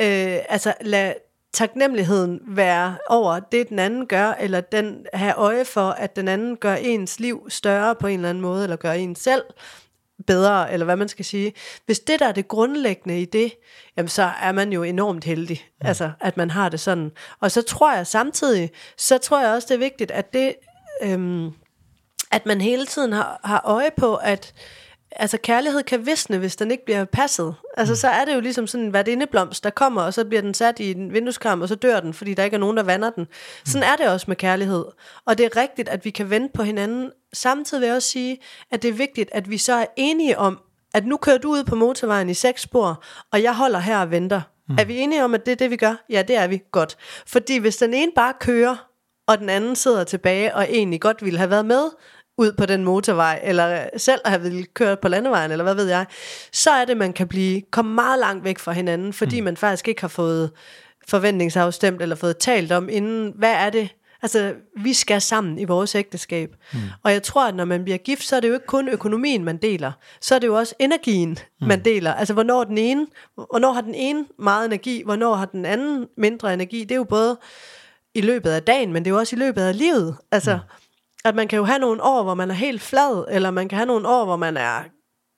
[0.00, 1.14] øh, altså lad
[1.52, 6.56] taknemmeligheden være over det, den anden gør, eller den have øje for, at den anden
[6.56, 9.42] gør ens liv større på en eller anden måde, eller gør en selv
[10.26, 11.52] bedre, eller hvad man skal sige.
[11.86, 13.52] Hvis det, der er det grundlæggende i det,
[13.96, 15.88] jamen så er man jo enormt heldig, ja.
[15.88, 17.10] altså at man har det sådan.
[17.40, 20.54] Og så tror jeg samtidig, så tror jeg også, det er vigtigt, at det,
[21.02, 21.50] øhm,
[22.30, 24.54] at man hele tiden har, har øje på, at
[25.16, 27.54] altså kærlighed kan visne, hvis den ikke bliver passet.
[27.76, 27.96] Altså mm.
[27.96, 30.80] så er det jo ligesom sådan en værtindeblomst, der kommer, og så bliver den sat
[30.80, 33.26] i en vindueskarm, og så dør den, fordi der ikke er nogen, der vander den.
[33.64, 33.92] Sådan mm.
[33.92, 34.84] er det også med kærlighed.
[35.24, 37.10] Og det er rigtigt, at vi kan vente på hinanden.
[37.32, 38.38] Samtidig vil jeg også sige,
[38.70, 40.58] at det er vigtigt, at vi så er enige om,
[40.94, 43.02] at nu kører du ud på motorvejen i seks spor,
[43.32, 44.40] og jeg holder her og venter.
[44.68, 44.76] Mm.
[44.78, 46.04] Er vi enige om, at det er det, vi gør?
[46.10, 46.62] Ja, det er vi.
[46.72, 46.96] Godt.
[47.26, 48.76] Fordi hvis den ene bare kører,
[49.26, 51.82] og den anden sidder tilbage og egentlig godt ville have været med,
[52.38, 56.06] ud på den motorvej, eller selv have ville køre på landevejen, eller hvad ved jeg,
[56.52, 59.44] så er det, man kan blive komme meget langt væk fra hinanden, fordi mm.
[59.44, 60.50] man faktisk ikke har fået
[61.08, 63.88] forventningsafstemt, eller fået talt om inden, hvad er det,
[64.22, 66.56] Altså, vi skal sammen i vores ægteskab.
[66.72, 66.78] Mm.
[67.02, 69.44] Og jeg tror, at når man bliver gift, så er det jo ikke kun økonomien,
[69.44, 69.92] man deler.
[70.20, 71.66] Så er det jo også energien, mm.
[71.66, 72.14] man deler.
[72.14, 76.54] Altså, hvornår, den ene, hvornår har den ene meget energi, hvornår har den anden mindre
[76.54, 76.80] energi.
[76.80, 77.38] Det er jo både
[78.14, 80.16] i løbet af dagen, men det er jo også i løbet af livet.
[80.32, 80.85] Altså, mm
[81.28, 83.76] at man kan jo have nogle år, hvor man er helt flad, eller man kan
[83.76, 84.82] have nogle år, hvor man er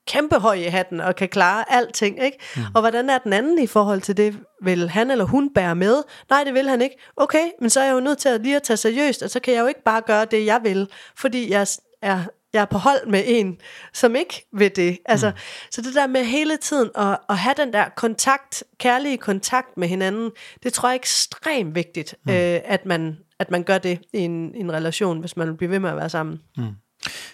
[0.07, 2.39] kæmpe høj i hatten og kan klare alting, ikke?
[2.57, 2.63] Mm.
[2.75, 4.39] Og hvordan er den anden i forhold til det?
[4.63, 6.03] Vil han eller hun bære med?
[6.31, 6.97] Nej, det vil han ikke.
[7.17, 9.41] Okay, men så er jeg jo nødt til at lige at tage seriøst, og så
[9.41, 11.67] kan jeg jo ikke bare gøre det, jeg vil, fordi jeg
[12.03, 12.21] er
[12.53, 13.57] jeg er på hold med en,
[13.93, 14.99] som ikke vil det.
[15.05, 15.37] Altså, mm.
[15.71, 19.89] Så det der med hele tiden at, at have den der kontakt, kærlige kontakt med
[19.89, 20.31] hinanden,
[20.63, 22.33] det tror jeg er ekstremt vigtigt, mm.
[22.33, 25.71] øh, at, man, at man gør det i en, en relation, hvis man vil blive
[25.71, 26.41] ved med at være sammen.
[26.57, 26.69] Mm.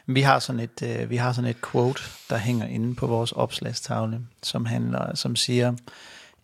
[0.07, 3.33] Vi har sådan et øh, vi har sådan et quote der hænger inde på vores
[3.33, 5.73] opslagstavle, som handler som siger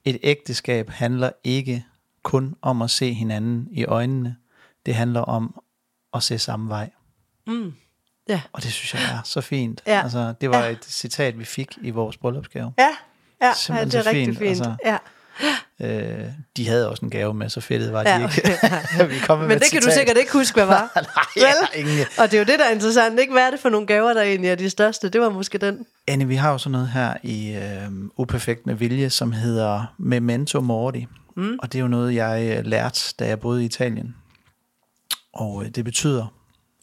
[0.04, 1.84] et ægteskab handler ikke
[2.22, 4.36] kun om at se hinanden i øjnene.
[4.86, 5.60] Det handler om
[6.14, 6.90] at se samme vej.
[7.46, 7.72] Mm.
[8.28, 8.40] Ja.
[8.52, 9.82] Og det synes jeg er så fint.
[9.86, 10.02] Ja.
[10.02, 10.70] Altså, det var Ja.
[10.70, 12.72] et citat, vi fik i vores bryllupsgave.
[12.78, 12.88] Ja,
[13.42, 14.48] ja, ja det er rigtig fint, fint.
[14.48, 14.74] altså.
[14.84, 14.98] Ja.
[15.80, 16.24] Øh,
[16.56, 18.28] de havde også en gave med, så fedtet var de Ja.
[18.28, 18.58] ikke.
[19.14, 20.90] vi kom med Men et det kan du sikkert ikke huske, hvad var.
[20.94, 22.06] Nej, har ingen.
[22.18, 23.20] Og det er jo det, der er interessant.
[23.20, 23.32] Ikke?
[23.32, 25.08] Hvad er det for nogle gaver, der egentlig er de største?
[25.08, 25.86] Det var måske den.
[26.08, 30.60] Anne, vi har jo sådan noget her i øh, Uperfekt med Vilje, som hedder Memento
[30.60, 31.06] Mori.
[31.36, 31.58] Mm.
[31.62, 34.14] Og det er jo noget, jeg øh, lærte, da jeg boede i Italien.
[35.32, 36.26] Og øh, det betyder,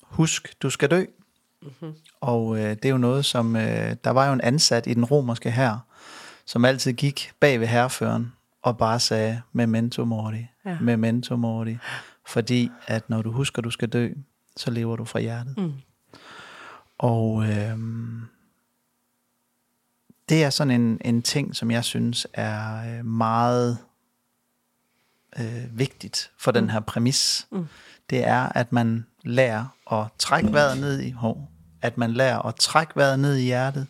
[0.03, 1.05] husk, du skal dø.
[1.61, 1.93] Mm-hmm.
[2.21, 5.05] Og øh, det er jo noget, som, øh, der var jo en ansat i den
[5.05, 5.85] romerske hær,
[6.45, 8.33] som altid gik bag ved herreføren
[8.67, 10.77] og bare sagde, Memento Mori, Ja.
[10.81, 11.77] Memento Mori.
[12.27, 14.09] Fordi at når du husker, du skal dø,
[14.57, 15.57] så lever du fra hjertet.
[15.57, 15.73] Mm.
[16.97, 17.77] Og øh,
[20.29, 23.77] det er sådan en, en ting, som jeg synes er øh, meget
[25.39, 27.47] øh, vigtigt for den her præmis.
[27.51, 27.67] Mm.
[28.09, 31.51] Det er, at man lærer at trække vejret ned i hår,
[31.81, 33.87] at man lærer at trække vejret ned i hjertet,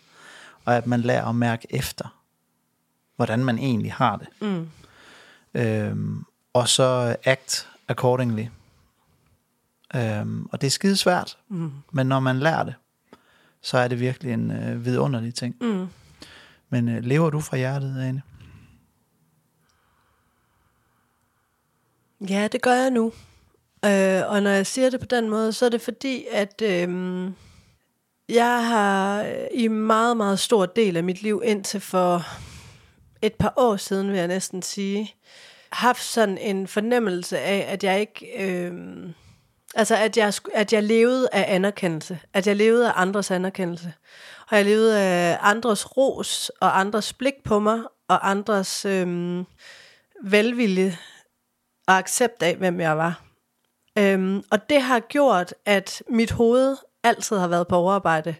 [0.65, 2.16] og at man lærer at mærke efter,
[3.17, 4.27] hvordan man egentlig har det.
[4.41, 4.69] Mm.
[5.53, 8.45] Øhm, og så act accordingly.
[9.95, 11.71] Øhm, og det er skide svært, Mm.
[11.91, 12.75] men når man lærer det,
[13.61, 15.55] så er det virkelig en øh, vidunderlig ting.
[15.61, 15.87] Mm.
[16.69, 18.21] Men øh, lever du fra hjertet, Ane?
[22.29, 23.05] Ja, det gør jeg nu.
[23.85, 26.89] Øh, og når jeg siger det på den måde, så er det fordi, at øh,
[28.29, 32.23] jeg har øh, i meget, meget stor del af mit liv indtil for
[33.27, 35.15] et par år siden, vil jeg næsten sige,
[35.71, 38.43] haft sådan en fornemmelse af, at jeg ikke...
[38.43, 38.73] Øh,
[39.75, 42.19] altså, at jeg, at jeg levede af anerkendelse.
[42.33, 43.93] At jeg levede af andres anerkendelse.
[44.51, 49.43] Og jeg levede af andres ros, og andres blik på mig, og andres øh,
[50.23, 50.97] velvilje
[51.87, 53.23] og accept af, hvem jeg var.
[53.97, 58.35] Øhm, og det har gjort, at mit hoved altid har været på overarbejde.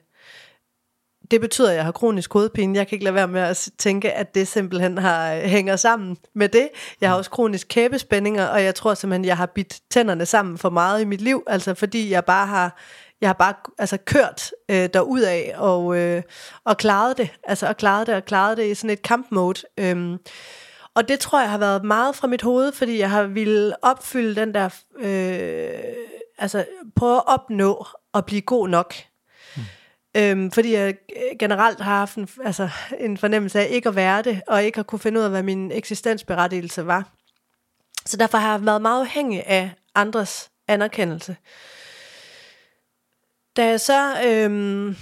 [1.32, 2.78] Det betyder, at jeg har kronisk hovedpine.
[2.78, 6.18] Jeg kan ikke lade være med at tænke, at det simpelthen har, øh, hænger sammen
[6.34, 6.70] med det.
[7.02, 10.70] Jeg har også kronisk kæbespændinger, og jeg tror simpelthen, jeg har bidt tænderne sammen for
[10.70, 11.44] meget i mit liv.
[11.48, 12.78] Altså fordi jeg bare har,
[13.22, 14.90] jeg har bare altså, kørt øh,
[15.28, 16.24] af og, øh,
[16.64, 17.30] og klaret det.
[17.44, 19.62] Altså og klaret det og klaret det i sådan et kampmode.
[19.78, 20.18] Øhm,
[20.98, 24.36] og det tror jeg har været meget fra mit hoved, fordi jeg har ville opfylde
[24.36, 24.70] den der,
[25.00, 25.80] øh,
[26.38, 26.66] altså
[26.96, 28.94] prøve at opnå at blive god nok.
[30.16, 30.96] Øhm, fordi jeg
[31.40, 34.88] generelt har haft en, altså, en fornemmelse af ikke at være det, og ikke at
[34.88, 37.10] kunne finde ud af, hvad min eksistensberettigelse var.
[38.06, 41.36] Så derfor har jeg været meget afhængig af andres anerkendelse.
[43.58, 44.96] Da jeg så, øhm,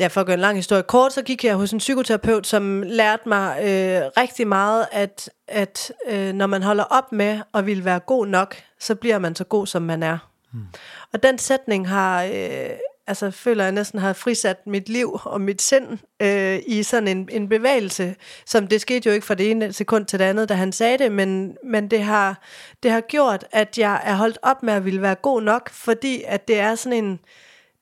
[0.00, 2.82] ja, for at gøre en lang historie kort, så gik jeg hos en psykoterapeut, som
[2.82, 7.84] lærte mig øh, rigtig meget, at, at øh, når man holder op med at ville
[7.84, 10.18] være god nok, så bliver man så god, som man er.
[10.52, 10.66] Mm.
[11.12, 12.70] Og den sætning har, øh,
[13.12, 17.28] altså føler jeg næsten har frisat mit liv og mit sind øh, i sådan en,
[17.32, 20.54] en bevægelse, som det skete jo ikke fra det ene sekund til det andet, da
[20.54, 22.42] han sagde det, men, men det, har,
[22.82, 26.22] det har gjort, at jeg er holdt op med at ville være god nok, fordi
[26.26, 27.20] at det er sådan en,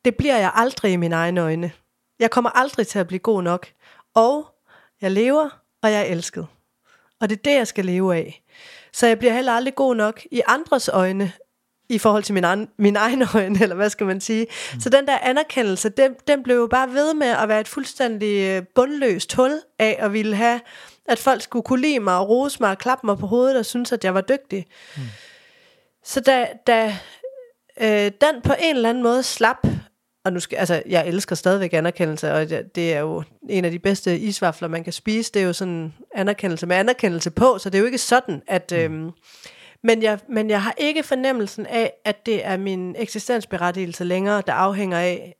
[0.05, 1.73] det bliver jeg aldrig i mine egne øjne.
[2.19, 3.67] Jeg kommer aldrig til at blive god nok.
[4.15, 4.47] Og
[5.01, 5.49] jeg lever,
[5.83, 6.47] og jeg er elsket.
[7.21, 8.43] Og det er det, jeg skal leve af.
[8.93, 11.33] Så jeg bliver heller aldrig god nok i andres øjne,
[11.91, 14.47] i forhold til min, an, min egen øjne, eller hvad skal man sige.
[14.75, 14.81] Mm.
[14.81, 18.49] Så den der anerkendelse, den, den blev jo bare ved med at være et fuldstændig
[18.49, 20.61] øh, bundløst hul af at ville have,
[21.09, 23.67] at folk skulle kunne lide mig og rose mig og klappe mig på hovedet og
[23.67, 24.67] synes, at jeg var dygtig.
[24.97, 25.03] Mm.
[26.05, 26.97] Så da, da
[27.81, 29.67] øh, den på en eller anden måde slap,
[30.25, 33.79] og nu skal, altså, jeg elsker stadigvæk anerkendelse, og det, er jo en af de
[33.79, 35.33] bedste isvafler, man kan spise.
[35.35, 38.73] Det er jo sådan anerkendelse med anerkendelse på, så det er jo ikke sådan, at...
[38.73, 39.11] Øhm,
[39.85, 44.53] men, jeg, men jeg har ikke fornemmelsen af, at det er min eksistensberettigelse længere, der
[44.53, 45.35] afhænger af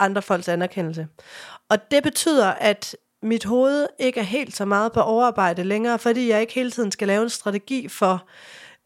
[0.00, 1.06] andre folks anerkendelse.
[1.68, 6.28] Og det betyder, at mit hoved ikke er helt så meget på overarbejde længere, fordi
[6.28, 8.28] jeg ikke hele tiden skal lave en strategi for,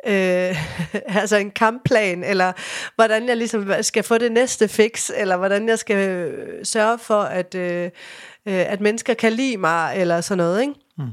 [0.07, 0.57] øh,
[1.21, 2.53] altså en kampplan, eller
[2.95, 7.23] hvordan jeg ligesom skal få det næste fix, eller hvordan jeg skal øh, sørge for,
[7.23, 7.85] at, øh,
[8.49, 10.75] øh, at mennesker kan lide mig, eller sådan noget, ikke?
[10.99, 11.05] Mm.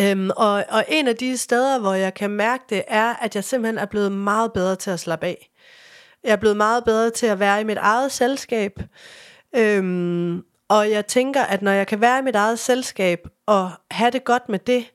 [0.00, 3.44] Øhm, og, og en af de steder, hvor jeg kan mærke det, er, at jeg
[3.44, 5.50] simpelthen er blevet meget bedre til at slappe af.
[6.24, 8.80] Jeg er blevet meget bedre til at være i mit eget selskab.
[9.56, 14.10] Øhm, og jeg tænker, at når jeg kan være i mit eget selskab og have
[14.10, 14.92] det godt med det,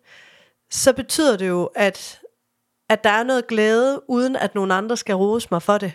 [0.71, 2.21] så betyder det jo, at,
[2.89, 5.93] at der er noget glæde, uden at nogen andre skal rose mig for det.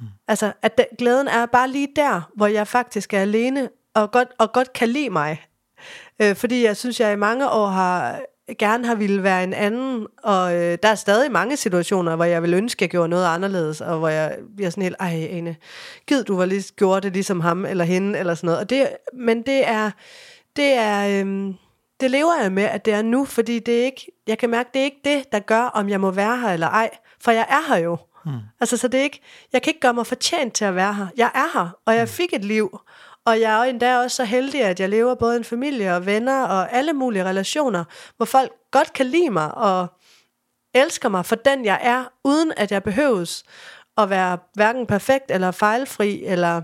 [0.00, 0.06] Mm.
[0.28, 4.28] Altså, at det, glæden er bare lige der, hvor jeg faktisk er alene og godt,
[4.38, 5.46] og godt kan lide mig.
[6.22, 8.20] Øh, fordi jeg synes, jeg i mange år har
[8.58, 12.42] gerne har ville være en anden, og øh, der er stadig mange situationer, hvor jeg
[12.42, 15.56] vil ønske, at jeg gjorde noget anderledes, og hvor jeg bliver sådan helt, ej Ane,
[16.06, 18.60] gid du var lige gjort det ligesom ham eller hende, eller sådan noget.
[18.60, 19.90] Og det, men det er,
[20.56, 21.54] det er, øh,
[22.00, 24.70] det lever jeg med, at det er nu, fordi det er ikke, jeg kan mærke,
[24.74, 26.90] det er ikke det, der gør, om jeg må være her eller ej,
[27.20, 27.96] for jeg er her jo.
[28.24, 28.38] Hmm.
[28.60, 29.20] Altså, så det er ikke,
[29.52, 31.06] jeg kan ikke gøre mig fortjent til at være her.
[31.16, 32.80] Jeg er her, og jeg fik et liv,
[33.26, 36.42] og jeg er endda også så heldig, at jeg lever både en familie og venner
[36.42, 37.84] og alle mulige relationer,
[38.16, 39.86] hvor folk godt kan lide mig og
[40.74, 43.44] elsker mig for den, jeg er, uden at jeg behøves
[43.98, 46.62] at være hverken perfekt eller fejlfri eller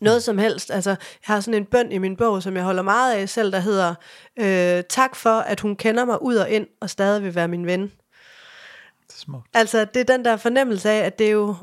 [0.00, 0.70] noget som helst.
[0.70, 3.52] Altså, jeg har sådan en bøn i min bog, som jeg holder meget af selv,
[3.52, 3.94] der hedder,
[4.38, 7.66] øh, tak for, at hun kender mig ud og ind, og stadig vil være min
[7.66, 7.82] ven.
[7.82, 9.48] Det er smukt.
[9.54, 11.54] Altså, det er den der fornemmelse af, at det er jo,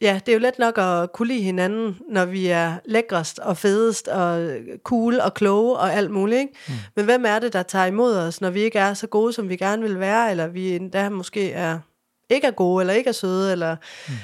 [0.00, 3.56] ja, det er jo let nok at kunne lide hinanden, når vi er lækrest og
[3.56, 4.50] fedest og
[4.84, 6.40] cool og kloge og alt muligt.
[6.40, 6.52] Ikke?
[6.68, 6.74] Mm.
[6.96, 9.48] Men hvem er det, der tager imod os, når vi ikke er så gode, som
[9.48, 11.78] vi gerne vil være, eller vi endda måske er,
[12.30, 13.76] ikke er gode, eller ikke er søde, eller...
[14.08, 14.14] Mm.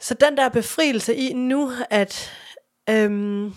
[0.00, 2.32] Så den der befrielse i nu, at
[2.90, 3.52] øhm,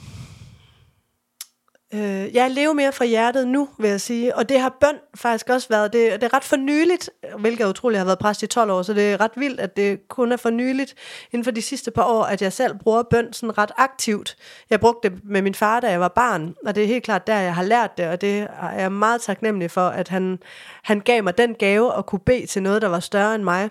[1.94, 4.36] øh, jeg lever mere fra hjertet nu, vil jeg sige.
[4.36, 5.94] Og det har bøn faktisk også været.
[5.94, 7.10] Det, det er ret fornyeligt,
[7.40, 9.78] hvilket er utroligt har været præst i 12 år, så det er ret vildt, at
[9.78, 10.96] det kun er for nyligt
[11.32, 14.38] inden for de sidste par år, at jeg selv bruger bøn sådan ret aktivt.
[14.70, 17.28] Jeg brugte det med min far, da jeg var barn, og det er helt klart
[17.28, 20.40] der, jeg har lært det, og det er jeg meget taknemmelig for, at han,
[20.84, 23.70] han gav mig den gave at kunne bede til noget, der var større end mig.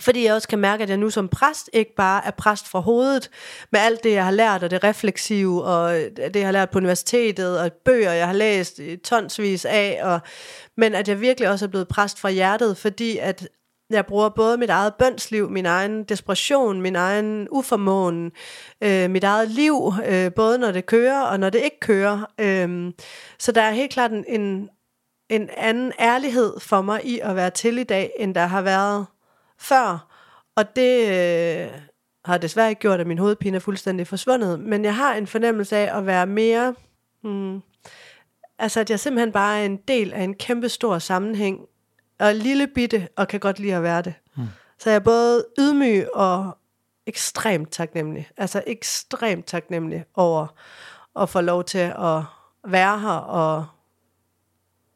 [0.00, 2.80] Fordi jeg også kan mærke, at jeg nu som præst ikke bare er præst fra
[2.80, 3.30] hovedet,
[3.72, 6.70] med alt det, jeg har lært, og det refleksive, og øh, det, jeg har lært
[6.70, 10.20] på universitetet, og bøger, jeg har læst tonsvis af, og,
[10.76, 13.48] men at jeg virkelig også er blevet præst fra hjertet, fordi at
[13.90, 18.32] jeg bruger både mit eget bønsliv, min egen desperation, min egen uformåen,
[18.80, 22.30] øh, mit eget liv, øh, både når det kører og når det ikke kører.
[22.40, 22.92] Øh,
[23.38, 24.68] så der er helt klart en, en,
[25.28, 29.06] en anden ærlighed for mig i at være til i dag, end der har været
[29.58, 30.08] før,
[30.56, 31.70] og det øh,
[32.24, 35.76] har desværre ikke gjort, at min hovedpine er fuldstændig forsvundet, men jeg har en fornemmelse
[35.76, 36.74] af at være mere,
[37.22, 37.62] hmm,
[38.58, 41.60] altså at jeg simpelthen bare er en del af en kæmpe stor sammenhæng,
[42.18, 44.14] og lille bitte, og kan godt lide at være det.
[44.34, 44.46] Hmm.
[44.78, 46.58] Så jeg er både ydmyg og
[47.06, 50.46] ekstremt taknemmelig, altså ekstremt taknemmelig over
[51.20, 52.22] at få lov til at
[52.64, 53.66] være her og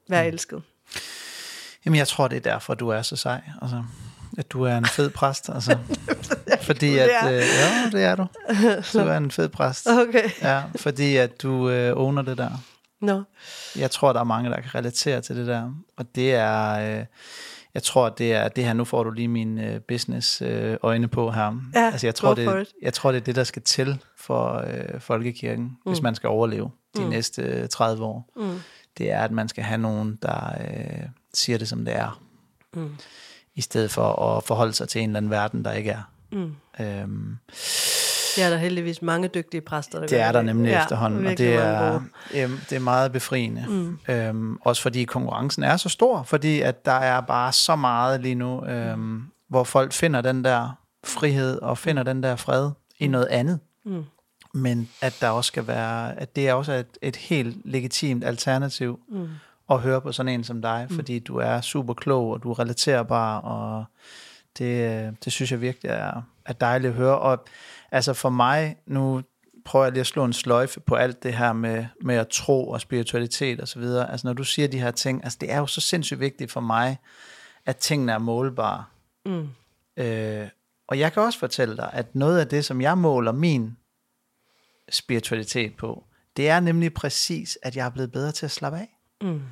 [0.09, 0.33] være hmm.
[0.33, 0.63] elsket.
[1.85, 3.41] Jamen, jeg tror, det er derfor, du er så sej.
[3.63, 3.85] Altså,
[4.39, 5.79] at du er en fed præst, altså.
[6.69, 8.27] fordi at, øh, ja, det er du.
[8.99, 9.89] Du er en fed præst.
[9.89, 10.31] Okay.
[10.43, 12.51] Ja, fordi at du øh, owner det der.
[13.01, 13.23] No.
[13.77, 15.71] Jeg tror, der er mange, der kan relatere til det der.
[15.97, 17.05] Og det er, øh,
[17.75, 21.09] jeg tror, det er det her, nu får du lige min øh, business øh, øjne
[21.09, 21.71] på her.
[21.75, 25.01] Ja, altså, jeg tror, det, jeg tror, det er det, der skal til for øh,
[25.01, 25.93] folkekirken, mm.
[25.93, 27.09] hvis man skal overleve de mm.
[27.09, 28.31] næste 30 år.
[28.37, 28.61] Mm.
[28.99, 32.23] Det er, at man skal have nogen, der øh, siger det, som det er.
[32.75, 32.97] Mm
[33.55, 36.03] i stedet for at forholde sig til en eller anden verden, der ikke er.
[36.33, 36.55] Mm.
[36.81, 37.37] Øhm,
[38.37, 41.39] det er der heldigvis mange dygtige præster, der Det er der nemlig ja, efterhånden, og
[41.39, 42.01] det er,
[42.35, 43.65] øhm, det er meget befriende.
[43.69, 43.99] Mm.
[44.09, 48.35] Øhm, også fordi konkurrencen er så stor, fordi at der er bare så meget lige
[48.35, 53.27] nu, øhm, hvor folk finder den der frihed og finder den der fred i noget
[53.27, 53.61] andet.
[53.85, 54.05] Mm.
[54.55, 59.01] Men at der også skal være, at det er også et, et helt legitimt alternativ.
[59.09, 59.29] Mm
[59.71, 60.97] at høre på sådan en som dig, mm.
[60.97, 63.85] fordi du er super klog, og du er relaterbar, og
[64.59, 67.19] det, det synes jeg virkelig er, er dejligt at høre.
[67.19, 67.45] Og
[67.91, 69.23] altså for mig, nu
[69.65, 72.69] prøver jeg lige at slå en sløjfe på alt det her med, med at tro
[72.69, 74.11] og spiritualitet og så videre.
[74.11, 76.61] Altså når du siger de her ting, altså det er jo så sindssygt vigtigt for
[76.61, 76.99] mig,
[77.67, 78.85] at tingene er målbare.
[79.27, 79.49] Mm.
[79.97, 80.49] Øh,
[80.89, 83.77] og jeg kan også fortælle dig, at noget af det, som jeg måler min
[84.91, 86.05] spiritualitet på,
[86.37, 88.99] det er nemlig præcis, at jeg er blevet bedre til at slappe af.
[89.23, 89.43] Mm.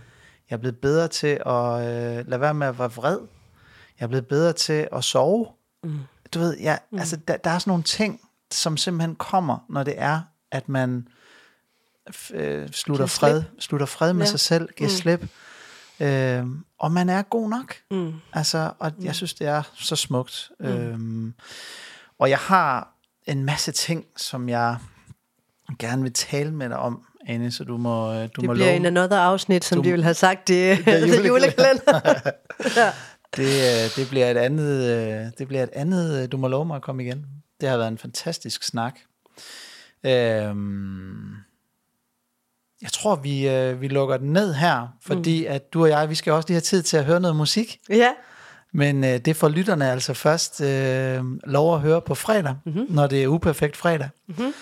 [0.51, 3.19] Jeg er blevet bedre til at øh, lade være med at være vred.
[4.01, 5.47] Jeg er blevet bedre til at sove.
[5.83, 5.99] Mm.
[6.35, 6.99] Du ved, jeg, mm.
[6.99, 8.21] altså, der, der er sådan nogle ting,
[8.51, 10.21] som simpelthen kommer, når det er,
[10.51, 11.09] at man
[12.35, 14.31] øh, slutter, fred, slutter fred med ja.
[14.31, 14.97] sig selv, giver mm.
[14.97, 15.29] slip.
[16.01, 16.47] Øh,
[16.79, 17.75] og man er god nok.
[17.91, 18.13] Mm.
[18.33, 19.05] Altså, og mm.
[19.05, 20.51] jeg synes, det er så smukt.
[20.61, 20.67] Mm.
[20.67, 21.33] Øh,
[22.19, 22.95] og jeg har
[23.27, 24.79] en masse ting, som jeg
[25.79, 28.67] gerne vil tale med dig om, Anne, så du må, øh, du det må bliver
[28.67, 28.77] love.
[28.77, 31.27] en another afsnit, som du, de vil have sagt i julekalender.
[31.27, 32.01] julekalender.
[32.77, 32.93] ja.
[33.37, 36.77] det, øh, det, bliver et andet, øh, det bliver et andet, du må love mig
[36.77, 37.27] at komme igen.
[37.61, 38.99] Det har været en fantastisk snak.
[40.07, 41.31] Øhm,
[42.83, 43.49] jeg tror, vi,
[43.81, 45.55] vi lukker den ned her, fordi mm.
[45.55, 47.79] at du og jeg, vi skal også lige have tid til at høre noget musik.
[47.89, 48.11] Ja.
[48.73, 52.87] Men øh, det får lytterne altså først øh, lov at høre på fredag, mm-hmm.
[52.89, 54.09] når det er uperfekt fredag.
[54.29, 54.53] Mm-hmm.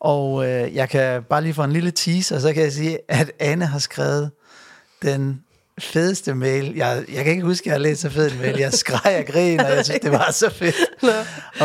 [0.00, 2.98] Og øh, jeg kan bare lige få en lille tease, og så kan jeg sige,
[3.08, 4.30] at Anne har skrevet
[5.02, 5.42] den
[5.80, 6.74] fedeste mail.
[6.76, 8.58] Jeg, jeg kan ikke huske, at jeg har læst så fed en mail.
[8.58, 10.74] Jeg skreg og grin, og jeg synes, det var så fedt.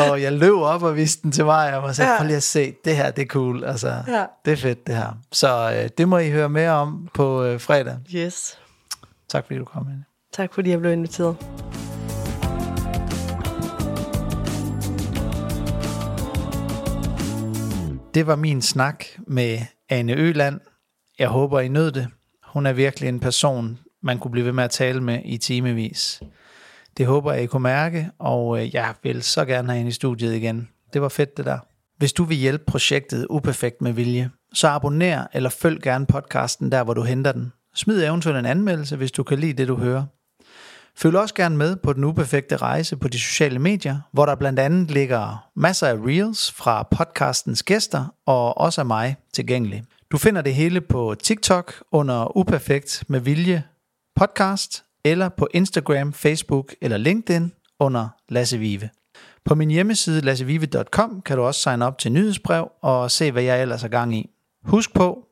[0.09, 2.17] og jeg løb op og viste den til mig, og sagde, ja.
[2.17, 3.63] prøv lige at se, det her, det er cool.
[3.63, 4.25] Altså, ja.
[4.45, 5.17] det er fedt, det her.
[5.31, 7.97] Så øh, det må I høre mere om på øh, fredag.
[8.15, 8.57] Yes.
[9.29, 10.03] Tak fordi du kom ind.
[10.33, 11.35] Tak fordi jeg blev inviteret.
[18.13, 19.59] Det var min snak med
[19.89, 20.59] Ane Øland.
[21.19, 22.07] Jeg håber, I nød det.
[22.43, 26.21] Hun er virkelig en person, man kunne blive ved med at tale med i timevis.
[26.97, 29.91] Det håber jeg, I kunne mærke, og øh, jeg vil så gerne have hende i
[29.91, 30.69] studiet igen.
[30.93, 31.59] Det var fedt, det der.
[31.97, 36.83] Hvis du vil hjælpe projektet Uperfekt med vilje, så abonner eller følg gerne podcasten der,
[36.83, 37.51] hvor du henter den.
[37.75, 40.05] Smid eventuelt en anmeldelse, hvis du kan lide det, du hører.
[40.95, 44.59] Følg også gerne med på den uperfekte rejse på de sociale medier, hvor der blandt
[44.59, 49.83] andet ligger masser af reels fra podcastens gæster og også af mig tilgængelig.
[50.11, 53.63] Du finder det hele på TikTok under Uperfekt med Vilje
[54.15, 58.89] podcast, eller på Instagram, Facebook eller LinkedIn under Lasse Vive.
[59.45, 63.61] På min hjemmeside lassevive.com kan du også signe op til nyhedsbrev og se, hvad jeg
[63.61, 64.29] ellers er gang i.
[64.63, 65.27] Husk på,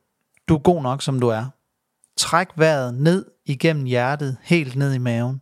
[0.47, 1.45] du er god nok, som du er.
[2.17, 5.41] Træk vejret ned igennem hjertet, helt ned i maven,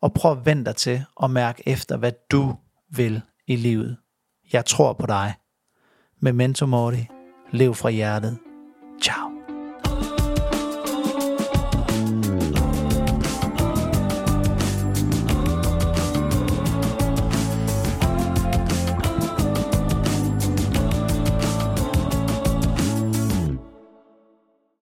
[0.00, 2.54] og prøv at vente dig til at mærke efter, hvad du
[2.90, 3.96] vil i livet.
[4.52, 5.34] Jeg tror på dig.
[6.20, 7.06] Memento mori.
[7.50, 8.38] Lev fra hjertet.
[9.02, 9.37] Ciao.